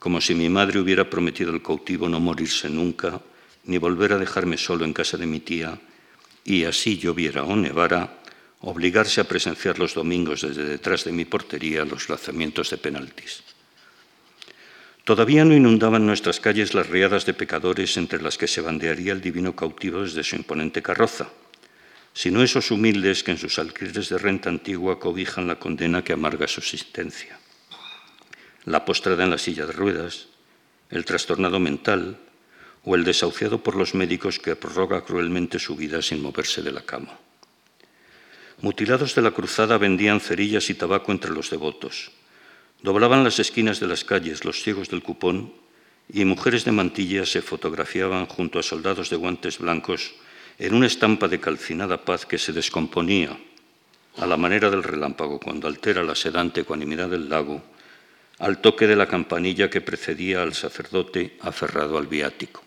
como 0.00 0.20
si 0.20 0.34
mi 0.34 0.48
madre 0.48 0.80
hubiera 0.80 1.08
prometido 1.08 1.52
al 1.52 1.62
cautivo 1.62 2.08
no 2.08 2.20
morirse 2.20 2.68
nunca, 2.68 3.20
ni 3.64 3.78
volver 3.78 4.12
a 4.12 4.18
dejarme 4.18 4.56
solo 4.56 4.84
en 4.84 4.92
casa 4.92 5.16
de 5.16 5.26
mi 5.26 5.40
tía, 5.40 5.78
y 6.44 6.64
así 6.64 6.98
lloviera 6.98 7.44
o 7.44 7.56
nevara, 7.56 8.22
obligarse 8.60 9.20
a 9.20 9.28
presenciar 9.28 9.78
los 9.78 9.94
domingos 9.94 10.42
desde 10.42 10.64
detrás 10.64 11.04
de 11.04 11.12
mi 11.12 11.24
portería 11.24 11.84
los 11.84 12.08
lanzamientos 12.08 12.70
de 12.70 12.78
penaltis. 12.78 13.42
Todavía 15.06 15.44
no 15.44 15.54
inundaban 15.54 16.04
nuestras 16.04 16.40
calles 16.40 16.74
las 16.74 16.90
riadas 16.90 17.24
de 17.26 17.32
pecadores 17.32 17.96
entre 17.96 18.20
las 18.20 18.36
que 18.36 18.48
se 18.48 18.60
bandearía 18.60 19.12
el 19.12 19.20
divino 19.20 19.54
cautivo 19.54 20.02
desde 20.02 20.24
su 20.24 20.34
imponente 20.34 20.82
carroza, 20.82 21.30
sino 22.12 22.42
esos 22.42 22.72
humildes 22.72 23.22
que 23.22 23.30
en 23.30 23.38
sus 23.38 23.60
alquileres 23.60 24.08
de 24.08 24.18
renta 24.18 24.50
antigua 24.50 24.98
cobijan 24.98 25.46
la 25.46 25.60
condena 25.60 26.02
que 26.02 26.12
amarga 26.12 26.48
su 26.48 26.58
existencia. 26.58 27.38
La 28.64 28.84
postrada 28.84 29.22
en 29.22 29.30
la 29.30 29.38
silla 29.38 29.64
de 29.64 29.72
ruedas, 29.72 30.26
el 30.90 31.04
trastornado 31.04 31.60
mental 31.60 32.18
o 32.82 32.96
el 32.96 33.04
desahuciado 33.04 33.62
por 33.62 33.76
los 33.76 33.94
médicos 33.94 34.40
que 34.40 34.56
prorroga 34.56 35.04
cruelmente 35.04 35.60
su 35.60 35.76
vida 35.76 36.02
sin 36.02 36.20
moverse 36.20 36.62
de 36.62 36.72
la 36.72 36.82
cama. 36.82 37.16
Mutilados 38.60 39.14
de 39.14 39.22
la 39.22 39.30
cruzada 39.30 39.78
vendían 39.78 40.18
cerillas 40.18 40.68
y 40.68 40.74
tabaco 40.74 41.12
entre 41.12 41.30
los 41.30 41.48
devotos. 41.48 42.10
Doblaban 42.82 43.24
las 43.24 43.38
esquinas 43.38 43.80
de 43.80 43.86
las 43.86 44.04
calles 44.04 44.44
los 44.44 44.62
ciegos 44.62 44.88
del 44.88 45.02
cupón 45.02 45.52
y 46.12 46.24
mujeres 46.24 46.64
de 46.64 46.72
mantilla 46.72 47.26
se 47.26 47.42
fotografiaban 47.42 48.26
junto 48.26 48.58
a 48.58 48.62
soldados 48.62 49.10
de 49.10 49.16
guantes 49.16 49.58
blancos 49.58 50.14
en 50.58 50.74
una 50.74 50.86
estampa 50.86 51.28
de 51.28 51.40
calcinada 51.40 52.04
paz 52.04 52.26
que 52.26 52.38
se 52.38 52.52
descomponía 52.52 53.36
a 54.16 54.26
la 54.26 54.36
manera 54.36 54.70
del 54.70 54.82
relámpago 54.82 55.40
cuando 55.40 55.68
altera 55.68 56.02
la 56.02 56.14
sedante 56.14 56.62
ecuanimidad 56.62 57.08
del 57.08 57.28
lago 57.28 57.62
al 58.38 58.60
toque 58.60 58.86
de 58.86 58.96
la 58.96 59.08
campanilla 59.08 59.70
que 59.70 59.80
precedía 59.80 60.42
al 60.42 60.54
sacerdote 60.54 61.36
aferrado 61.40 61.96
al 61.98 62.06
viático. 62.06 62.62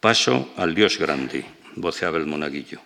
Paso 0.00 0.52
al 0.56 0.74
Dios 0.74 0.98
grande, 0.98 1.44
voceaba 1.76 2.18
el 2.18 2.26
monaguillo 2.26 2.80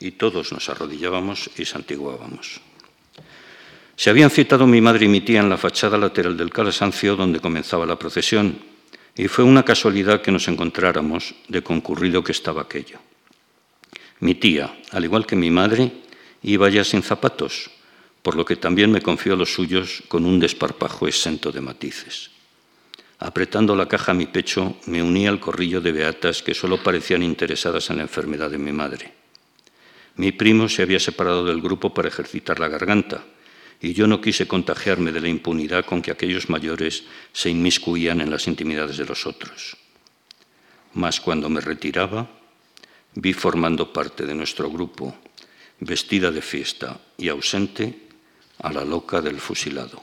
y 0.00 0.12
todos 0.12 0.52
nos 0.52 0.68
arrodillábamos 0.68 1.50
y 1.56 1.64
santiguábamos. 1.64 2.60
Se 4.02 4.10
habían 4.10 4.30
citado 4.30 4.66
mi 4.66 4.80
madre 4.80 5.04
y 5.04 5.08
mi 5.08 5.20
tía 5.20 5.38
en 5.38 5.48
la 5.48 5.56
fachada 5.56 5.96
lateral 5.96 6.36
del 6.36 6.50
calasancio 6.50 7.14
donde 7.14 7.38
comenzaba 7.38 7.86
la 7.86 8.00
procesión, 8.00 8.58
y 9.14 9.28
fue 9.28 9.44
una 9.44 9.62
casualidad 9.64 10.22
que 10.22 10.32
nos 10.32 10.48
encontráramos 10.48 11.36
de 11.46 11.62
concurrido 11.62 12.24
que 12.24 12.32
estaba 12.32 12.62
aquello. 12.62 12.98
Mi 14.18 14.34
tía, 14.34 14.76
al 14.90 15.04
igual 15.04 15.24
que 15.24 15.36
mi 15.36 15.52
madre, 15.52 15.92
iba 16.42 16.68
ya 16.68 16.82
sin 16.82 17.04
zapatos, 17.04 17.70
por 18.22 18.34
lo 18.34 18.44
que 18.44 18.56
también 18.56 18.90
me 18.90 19.02
confió 19.02 19.36
los 19.36 19.54
suyos 19.54 20.02
con 20.08 20.24
un 20.24 20.40
desparpajo 20.40 21.06
exento 21.06 21.52
de 21.52 21.60
matices. 21.60 22.32
Apretando 23.20 23.76
la 23.76 23.86
caja 23.86 24.10
a 24.10 24.16
mi 24.16 24.26
pecho, 24.26 24.78
me 24.86 25.00
uní 25.00 25.28
al 25.28 25.38
corrillo 25.38 25.80
de 25.80 25.92
beatas 25.92 26.42
que 26.42 26.54
solo 26.54 26.82
parecían 26.82 27.22
interesadas 27.22 27.88
en 27.90 27.98
la 27.98 28.02
enfermedad 28.02 28.50
de 28.50 28.58
mi 28.58 28.72
madre. 28.72 29.12
Mi 30.16 30.32
primo 30.32 30.68
se 30.68 30.82
había 30.82 30.98
separado 30.98 31.44
del 31.44 31.62
grupo 31.62 31.94
para 31.94 32.08
ejercitar 32.08 32.58
la 32.58 32.66
garganta 32.66 33.22
y 33.82 33.94
yo 33.94 34.06
no 34.06 34.20
quise 34.20 34.46
contagiarme 34.46 35.10
de 35.10 35.20
la 35.20 35.28
impunidad 35.28 35.84
con 35.84 36.00
que 36.00 36.12
aquellos 36.12 36.48
mayores 36.48 37.02
se 37.32 37.50
inmiscuían 37.50 38.20
en 38.20 38.30
las 38.30 38.46
intimidades 38.46 38.96
de 38.96 39.04
los 39.04 39.26
otros. 39.26 39.76
Mas 40.94 41.20
cuando 41.20 41.50
me 41.50 41.60
retiraba, 41.60 42.30
vi 43.14 43.32
formando 43.32 43.92
parte 43.92 44.24
de 44.24 44.34
nuestro 44.34 44.70
grupo, 44.70 45.16
vestida 45.80 46.30
de 46.30 46.42
fiesta 46.42 47.00
y 47.18 47.28
ausente, 47.28 48.06
a 48.62 48.72
la 48.72 48.84
loca 48.84 49.20
del 49.20 49.40
fusilado. 49.40 50.00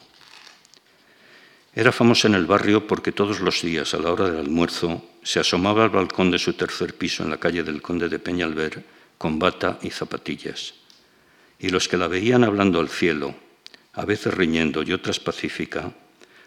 Era 1.74 1.94
famosa 1.94 2.28
en 2.28 2.36
el 2.36 2.46
barrio 2.46 2.86
porque 2.86 3.14
todos 3.14 3.40
los 3.40 3.62
días, 3.62 3.94
a 3.94 4.00
la 4.00 4.12
hora 4.12 4.30
del 4.30 4.42
almuerzo, 4.42 5.06
se 5.24 5.40
asomaba 5.40 5.86
al 5.86 5.92
balcón 5.92 6.32
de 6.32 6.40
su 6.40 6.52
tercer 6.52 6.96
piso 6.96 7.24
en 7.24 7.30
la 7.30 7.40
calle 7.40 7.64
del 7.64 7.82
Conde 7.82 8.10
de 8.10 8.20
Peñalver 8.20 8.84
con 9.18 9.40
bata 9.40 9.80
y 9.82 9.92
zapatillas. 9.92 10.74
Y 11.60 11.70
los 11.70 11.88
que 11.88 11.96
la 11.96 12.10
veían 12.10 12.44
hablando 12.44 12.82
al 12.82 12.90
cielo, 12.90 13.36
a 14.00 14.06
veces 14.06 14.34
riñendo 14.34 14.82
y 14.82 14.94
otras 14.94 15.20
pacífica, 15.20 15.92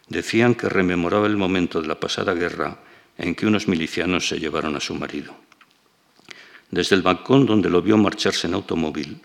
decían 0.08 0.54
que 0.54 0.70
rememoraba 0.70 1.26
el 1.26 1.36
momento 1.36 1.82
de 1.82 1.86
la 1.86 2.00
pasada 2.00 2.32
guerra 2.32 2.78
en 3.18 3.34
que 3.34 3.44
unos 3.44 3.68
milicianos 3.68 4.26
se 4.26 4.40
llevaron 4.40 4.74
a 4.74 4.80
su 4.80 4.94
marido. 4.94 5.36
Desde 6.70 6.96
el 6.96 7.02
balcón 7.02 7.44
donde 7.44 7.68
lo 7.68 7.82
vio 7.82 7.98
marcharse 7.98 8.46
en 8.46 8.54
automóvil, 8.54 9.20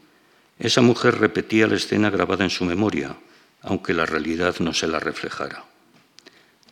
esa 0.59 0.81
mujer 0.81 1.19
repetía 1.19 1.67
la 1.67 1.77
escena 1.77 2.09
grabada 2.09 2.43
en 2.43 2.49
su 2.49 2.65
memoria, 2.65 3.15
aunque 3.61 3.93
la 3.93 4.05
realidad 4.05 4.55
no 4.59 4.73
se 4.73 4.87
la 4.87 4.99
reflejara. 4.99 5.63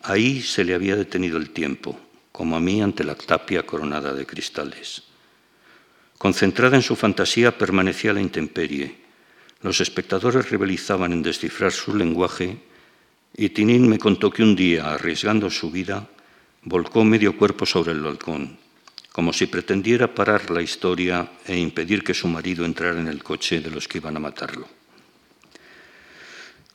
Ahí 0.02 0.42
se 0.42 0.62
le 0.62 0.74
había 0.74 0.94
detenido 0.94 1.38
el 1.38 1.50
tiempo, 1.50 1.98
como 2.32 2.56
a 2.56 2.60
mí 2.60 2.82
ante 2.82 3.02
la 3.02 3.14
tapia 3.14 3.64
coronada 3.64 4.12
de 4.12 4.26
cristales. 4.26 5.04
Concentrada 6.18 6.76
en 6.76 6.82
su 6.82 6.96
fantasía 6.96 7.56
permanecía 7.56 8.12
la 8.12 8.20
intemperie. 8.20 9.05
Los 9.66 9.80
espectadores 9.80 10.48
rivalizaban 10.48 11.12
en 11.12 11.24
descifrar 11.24 11.72
su 11.72 11.92
lenguaje 11.96 12.56
y 13.36 13.48
Tinín 13.48 13.88
me 13.88 13.98
contó 13.98 14.30
que 14.30 14.44
un 14.44 14.54
día, 14.54 14.94
arriesgando 14.94 15.50
su 15.50 15.72
vida, 15.72 16.06
volcó 16.62 17.02
medio 17.02 17.36
cuerpo 17.36 17.66
sobre 17.66 17.90
el 17.90 17.98
balcón, 17.98 18.58
como 19.10 19.32
si 19.32 19.46
pretendiera 19.46 20.14
parar 20.14 20.52
la 20.52 20.62
historia 20.62 21.32
e 21.44 21.58
impedir 21.58 22.04
que 22.04 22.14
su 22.14 22.28
marido 22.28 22.64
entrara 22.64 23.00
en 23.00 23.08
el 23.08 23.24
coche 23.24 23.60
de 23.60 23.72
los 23.72 23.88
que 23.88 23.98
iban 23.98 24.16
a 24.16 24.20
matarlo. 24.20 24.68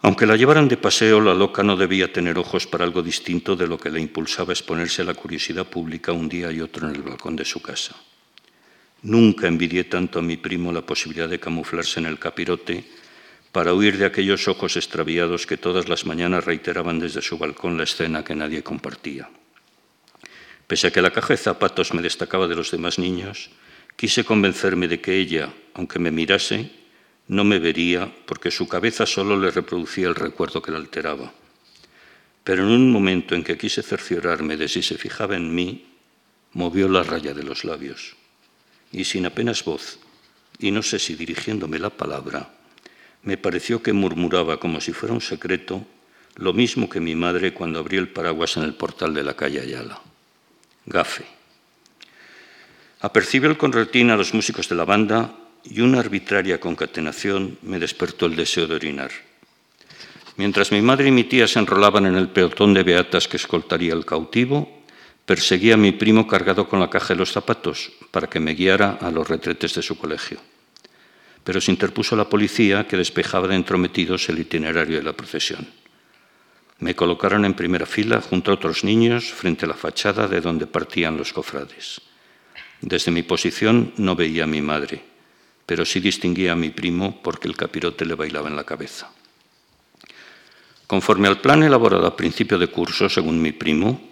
Aunque 0.01 0.25
la 0.25 0.35
llevaran 0.35 0.67
de 0.67 0.75
paseo, 0.75 1.21
la 1.21 1.33
loca 1.33 1.63
no 1.63 1.77
debía 1.77 2.11
tener 2.11 2.37
ojos 2.37 2.67
para 2.67 2.83
algo 2.83 3.01
distinto 3.01 3.55
de 3.55 3.67
lo 3.67 3.77
que 3.77 3.89
le 3.89 4.01
impulsaba 4.01 4.51
a 4.51 4.57
exponerse 4.59 5.01
a 5.01 5.05
la 5.05 5.13
curiosidad 5.13 5.65
pública 5.65 6.11
un 6.11 6.27
día 6.27 6.51
y 6.51 6.59
otro 6.59 6.89
en 6.89 6.95
el 6.95 7.03
balcón 7.03 7.37
de 7.37 7.45
su 7.45 7.61
casa. 7.61 7.95
Nunca 9.01 9.47
envidié 9.47 9.89
tanto 9.89 10.19
a 10.19 10.21
mi 10.21 10.37
primo 10.37 10.69
la 10.69 10.85
posibilidad 10.85 11.27
de 11.27 11.39
camuflarse 11.39 11.99
en 11.99 12.05
el 12.05 12.19
capirote 12.19 12.85
para 13.51 13.73
huir 13.73 13.97
de 13.97 14.05
aquellos 14.05 14.47
ojos 14.47 14.77
extraviados 14.77 15.47
que 15.47 15.57
todas 15.57 15.89
las 15.89 16.05
mañanas 16.05 16.45
reiteraban 16.45 16.99
desde 16.99 17.21
su 17.21 17.37
balcón 17.37 17.77
la 17.77 17.83
escena 17.83 18.23
que 18.23 18.35
nadie 18.35 18.61
compartía. 18.61 19.29
Pese 20.67 20.87
a 20.87 20.91
que 20.91 21.01
la 21.01 21.11
caja 21.11 21.33
de 21.33 21.41
zapatos 21.41 21.93
me 21.93 22.01
destacaba 22.01 22.47
de 22.47 22.55
los 22.55 22.69
demás 22.69 22.99
niños, 22.99 23.49
quise 23.97 24.23
convencerme 24.23 24.87
de 24.87 25.01
que 25.01 25.17
ella, 25.17 25.51
aunque 25.73 25.97
me 25.97 26.11
mirase, 26.11 26.69
no 27.27 27.43
me 27.43 27.57
vería 27.57 28.05
porque 28.27 28.51
su 28.51 28.67
cabeza 28.69 29.05
solo 29.05 29.35
le 29.35 29.49
reproducía 29.49 30.07
el 30.07 30.15
recuerdo 30.15 30.61
que 30.61 30.71
la 30.71 30.77
alteraba. 30.77 31.33
Pero 32.43 32.63
en 32.63 32.69
un 32.69 32.91
momento 32.91 33.33
en 33.33 33.43
que 33.43 33.57
quise 33.57 33.81
cerciorarme 33.81 34.57
de 34.57 34.69
si 34.69 34.83
se 34.83 34.97
fijaba 34.97 35.35
en 35.35 35.53
mí, 35.53 35.89
movió 36.53 36.87
la 36.87 37.03
raya 37.03 37.33
de 37.33 37.43
los 37.43 37.65
labios 37.65 38.20
y 38.91 39.03
sin 39.03 39.25
apenas 39.25 39.63
voz, 39.63 39.99
y 40.59 40.71
no 40.71 40.83
sé 40.83 40.99
si 40.99 41.15
dirigiéndome 41.15 41.79
la 41.79 41.89
palabra, 41.89 42.51
me 43.23 43.37
pareció 43.37 43.81
que 43.81 43.93
murmuraba 43.93 44.59
como 44.59 44.81
si 44.81 44.93
fuera 44.93 45.13
un 45.13 45.21
secreto 45.21 45.85
lo 46.35 46.53
mismo 46.53 46.89
que 46.89 46.99
mi 46.99 47.15
madre 47.15 47.53
cuando 47.53 47.79
abrió 47.79 47.99
el 47.99 48.09
paraguas 48.09 48.57
en 48.57 48.63
el 48.63 48.73
portal 48.73 49.13
de 49.13 49.23
la 49.23 49.35
calle 49.35 49.59
Ayala. 49.59 49.99
Gafe. 50.85 51.25
Apercibió 53.01 53.49
el 53.49 53.57
conretín 53.57 54.09
a 54.11 54.17
los 54.17 54.33
músicos 54.33 54.69
de 54.69 54.75
la 54.75 54.85
banda 54.85 55.35
y 55.63 55.81
una 55.81 55.99
arbitraria 55.99 56.59
concatenación 56.59 57.57
me 57.61 57.79
despertó 57.79 58.25
el 58.25 58.35
deseo 58.35 58.67
de 58.67 58.75
orinar. 58.75 59.11
Mientras 60.37 60.71
mi 60.71 60.81
madre 60.81 61.09
y 61.09 61.11
mi 61.11 61.25
tía 61.25 61.47
se 61.47 61.59
enrolaban 61.59 62.05
en 62.05 62.15
el 62.15 62.29
pelotón 62.29 62.73
de 62.73 62.83
beatas 62.83 63.27
que 63.27 63.37
escoltaría 63.37 63.93
el 63.93 64.05
cautivo, 64.05 64.80
perseguía 65.31 65.75
a 65.75 65.77
mi 65.77 65.93
primo 65.93 66.27
cargado 66.27 66.67
con 66.67 66.81
la 66.81 66.89
caja 66.89 67.13
de 67.13 67.19
los 67.19 67.31
zapatos 67.31 67.93
para 68.11 68.27
que 68.27 68.41
me 68.41 68.53
guiara 68.53 68.97
a 68.99 69.09
los 69.09 69.29
retretes 69.29 69.73
de 69.75 69.81
su 69.81 69.97
colegio. 69.97 70.41
Pero 71.45 71.61
se 71.61 71.71
interpuso 71.71 72.17
la 72.17 72.27
policía 72.27 72.85
que 72.85 72.97
despejaba 72.97 73.47
de 73.47 73.55
entrometidos 73.55 74.27
el 74.27 74.39
itinerario 74.39 74.97
de 74.97 75.03
la 75.03 75.13
procesión. 75.13 75.65
Me 76.79 76.95
colocaron 76.95 77.45
en 77.45 77.53
primera 77.53 77.85
fila 77.85 78.19
junto 78.19 78.51
a 78.51 78.55
otros 78.55 78.83
niños 78.83 79.31
frente 79.31 79.63
a 79.63 79.69
la 79.69 79.75
fachada 79.75 80.27
de 80.27 80.41
donde 80.41 80.67
partían 80.67 81.15
los 81.15 81.31
cofrades. 81.31 82.01
Desde 82.81 83.11
mi 83.11 83.23
posición 83.23 83.93
no 83.95 84.17
veía 84.17 84.43
a 84.43 84.47
mi 84.47 84.61
madre 84.61 85.11
pero 85.71 85.85
sí 85.85 86.01
distinguía 86.01 86.51
a 86.51 86.55
mi 86.57 86.69
primo 86.69 87.21
porque 87.23 87.47
el 87.47 87.55
capirote 87.55 88.03
le 88.03 88.15
bailaba 88.15 88.49
en 88.49 88.57
la 88.57 88.65
cabeza. 88.65 89.09
Conforme 90.85 91.29
al 91.29 91.39
plan 91.39 91.63
elaborado 91.63 92.05
a 92.05 92.17
principio 92.17 92.59
de 92.59 92.67
curso, 92.67 93.07
según 93.07 93.41
mi 93.41 93.53
primo, 93.53 94.10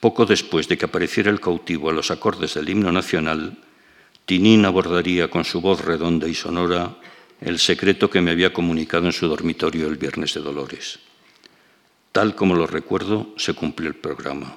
poco 0.00 0.24
después 0.24 0.66
de 0.66 0.78
que 0.78 0.86
apareciera 0.86 1.30
el 1.30 1.40
cautivo 1.40 1.90
a 1.90 1.92
los 1.92 2.10
acordes 2.10 2.54
del 2.54 2.70
himno 2.70 2.90
nacional, 2.90 3.58
Tinín 4.24 4.64
abordaría 4.64 5.28
con 5.28 5.44
su 5.44 5.60
voz 5.60 5.84
redonda 5.84 6.26
y 6.26 6.34
sonora 6.34 6.96
el 7.40 7.58
secreto 7.58 8.08
que 8.08 8.20
me 8.20 8.30
había 8.30 8.52
comunicado 8.52 9.06
en 9.06 9.12
su 9.12 9.28
dormitorio 9.28 9.88
el 9.88 9.96
viernes 9.96 10.34
de 10.34 10.40
Dolores. 10.40 10.98
Tal 12.12 12.34
como 12.34 12.54
lo 12.54 12.66
recuerdo, 12.66 13.34
se 13.36 13.54
cumplió 13.54 13.88
el 13.88 13.94
programa. 13.94 14.56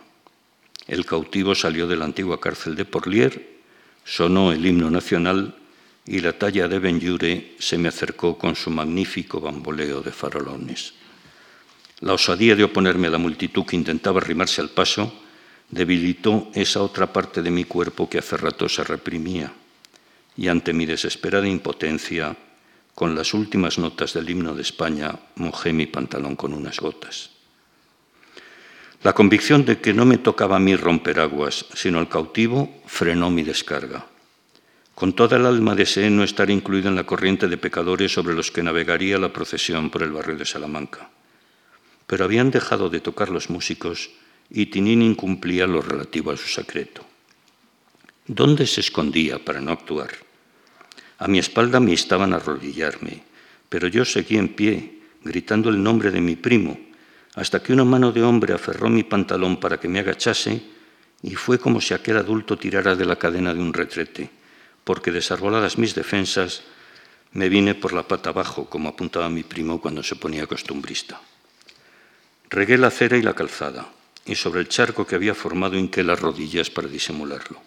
El 0.88 1.06
cautivo 1.06 1.56
salió 1.56 1.88
de 1.88 1.98
la 1.98 2.06
antigua 2.06 2.40
cárcel 2.40 2.76
de 2.76 2.86
Porlier, 2.86 3.60
sonó 4.04 4.52
el 4.52 4.66
himno 4.66 4.90
nacional 4.90 5.56
y 6.06 6.20
la 6.20 6.34
talla 6.34 6.68
de 6.68 6.80
Benjure 6.80 7.56
se 7.60 7.78
me 7.78 7.90
acercó 7.90 8.38
con 8.38 8.56
su 8.56 8.70
magnífico 8.70 9.40
bamboleo 9.40 10.02
de 10.02 10.12
farolones. 10.12 10.94
La 12.02 12.14
osadía 12.14 12.56
de 12.56 12.66
oponerme 12.66 13.08
a 13.08 13.12
la 13.12 13.18
multitud 13.18 13.66
que 13.66 13.78
intentaba 13.78 14.20
arrimarse 14.20 14.60
al 14.60 14.70
paso 14.70 15.23
debilitó 15.74 16.50
esa 16.54 16.82
otra 16.82 17.12
parte 17.12 17.42
de 17.42 17.50
mi 17.50 17.66
cuerpo 17.66 18.10
que 18.10 18.20
hace 18.20 18.38
rato 18.38 18.70
se 18.70 18.84
reprimía, 18.84 19.52
y 20.38 20.48
ante 20.48 20.74
mi 20.74 20.86
desesperada 20.86 21.48
impotencia, 21.48 22.38
con 22.94 23.16
las 23.16 23.34
últimas 23.34 23.80
notas 23.80 24.14
del 24.14 24.30
himno 24.30 24.54
de 24.54 24.62
España, 24.62 25.18
mojé 25.36 25.74
mi 25.74 25.88
pantalón 25.88 26.36
con 26.36 26.54
unas 26.54 26.80
gotas. 26.80 27.32
La 29.02 29.14
convicción 29.14 29.66
de 29.66 29.82
que 29.82 29.94
no 29.94 30.06
me 30.06 30.20
tocaba 30.20 30.58
a 30.58 30.60
mí 30.60 30.76
romper 30.76 31.20
aguas, 31.20 31.66
sino 31.74 31.98
al 32.00 32.08
cautivo, 32.08 32.82
frenó 32.86 33.32
mi 33.32 33.44
descarga. 33.44 34.06
Con 34.94 35.14
toda 35.14 35.38
el 35.38 35.48
alma 35.48 35.74
deseé 35.74 36.10
no 36.12 36.24
estar 36.24 36.52
incluido 36.52 36.88
en 36.88 36.96
la 36.96 37.04
corriente 37.04 37.48
de 37.48 37.58
pecadores 37.58 38.14
sobre 38.14 38.36
los 38.36 38.52
que 38.52 38.62
navegaría 38.62 39.18
la 39.18 39.34
procesión 39.34 39.90
por 39.90 40.04
el 40.04 40.12
barrio 40.12 40.38
de 40.38 40.46
Salamanca. 40.46 41.10
Pero 42.06 42.26
habían 42.26 42.52
dejado 42.52 42.90
de 42.90 43.02
tocar 43.02 43.30
los 43.30 43.50
músicos 43.50 44.12
y 44.54 44.68
Tinín 44.68 45.02
incumplía 45.02 45.68
lo 45.68 45.82
relativo 45.82 46.32
a 46.32 46.38
su 46.38 46.48
secreto. 46.48 47.04
¿Dónde 48.26 48.66
se 48.66 48.80
escondía 48.80 49.44
para 49.44 49.60
no 49.60 49.72
actuar? 49.72 50.12
A 51.18 51.28
mi 51.28 51.40
espalda 51.40 51.82
me 51.82 51.92
instaban 51.92 52.32
a 52.32 52.38
arrodillarme, 52.38 53.24
pero 53.68 53.90
yo 53.90 54.06
seguí 54.06 54.38
en 54.38 54.56
pie, 54.56 55.02
gritando 55.24 55.70
el 55.70 55.84
nombre 55.84 56.12
de 56.12 56.22
mi 56.22 56.38
primo, 56.38 56.80
hasta 57.36 57.62
que 57.62 57.74
una 57.74 57.84
mano 57.84 58.14
de 58.14 58.24
hombre 58.24 58.54
aferró 58.54 58.90
mi 58.90 59.04
pantalón 59.04 59.60
para 59.60 59.80
que 59.80 59.90
me 59.90 60.00
agachase 60.00 60.62
y 61.22 61.36
fue 61.36 61.60
como 61.60 61.82
si 61.82 61.94
aquel 61.94 62.16
adulto 62.16 62.58
tirara 62.58 62.96
de 62.96 63.06
la 63.06 63.18
cadena 63.18 63.54
de 63.54 63.60
un 63.60 63.74
retrete 63.74 64.30
porque 64.84 65.12
desarboladas 65.12 65.78
mis 65.78 65.96
defensas, 65.96 66.64
me 67.32 67.50
vine 67.50 67.74
por 67.74 67.94
la 67.94 68.04
pata 68.04 68.30
abajo, 68.30 68.70
como 68.70 68.90
apuntaba 68.90 69.30
mi 69.30 69.44
primo 69.44 69.82
cuando 69.82 70.04
se 70.04 70.16
ponía 70.16 70.46
costumbrista. 70.46 71.20
Regué 72.50 72.78
la 72.78 72.88
acera 72.88 73.18
y 73.18 73.22
la 73.22 73.34
calzada, 73.34 73.88
y 74.26 74.36
sobre 74.36 74.62
el 74.62 74.70
charco 74.70 75.06
que 75.06 75.16
había 75.16 75.36
formado 75.36 75.78
hinqué 75.78 76.04
las 76.04 76.20
rodillas 76.20 76.70
para 76.70 76.88
disimularlo. 76.88 77.62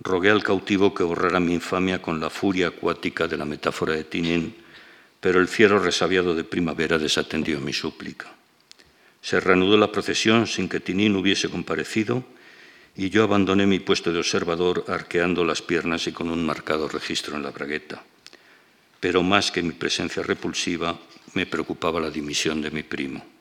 Rogué 0.00 0.30
al 0.30 0.42
cautivo 0.42 0.92
que 0.92 1.04
borrara 1.04 1.38
mi 1.38 1.54
infamia 1.54 2.02
con 2.02 2.18
la 2.18 2.30
furia 2.30 2.68
acuática 2.68 3.28
de 3.28 3.36
la 3.36 3.44
metáfora 3.44 3.94
de 3.94 4.04
Tinin, 4.04 4.54
pero 5.20 5.40
el 5.40 5.46
fiero 5.46 5.78
resabiado 5.78 6.34
de 6.34 6.42
primavera 6.42 6.98
desatendió 6.98 7.60
mi 7.60 7.72
súplica. 7.72 8.32
Se 9.20 9.38
reanudó 9.38 9.76
la 9.76 9.92
procesión 9.92 10.48
sin 10.48 10.68
que 10.68 10.80
Tinín 10.80 11.14
hubiese 11.14 11.48
comparecido 11.48 12.24
y 12.96 13.08
yo 13.08 13.22
abandoné 13.22 13.66
mi 13.66 13.78
puesto 13.78 14.12
de 14.12 14.18
observador 14.18 14.84
arqueando 14.88 15.44
las 15.44 15.62
piernas 15.62 16.08
y 16.08 16.12
con 16.12 16.28
un 16.28 16.44
marcado 16.44 16.88
registro 16.88 17.36
en 17.36 17.44
la 17.44 17.52
bragueta. 17.52 18.02
Pero 18.98 19.22
más 19.22 19.52
que 19.52 19.62
mi 19.62 19.72
presencia 19.72 20.24
repulsiva, 20.24 20.98
me 21.34 21.46
preocupaba 21.46 22.00
la 22.00 22.10
dimisión 22.10 22.60
de 22.60 22.70
mi 22.72 22.82
primo. 22.82 23.31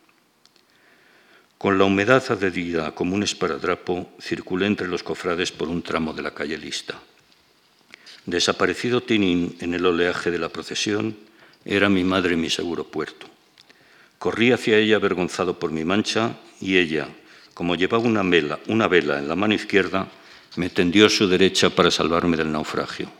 Con 1.61 1.77
la 1.77 1.85
humedad 1.85 2.23
adherida 2.31 2.89
como 2.95 3.13
un 3.13 3.21
esparadrapo, 3.21 4.09
circulé 4.19 4.65
entre 4.65 4.87
los 4.87 5.03
cofrades 5.03 5.51
por 5.51 5.69
un 5.69 5.83
tramo 5.83 6.11
de 6.11 6.23
la 6.23 6.33
calle 6.33 6.57
Lista. 6.57 6.97
Desaparecido 8.25 9.03
Tinín 9.03 9.57
en 9.59 9.75
el 9.75 9.85
oleaje 9.85 10.31
de 10.31 10.39
la 10.39 10.49
procesión, 10.49 11.15
Era 11.63 11.87
mi 11.87 12.03
madre 12.03 12.35
mi 12.35 12.49
seguro 12.49 12.85
puerto. 12.85 13.27
Corrí 14.17 14.51
hacia 14.51 14.79
ella 14.79 14.95
avergonzado 14.95 15.59
por 15.59 15.69
mi 15.69 15.85
mancha 15.85 16.33
y 16.59 16.77
ella, 16.77 17.09
como 17.53 17.75
llevaba 17.75 18.05
una 18.05 18.23
vela, 18.23 18.59
una 18.65 18.87
vela 18.87 19.19
en 19.19 19.27
la 19.27 19.35
mano 19.35 19.53
izquierda, 19.53 20.07
me 20.55 20.71
tendió 20.71 21.09
su 21.09 21.27
derecha 21.27 21.69
para 21.69 21.91
salvarme 21.91 22.37
del 22.37 22.51
naufragio. 22.51 23.11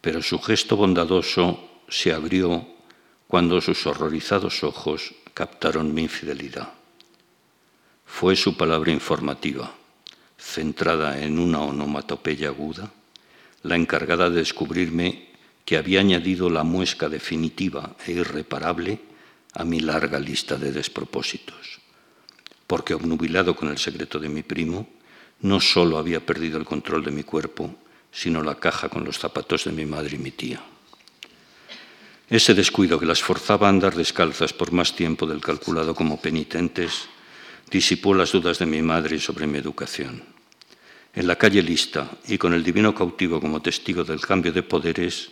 Pero 0.00 0.20
su 0.20 0.40
gesto 0.40 0.74
bondadoso 0.74 1.84
se 1.88 2.12
abrió 2.12 2.66
cuando 3.28 3.60
sus 3.60 3.86
horrorizados 3.86 4.64
ojos 4.64 5.14
captaron 5.32 5.94
mi 5.94 6.02
infidelidad. 6.02 6.75
Fue 8.18 8.34
su 8.34 8.56
palabra 8.56 8.92
informativa, 8.92 9.74
centrada 10.38 11.22
en 11.22 11.38
una 11.38 11.60
onomatopeya 11.60 12.48
aguda, 12.48 12.90
la 13.62 13.76
encargada 13.76 14.30
de 14.30 14.36
descubrirme 14.36 15.28
que 15.66 15.76
había 15.76 16.00
añadido 16.00 16.48
la 16.48 16.64
muesca 16.64 17.10
definitiva 17.10 17.94
e 18.06 18.12
irreparable 18.12 19.00
a 19.52 19.64
mi 19.64 19.80
larga 19.80 20.18
lista 20.18 20.56
de 20.56 20.72
despropósitos, 20.72 21.80
porque 22.66 22.94
obnubilado 22.94 23.54
con 23.54 23.68
el 23.68 23.76
secreto 23.76 24.18
de 24.18 24.30
mi 24.30 24.42
primo, 24.42 24.88
no 25.42 25.60
solo 25.60 25.98
había 25.98 26.24
perdido 26.24 26.56
el 26.56 26.64
control 26.64 27.04
de 27.04 27.10
mi 27.10 27.22
cuerpo, 27.22 27.76
sino 28.10 28.42
la 28.42 28.54
caja 28.54 28.88
con 28.88 29.04
los 29.04 29.18
zapatos 29.18 29.64
de 29.64 29.72
mi 29.72 29.84
madre 29.84 30.16
y 30.16 30.20
mi 30.20 30.30
tía. 30.30 30.64
Ese 32.30 32.54
descuido 32.54 32.98
que 32.98 33.04
las 33.04 33.20
forzaba 33.20 33.66
a 33.66 33.70
andar 33.76 33.94
descalzas 33.94 34.54
por 34.54 34.72
más 34.72 34.96
tiempo 34.96 35.26
del 35.26 35.42
calculado 35.42 35.94
como 35.94 36.18
penitentes 36.18 37.10
disipó 37.70 38.14
las 38.14 38.32
dudas 38.32 38.58
de 38.58 38.66
mi 38.66 38.82
madre 38.82 39.18
sobre 39.18 39.46
mi 39.46 39.58
educación. 39.58 40.22
En 41.14 41.26
la 41.26 41.36
calle 41.36 41.62
lista 41.62 42.10
y 42.28 42.38
con 42.38 42.52
el 42.52 42.62
divino 42.62 42.94
cautivo 42.94 43.40
como 43.40 43.62
testigo 43.62 44.04
del 44.04 44.20
cambio 44.20 44.52
de 44.52 44.62
poderes, 44.62 45.30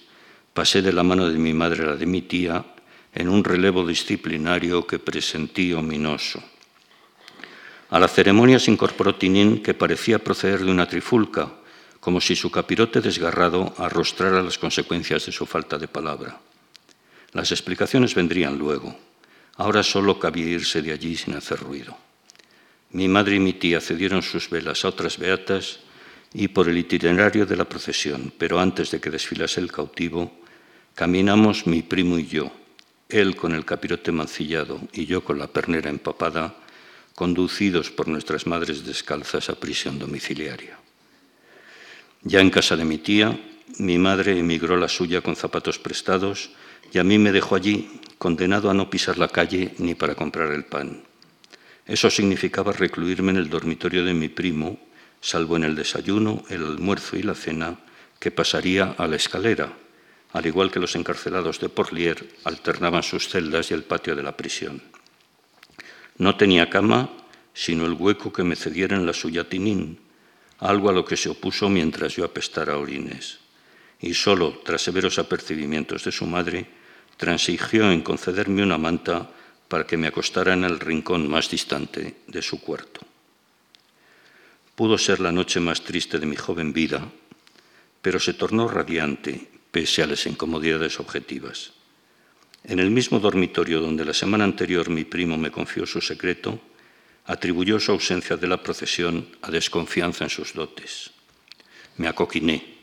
pasé 0.52 0.82
de 0.82 0.92
la 0.92 1.02
mano 1.02 1.28
de 1.28 1.38
mi 1.38 1.52
madre 1.52 1.82
a 1.82 1.86
la 1.88 1.96
de 1.96 2.06
mi 2.06 2.22
tía 2.22 2.64
en 3.12 3.28
un 3.28 3.44
relevo 3.44 3.86
disciplinario 3.86 4.86
que 4.86 4.98
presentí 4.98 5.72
ominoso. 5.72 6.42
A 7.90 7.98
la 7.98 8.08
ceremonia 8.08 8.58
se 8.58 8.72
incorporó 8.72 9.14
Tinín, 9.14 9.62
que 9.62 9.74
parecía 9.74 10.18
proceder 10.18 10.64
de 10.64 10.70
una 10.70 10.88
trifulca, 10.88 11.52
como 12.00 12.20
si 12.20 12.34
su 12.34 12.50
capirote 12.50 13.00
desgarrado 13.00 13.72
arrostrara 13.78 14.42
las 14.42 14.58
consecuencias 14.58 15.26
de 15.26 15.32
su 15.32 15.46
falta 15.46 15.78
de 15.78 15.86
palabra. 15.86 16.40
Las 17.32 17.52
explicaciones 17.52 18.14
vendrían 18.14 18.58
luego. 18.58 18.96
Ahora 19.56 19.82
solo 19.82 20.18
cabía 20.18 20.46
irse 20.46 20.82
de 20.82 20.92
allí 20.92 21.16
sin 21.16 21.34
hacer 21.34 21.60
ruido. 21.60 21.96
Mi 22.94 23.08
madre 23.08 23.36
y 23.36 23.40
mi 23.40 23.54
tía 23.54 23.80
cedieron 23.80 24.22
sus 24.22 24.48
velas 24.48 24.84
a 24.84 24.88
otras 24.88 25.18
beatas 25.18 25.80
y 26.32 26.46
por 26.46 26.68
el 26.68 26.78
itinerario 26.78 27.44
de 27.44 27.56
la 27.56 27.68
procesión, 27.68 28.32
pero 28.38 28.60
antes 28.60 28.92
de 28.92 29.00
que 29.00 29.10
desfilase 29.10 29.60
el 29.60 29.72
cautivo, 29.72 30.30
caminamos 30.94 31.66
mi 31.66 31.82
primo 31.82 32.20
y 32.20 32.26
yo, 32.26 32.52
él 33.08 33.34
con 33.34 33.52
el 33.52 33.64
capirote 33.64 34.12
mancillado 34.12 34.80
y 34.92 35.06
yo 35.06 35.24
con 35.24 35.40
la 35.40 35.48
pernera 35.48 35.90
empapada, 35.90 36.54
conducidos 37.16 37.90
por 37.90 38.06
nuestras 38.06 38.46
madres 38.46 38.86
descalzas 38.86 39.50
a 39.50 39.58
prisión 39.58 39.98
domiciliaria. 39.98 40.78
Ya 42.22 42.40
en 42.40 42.50
casa 42.50 42.76
de 42.76 42.84
mi 42.84 42.98
tía, 42.98 43.36
mi 43.78 43.98
madre 43.98 44.38
emigró 44.38 44.76
la 44.76 44.88
suya 44.88 45.20
con 45.20 45.34
zapatos 45.34 45.80
prestados 45.80 46.50
y 46.92 46.98
a 46.98 47.04
mí 47.04 47.18
me 47.18 47.32
dejó 47.32 47.56
allí, 47.56 48.00
condenado 48.18 48.70
a 48.70 48.74
no 48.74 48.88
pisar 48.88 49.18
la 49.18 49.26
calle 49.26 49.74
ni 49.78 49.96
para 49.96 50.14
comprar 50.14 50.52
el 50.52 50.64
pan. 50.64 51.02
Eso 51.86 52.10
significaba 52.10 52.72
recluirme 52.72 53.30
en 53.32 53.36
el 53.36 53.50
dormitorio 53.50 54.04
de 54.04 54.14
mi 54.14 54.28
primo, 54.28 54.78
salvo 55.20 55.56
en 55.56 55.64
el 55.64 55.74
desayuno, 55.74 56.44
el 56.48 56.64
almuerzo 56.64 57.16
y 57.16 57.22
la 57.22 57.34
cena, 57.34 57.78
que 58.18 58.30
pasaría 58.30 58.94
a 58.96 59.06
la 59.06 59.16
escalera, 59.16 59.72
al 60.32 60.46
igual 60.46 60.70
que 60.70 60.80
los 60.80 60.96
encarcelados 60.96 61.60
de 61.60 61.68
Porlier 61.68 62.26
alternaban 62.44 63.02
sus 63.02 63.28
celdas 63.28 63.70
y 63.70 63.74
el 63.74 63.84
patio 63.84 64.16
de 64.16 64.22
la 64.22 64.36
prisión. 64.36 64.82
No 66.16 66.36
tenía 66.36 66.70
cama, 66.70 67.10
sino 67.52 67.86
el 67.86 67.92
hueco 67.92 68.32
que 68.32 68.44
me 68.44 68.56
cediera 68.56 68.96
en 68.96 69.06
la 69.06 69.12
suya 69.12 69.48
tinín, 69.48 70.00
algo 70.58 70.88
a 70.88 70.92
lo 70.92 71.04
que 71.04 71.16
se 71.16 71.28
opuso 71.28 71.68
mientras 71.68 72.16
yo 72.16 72.24
apestara 72.24 72.78
orines. 72.78 73.38
Y 74.00 74.14
solo 74.14 74.60
tras 74.64 74.82
severos 74.82 75.18
apercibimientos 75.18 76.04
de 76.04 76.12
su 76.12 76.26
madre, 76.26 76.66
transigió 77.16 77.90
en 77.90 78.02
concederme 78.02 78.62
una 78.62 78.78
manta 78.78 79.30
para 79.68 79.86
que 79.86 79.96
me 79.96 80.08
acostara 80.08 80.52
en 80.52 80.64
el 80.64 80.80
rincón 80.80 81.28
más 81.28 81.50
distante 81.50 82.16
de 82.26 82.42
su 82.42 82.60
cuarto. 82.60 83.00
Pudo 84.74 84.98
ser 84.98 85.20
la 85.20 85.32
noche 85.32 85.60
más 85.60 85.82
triste 85.82 86.18
de 86.18 86.26
mi 86.26 86.36
joven 86.36 86.72
vida, 86.72 87.10
pero 88.02 88.18
se 88.18 88.34
tornó 88.34 88.68
radiante 88.68 89.48
pese 89.70 90.02
a 90.02 90.06
las 90.06 90.26
incomodidades 90.26 91.00
objetivas. 91.00 91.72
En 92.64 92.78
el 92.78 92.90
mismo 92.90 93.20
dormitorio 93.20 93.80
donde 93.80 94.04
la 94.04 94.14
semana 94.14 94.44
anterior 94.44 94.88
mi 94.88 95.04
primo 95.04 95.36
me 95.36 95.50
confió 95.50 95.86
su 95.86 96.00
secreto, 96.00 96.60
atribuyó 97.26 97.80
su 97.80 97.92
ausencia 97.92 98.36
de 98.36 98.46
la 98.46 98.62
procesión 98.62 99.28
a 99.42 99.50
desconfianza 99.50 100.24
en 100.24 100.30
sus 100.30 100.54
dotes. 100.54 101.10
Me 101.96 102.08
acoquiné, 102.08 102.74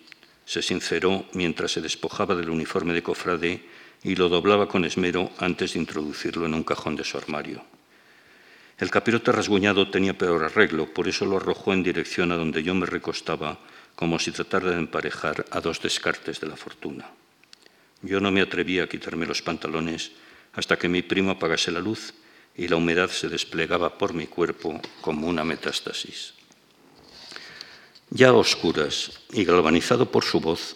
se 0.46 0.62
sinceró 0.62 1.26
mientras 1.34 1.72
se 1.72 1.82
despojaba 1.82 2.36
del 2.36 2.50
uniforme 2.50 2.94
de 2.94 3.04
cofrade 3.04 3.64
y 4.04 4.16
lo 4.16 4.30
doblaba 4.30 4.68
con 4.68 4.86
esmero 4.86 5.32
antes 5.38 5.74
de 5.74 5.80
introducirlo 5.80 6.46
en 6.46 6.54
un 6.54 6.64
cajón 6.64 6.96
de 6.96 7.04
su 7.04 7.18
armario. 7.18 7.64
El 8.78 8.90
capirote 8.90 9.32
rasguñado 9.32 9.92
tenía 9.92 10.18
peor 10.18 10.44
arreglo, 10.44 10.92
por 10.92 11.08
eso 11.08 11.26
lo 11.26 11.38
arrojó 11.38 11.72
en 11.72 11.84
dirección 11.84 12.32
a 12.32 12.36
donde 12.36 12.64
yo 12.64 12.74
me 12.74 12.88
recostaba, 12.88 13.60
como 13.96 14.18
si 14.18 14.32
tratara 14.32 14.72
de 14.72 14.78
emparejar 14.78 15.46
a 15.52 15.62
dos 15.62 15.82
descartes 15.82 16.40
de 16.40 16.48
la 16.48 16.56
fortuna. 16.56 17.12
Yo 18.02 18.20
no 18.20 18.32
me 18.32 18.42
atrevía 18.42 18.84
a 18.84 18.90
quitarme 18.90 19.28
los 19.28 19.44
pantalones 19.44 20.12
hasta 20.54 20.78
que 20.78 20.90
mi 20.90 21.04
primo 21.04 21.32
apagase 21.32 21.72
la 21.72 21.80
luz 21.80 22.14
y 22.58 22.68
la 22.68 22.78
humedad 22.78 23.10
se 23.10 23.30
desplegaba 23.30 23.98
por 23.98 24.14
mi 24.14 24.26
cuerpo 24.26 24.82
como 25.02 25.28
una 25.28 25.44
metástasis. 25.44 26.34
Ya 28.10 28.30
a 28.30 28.34
oscuras 28.34 29.22
y 29.32 29.46
galvanizado 29.46 30.12
por 30.12 30.26
su 30.26 30.40
voz, 30.42 30.76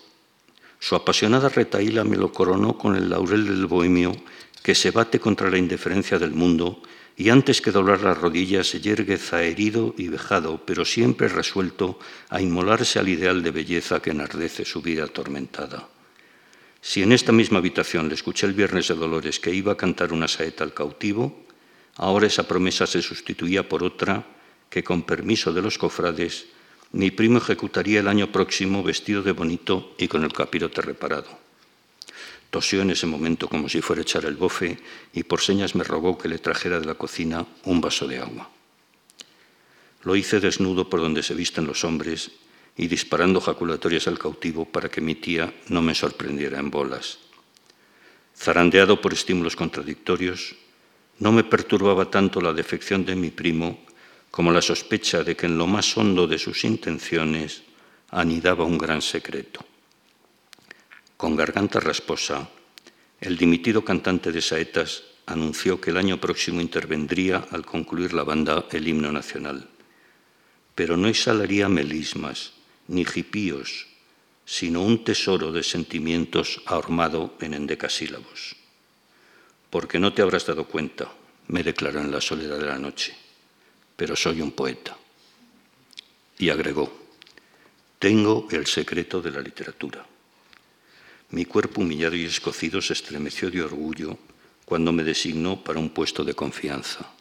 su 0.85 0.93
apasionada 0.93 1.49
retaíla 1.49 2.03
me 2.03 2.15
lo 2.15 2.31
coronó 2.31 2.77
con 2.77 2.95
el 2.95 3.09
laurel 3.09 3.47
del 3.47 3.65
bohemio 3.65 4.15
que 4.61 4.75
se 4.75 4.91
bate 4.91 5.19
contra 5.19 5.49
la 5.49 5.57
indiferencia 5.57 6.19
del 6.19 6.29
mundo 6.29 6.83
y 7.17 7.29
antes 7.29 7.59
que 7.59 7.71
doblar 7.71 8.01
las 8.01 8.19
rodillas 8.19 8.67
se 8.67 8.81
yergue 8.81 9.17
zaherido 9.17 9.95
y 9.97 10.09
vejado, 10.09 10.61
pero 10.63 10.85
siempre 10.85 11.27
resuelto 11.27 11.97
a 12.29 12.39
inmolarse 12.39 12.99
al 12.99 13.09
ideal 13.09 13.41
de 13.41 13.49
belleza 13.49 13.99
que 13.99 14.11
enardece 14.11 14.63
su 14.63 14.83
vida 14.83 15.05
atormentada. 15.05 15.89
Si 16.81 17.01
en 17.01 17.13
esta 17.13 17.31
misma 17.31 17.57
habitación 17.57 18.07
le 18.07 18.13
escuché 18.13 18.45
el 18.45 18.53
viernes 18.53 18.87
de 18.87 18.93
Dolores 18.93 19.39
que 19.39 19.55
iba 19.55 19.71
a 19.71 19.77
cantar 19.77 20.13
una 20.13 20.27
saeta 20.27 20.63
al 20.63 20.75
cautivo, 20.75 21.47
ahora 21.95 22.27
esa 22.27 22.47
promesa 22.47 22.85
se 22.85 23.01
sustituía 23.01 23.67
por 23.67 23.83
otra 23.83 24.23
que, 24.69 24.83
con 24.83 25.01
permiso 25.01 25.51
de 25.51 25.63
los 25.63 25.79
cofrades, 25.79 26.45
mi 26.95 27.11
primo 27.11 27.39
ejecutaría 27.39 27.99
el 27.99 28.07
año 28.07 28.31
próximo 28.31 28.81
vestido 28.81 29.21
de 29.21 29.33
bonito 29.33 29.93
y 29.97 30.07
con 30.07 30.23
el 30.23 30.31
capirote 30.31 30.81
reparado. 30.81 31.27
Tosió 32.49 32.83
en 32.83 32.91
ese 32.91 33.05
momento 33.05 33.49
como 33.49 33.67
si 33.67 33.81
fuera 33.81 33.99
a 33.99 34.03
echar 34.03 34.23
el 34.23 34.37
bofe 34.37 34.79
y 35.11 35.23
por 35.23 35.41
señas 35.41 35.75
me 35.75 35.83
rogó 35.83 36.17
que 36.17 36.29
le 36.29 36.39
trajera 36.39 36.79
de 36.79 36.85
la 36.85 36.95
cocina 36.95 37.45
un 37.65 37.81
vaso 37.81 38.07
de 38.07 38.19
agua. 38.19 38.49
Lo 40.03 40.15
hice 40.15 40.39
desnudo 40.39 40.89
por 40.89 41.01
donde 41.01 41.21
se 41.21 41.33
visten 41.33 41.67
los 41.67 41.83
hombres 41.83 42.31
y 42.77 42.87
disparando 42.87 43.41
jaculatorias 43.41 44.07
al 44.07 44.17
cautivo 44.17 44.63
para 44.63 44.87
que 44.87 45.01
mi 45.01 45.15
tía 45.15 45.53
no 45.67 45.81
me 45.81 45.95
sorprendiera 45.95 46.59
en 46.59 46.71
bolas. 46.71 47.19
Zarandeado 48.37 49.01
por 49.01 49.11
estímulos 49.11 49.57
contradictorios, 49.57 50.55
no 51.19 51.33
me 51.33 51.43
perturbaba 51.43 52.09
tanto 52.09 52.39
la 52.39 52.53
defección 52.53 53.03
de 53.03 53.17
mi 53.17 53.31
primo 53.31 53.83
como 54.35 54.51
la 54.51 54.61
sospecha 54.61 55.23
de 55.23 55.37
que 55.37 55.45
en 55.45 55.57
lo 55.57 55.65
más 55.65 55.95
hondo 55.95 56.27
de 56.27 56.37
sus 56.37 56.65
intenciones 56.65 57.63
anidaba 58.09 58.65
un 58.65 58.77
gran 58.77 59.01
secreto. 59.01 59.63
Con 61.15 61.37
garganta 61.37 61.79
rasposa, 61.79 62.49
el 63.21 63.37
dimitido 63.37 63.85
cantante 63.85 64.33
de 64.33 64.41
saetas 64.41 65.03
anunció 65.25 65.79
que 65.79 65.91
el 65.91 65.95
año 65.95 66.19
próximo 66.19 66.59
intervendría 66.59 67.47
al 67.49 67.65
concluir 67.65 68.11
la 68.11 68.23
banda 68.23 68.65
el 68.71 68.85
himno 68.85 69.09
nacional, 69.09 69.69
pero 70.75 70.97
no 70.97 71.07
exhalaría 71.07 71.69
melismas 71.69 72.51
ni 72.89 73.05
jipíos, 73.05 73.87
sino 74.43 74.81
un 74.81 75.05
tesoro 75.05 75.53
de 75.53 75.63
sentimientos 75.63 76.61
ahormado 76.65 77.37
en 77.39 77.53
endecasílabos. 77.53 78.57
Porque 79.69 79.97
no 79.97 80.11
te 80.11 80.21
habrás 80.21 80.45
dado 80.45 80.65
cuenta, 80.65 81.09
me 81.47 81.63
declaró 81.63 82.01
en 82.01 82.11
la 82.11 82.19
soledad 82.19 82.59
de 82.59 82.65
la 82.65 82.77
noche 82.77 83.24
pero 83.95 84.15
soy 84.15 84.41
un 84.41 84.51
poeta. 84.51 84.97
Y 86.37 86.49
agregó, 86.49 86.91
tengo 87.99 88.47
el 88.51 88.67
secreto 88.67 89.21
de 89.21 89.31
la 89.31 89.41
literatura. 89.41 90.05
Mi 91.31 91.45
cuerpo 91.45 91.81
humillado 91.81 92.15
y 92.15 92.25
escocido 92.25 92.81
se 92.81 92.93
estremeció 92.93 93.49
de 93.49 93.61
orgullo 93.61 94.17
cuando 94.65 94.91
me 94.91 95.03
designó 95.03 95.63
para 95.63 95.79
un 95.79 95.89
puesto 95.89 96.23
de 96.23 96.33
confianza. 96.33 97.11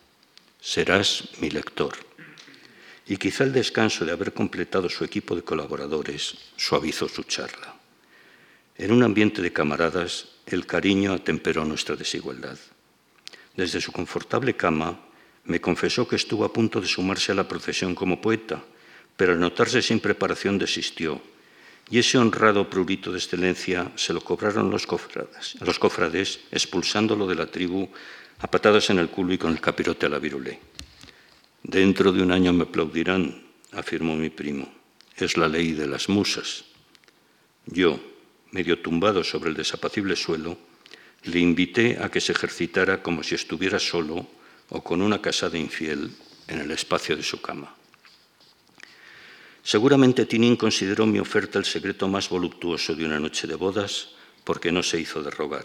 Serás 0.61 1.29
mi 1.41 1.51
lector. 1.51 1.95
Y 3.07 3.17
quizá 3.19 3.45
el 3.45 3.53
descanso 3.53 4.05
de 4.05 4.13
haber 4.13 4.33
completado 4.33 4.89
su 4.89 5.05
equipo 5.05 5.37
de 5.37 5.43
colaboradores 5.43 6.37
suavizó 6.57 7.09
su 7.09 7.23
charla. 7.25 7.77
En 8.77 8.93
un 8.93 9.03
ambiente 9.03 9.43
de 9.43 9.53
camaradas 9.53 10.29
el 10.47 10.67
cariño 10.67 11.13
atemperó 11.13 11.65
nuestra 11.65 11.97
desigualdad. 11.97 12.59
Desde 13.57 13.81
su 13.81 13.93
confortable 13.93 14.57
cama 14.57 15.01
me 15.45 15.61
confesó 15.61 16.09
que 16.09 16.17
estuvo 16.17 16.45
a 16.45 16.53
punto 16.53 16.81
de 16.81 16.89
sumarse 16.89 17.33
a 17.33 17.35
la 17.35 17.49
procesión 17.49 17.95
como 17.95 18.21
poeta, 18.21 18.65
pero 19.17 19.33
al 19.33 19.41
notarse 19.41 19.83
sin 19.83 20.01
preparación 20.01 20.59
desistió, 20.59 21.21
y 21.91 21.99
ese 21.99 22.17
honrado 22.17 22.71
prurito 22.71 23.13
de 23.13 23.19
excelencia 23.19 23.93
se 23.95 24.13
lo 24.13 24.21
cobraron 24.21 24.71
los 24.71 24.87
cofrades, 24.87 25.57
los 25.61 25.79
cofrades 25.79 26.41
expulsándolo 26.51 27.27
de 27.27 27.35
la 27.35 27.47
tribu 27.47 27.89
a 28.39 28.51
patadas 28.51 28.89
en 28.91 28.99
el 28.99 29.11
culo 29.11 29.35
y 29.35 29.39
con 29.39 29.53
el 29.53 29.61
capirote 29.61 30.07
a 30.07 30.09
la 30.09 30.19
virulé. 30.19 30.59
Dentro 31.63 32.13
de 32.13 32.23
un 32.23 32.33
año 32.33 32.53
me 32.53 32.65
aplaudirán, 32.65 33.43
afirmó 33.73 34.17
mi 34.17 34.31
primo. 34.31 34.73
Es 35.17 35.37
la 35.37 35.49
ley 35.49 35.73
de 35.73 35.87
las 35.87 36.09
musas. 36.09 36.65
Yo, 37.67 38.01
medio 38.51 38.81
tumbado 38.81 39.23
sobre 39.23 39.51
el 39.51 39.57
desapacible 39.57 40.17
suelo, 40.17 40.59
le 41.25 41.39
invité 41.39 41.99
a 42.01 42.11
que 42.11 42.21
se 42.21 42.33
ejercitara 42.33 43.03
como 43.03 43.23
si 43.23 43.35
estuviera 43.35 43.79
solo 43.79 44.27
o 44.75 44.83
con 44.83 45.01
una 45.01 45.23
casada 45.23 45.57
infiel 45.57 46.11
en 46.49 46.59
el 46.59 46.71
espacio 46.73 47.17
de 47.17 47.23
su 47.23 47.41
cama. 47.41 47.73
Seguramente 49.63 50.27
Tinín 50.27 50.57
consideró 50.57 51.07
mi 51.07 51.21
oferta 51.21 51.61
el 51.61 51.65
secreto 51.65 52.09
más 52.09 52.29
voluptuoso 52.29 52.95
de 52.95 53.07
una 53.07 53.21
noche 53.21 53.47
de 53.47 53.55
bodas 53.55 54.11
porque 54.43 54.73
no 54.73 54.83
se 54.83 54.99
hizo 54.99 55.23
de 55.23 55.31
rogar. 55.31 55.65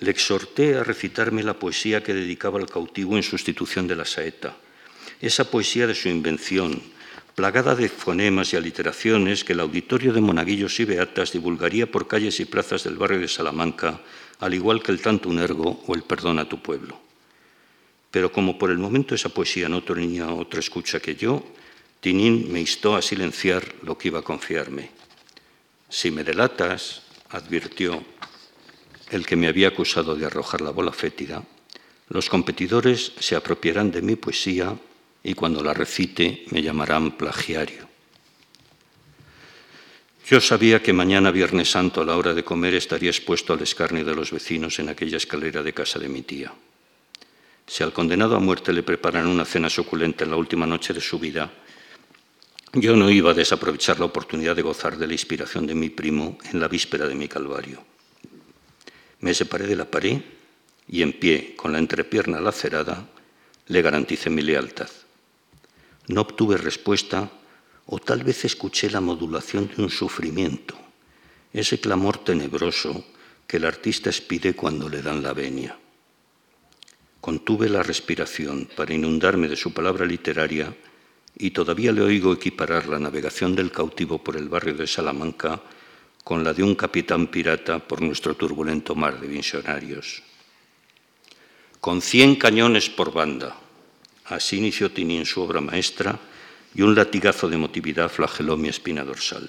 Le 0.00 0.10
exhorté 0.10 0.74
a 0.74 0.82
recitarme 0.82 1.44
la 1.44 1.54
poesía 1.54 2.02
que 2.02 2.14
dedicaba 2.14 2.58
al 2.58 2.68
cautivo 2.68 3.16
en 3.16 3.22
sustitución 3.22 3.86
de 3.86 3.96
la 3.96 4.04
saeta, 4.04 4.56
esa 5.20 5.48
poesía 5.48 5.86
de 5.86 5.94
su 5.94 6.08
invención, 6.08 6.82
plagada 7.36 7.76
de 7.76 7.88
fonemas 7.88 8.52
y 8.52 8.56
aliteraciones 8.56 9.44
que 9.44 9.52
el 9.52 9.60
auditorio 9.60 10.12
de 10.12 10.20
monaguillos 10.20 10.78
y 10.80 10.84
beatas 10.84 11.30
divulgaría 11.30 11.90
por 11.90 12.08
calles 12.08 12.40
y 12.40 12.44
plazas 12.44 12.82
del 12.82 12.98
barrio 12.98 13.20
de 13.20 13.28
Salamanca, 13.28 14.00
al 14.40 14.52
igual 14.52 14.82
que 14.82 14.90
el 14.90 15.00
tanto 15.00 15.28
un 15.28 15.38
ergo 15.38 15.82
o 15.86 15.94
el 15.94 16.02
perdón 16.02 16.40
a 16.40 16.48
tu 16.48 16.60
pueblo. 16.60 17.07
Pero 18.10 18.32
como 18.32 18.58
por 18.58 18.70
el 18.70 18.78
momento 18.78 19.14
esa 19.14 19.28
poesía 19.28 19.68
no 19.68 19.82
tenía 19.82 20.32
otra 20.32 20.60
escucha 20.60 21.00
que 21.00 21.14
yo, 21.14 21.44
Tinín 22.00 22.50
me 22.52 22.60
instó 22.60 22.96
a 22.96 23.02
silenciar 23.02 23.74
lo 23.82 23.98
que 23.98 24.08
iba 24.08 24.20
a 24.20 24.22
confiarme. 24.22 24.90
Si 25.88 26.10
me 26.10 26.24
delatas, 26.24 27.02
advirtió 27.30 28.02
el 29.10 29.26
que 29.26 29.36
me 29.36 29.48
había 29.48 29.68
acusado 29.68 30.14
de 30.14 30.26
arrojar 30.26 30.60
la 30.60 30.70
bola 30.70 30.92
fétida, 30.92 31.42
los 32.08 32.30
competidores 32.30 33.12
se 33.18 33.36
apropiarán 33.36 33.90
de 33.90 34.02
mi 34.02 34.16
poesía 34.16 34.76
y 35.22 35.34
cuando 35.34 35.62
la 35.62 35.74
recite 35.74 36.44
me 36.50 36.62
llamarán 36.62 37.16
plagiario. 37.16 37.88
Yo 40.28 40.40
sabía 40.40 40.82
que 40.82 40.92
mañana, 40.92 41.30
Viernes 41.30 41.70
Santo, 41.70 42.02
a 42.02 42.04
la 42.04 42.16
hora 42.16 42.34
de 42.34 42.44
comer, 42.44 42.74
estaría 42.74 43.10
expuesto 43.10 43.54
al 43.54 43.62
escarnio 43.62 44.04
de 44.04 44.14
los 44.14 44.30
vecinos 44.30 44.78
en 44.78 44.90
aquella 44.90 45.16
escalera 45.16 45.62
de 45.62 45.72
casa 45.72 45.98
de 45.98 46.08
mi 46.08 46.22
tía. 46.22 46.52
Si 47.68 47.82
al 47.82 47.92
condenado 47.92 48.34
a 48.34 48.40
muerte 48.40 48.72
le 48.72 48.82
preparan 48.82 49.26
una 49.26 49.44
cena 49.44 49.68
suculenta 49.68 50.24
en 50.24 50.30
la 50.30 50.36
última 50.36 50.66
noche 50.66 50.94
de 50.94 51.02
su 51.02 51.18
vida, 51.18 51.52
yo 52.72 52.96
no 52.96 53.10
iba 53.10 53.32
a 53.32 53.34
desaprovechar 53.34 53.98
la 54.00 54.06
oportunidad 54.06 54.56
de 54.56 54.62
gozar 54.62 54.96
de 54.96 55.06
la 55.06 55.12
inspiración 55.12 55.66
de 55.66 55.74
mi 55.74 55.90
primo 55.90 56.38
en 56.50 56.60
la 56.60 56.68
víspera 56.68 57.06
de 57.06 57.14
mi 57.14 57.28
calvario. 57.28 57.84
Me 59.20 59.34
separé 59.34 59.66
de 59.66 59.76
la 59.76 59.84
pared 59.84 60.22
y 60.88 61.02
en 61.02 61.12
pie, 61.12 61.54
con 61.56 61.72
la 61.72 61.78
entrepierna 61.78 62.40
lacerada, 62.40 63.06
le 63.66 63.82
garanticé 63.82 64.30
mi 64.30 64.40
lealtad. 64.40 64.88
No 66.06 66.22
obtuve 66.22 66.56
respuesta 66.56 67.30
o 67.84 67.98
tal 67.98 68.24
vez 68.24 68.46
escuché 68.46 68.90
la 68.90 69.02
modulación 69.02 69.70
de 69.76 69.82
un 69.82 69.90
sufrimiento, 69.90 70.74
ese 71.52 71.78
clamor 71.80 72.16
tenebroso 72.24 73.04
que 73.46 73.58
el 73.58 73.66
artista 73.66 74.08
expide 74.08 74.54
cuando 74.54 74.88
le 74.88 75.02
dan 75.02 75.22
la 75.22 75.34
venia. 75.34 75.78
Contuve 77.20 77.68
la 77.68 77.82
respiración 77.82 78.68
para 78.76 78.94
inundarme 78.94 79.48
de 79.48 79.56
su 79.56 79.72
palabra 79.72 80.06
literaria 80.06 80.74
y 81.36 81.50
todavía 81.50 81.92
le 81.92 82.02
oigo 82.02 82.32
equiparar 82.32 82.86
la 82.88 82.98
navegación 82.98 83.54
del 83.54 83.70
cautivo 83.70 84.22
por 84.22 84.36
el 84.36 84.48
barrio 84.48 84.74
de 84.74 84.86
Salamanca 84.86 85.60
con 86.24 86.44
la 86.44 86.52
de 86.52 86.62
un 86.62 86.74
capitán 86.74 87.28
pirata 87.28 87.78
por 87.78 88.02
nuestro 88.02 88.34
turbulento 88.34 88.94
mar 88.94 89.20
de 89.20 89.26
visionarios. 89.26 90.22
Con 91.80 92.02
cien 92.02 92.36
cañones 92.36 92.90
por 92.90 93.12
banda, 93.12 93.56
Así 94.28 94.58
inició 94.58 94.90
Tinín 94.92 95.24
su 95.24 95.40
obra 95.40 95.60
maestra 95.60 96.18
y 96.74 96.82
un 96.82 96.94
latigazo 96.94 97.48
de 97.48 97.56
emotividad 97.56 98.10
flageló 98.10 98.56
mi 98.56 98.68
espina 98.68 99.02
dorsal. 99.02 99.48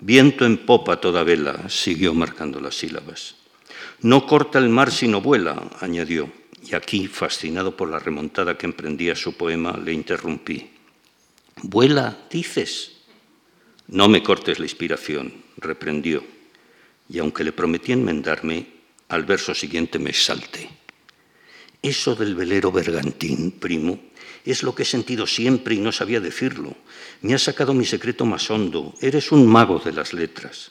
Viento 0.00 0.44
en 0.44 0.58
popa 0.58 1.00
toda 1.00 1.24
vela, 1.24 1.68
siguió 1.68 2.12
marcando 2.12 2.60
las 2.60 2.76
sílabas. 2.76 3.34
No 4.02 4.26
corta 4.26 4.58
el 4.58 4.68
mar 4.68 4.92
sino 4.92 5.20
vuela, 5.20 5.70
añadió, 5.80 6.30
y 6.70 6.74
aquí, 6.74 7.06
fascinado 7.06 7.76
por 7.76 7.90
la 7.90 7.98
remontada 7.98 8.58
que 8.58 8.66
emprendía 8.66 9.14
su 9.14 9.34
poema, 9.34 9.76
le 9.76 9.92
interrumpí. 9.92 10.70
¿Vuela, 11.62 12.26
dices? 12.30 12.98
No 13.86 14.08
me 14.08 14.22
cortes 14.22 14.58
la 14.58 14.66
inspiración, 14.66 15.32
reprendió, 15.56 16.22
y 17.08 17.18
aunque 17.18 17.44
le 17.44 17.52
prometí 17.52 17.92
enmendarme, 17.92 18.66
al 19.08 19.24
verso 19.24 19.54
siguiente 19.54 19.98
me 19.98 20.10
exalté. 20.10 20.68
Eso 21.80 22.14
del 22.14 22.34
velero 22.34 22.70
bergantín, 22.70 23.52
primo, 23.52 23.98
es 24.44 24.62
lo 24.62 24.74
que 24.74 24.82
he 24.82 24.86
sentido 24.86 25.26
siempre 25.26 25.74
y 25.74 25.78
no 25.78 25.92
sabía 25.92 26.20
decirlo. 26.20 26.76
Me 27.22 27.34
has 27.34 27.42
sacado 27.42 27.72
mi 27.72 27.84
secreto 27.84 28.24
más 28.24 28.50
hondo. 28.50 28.94
Eres 29.00 29.32
un 29.32 29.46
mago 29.46 29.78
de 29.78 29.92
las 29.92 30.12
letras. 30.12 30.70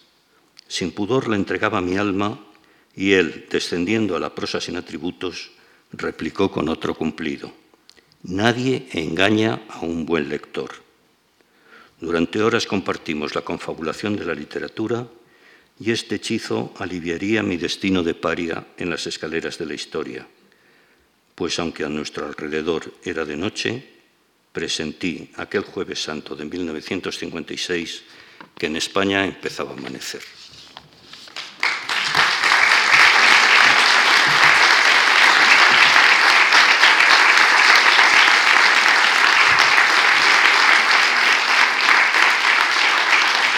Sin 0.68 0.92
pudor 0.92 1.28
le 1.28 1.36
entregaba 1.36 1.82
mi 1.82 1.98
alma 1.98 2.40
y 2.96 3.14
él, 3.14 3.48
descendiendo 3.50 4.16
a 4.16 4.20
la 4.20 4.34
prosa 4.34 4.60
sin 4.60 4.78
atributos, 4.78 5.52
replicó 5.92 6.52
con 6.52 6.70
otro 6.70 6.94
cumplido. 6.94 7.52
Nadie 8.24 8.88
engaña 8.92 9.62
a 9.70 9.80
un 9.80 10.06
buen 10.06 10.30
lector. 10.30 10.72
Durante 12.00 12.42
horas 12.42 12.68
compartimos 12.68 13.36
la 13.36 13.42
confabulación 13.42 14.16
de 14.16 14.26
la 14.26 14.34
literatura 14.34 15.08
y 15.80 15.92
este 15.92 16.16
hechizo 16.16 16.74
aliviaría 16.78 17.44
mi 17.44 17.58
destino 17.58 18.04
de 18.04 18.14
paria 18.14 18.68
en 18.78 18.90
las 18.90 19.08
escaleras 19.08 19.58
de 19.58 19.66
la 19.66 19.74
historia 19.74 20.28
pues 21.38 21.60
aunque 21.60 21.86
a 21.86 21.90
nuestro 21.90 22.26
alrededor 22.26 22.92
era 23.06 23.24
de 23.24 23.38
noche, 23.38 23.86
presentí 24.52 25.30
aquel 25.36 25.62
jueves 25.62 26.02
santo 26.02 26.36
de 26.36 26.46
1956 26.46 28.04
que 28.58 28.66
en 28.66 28.76
España 28.76 29.24
empezaba 29.24 29.70
a 29.70 29.78
amanecer. 29.78 30.24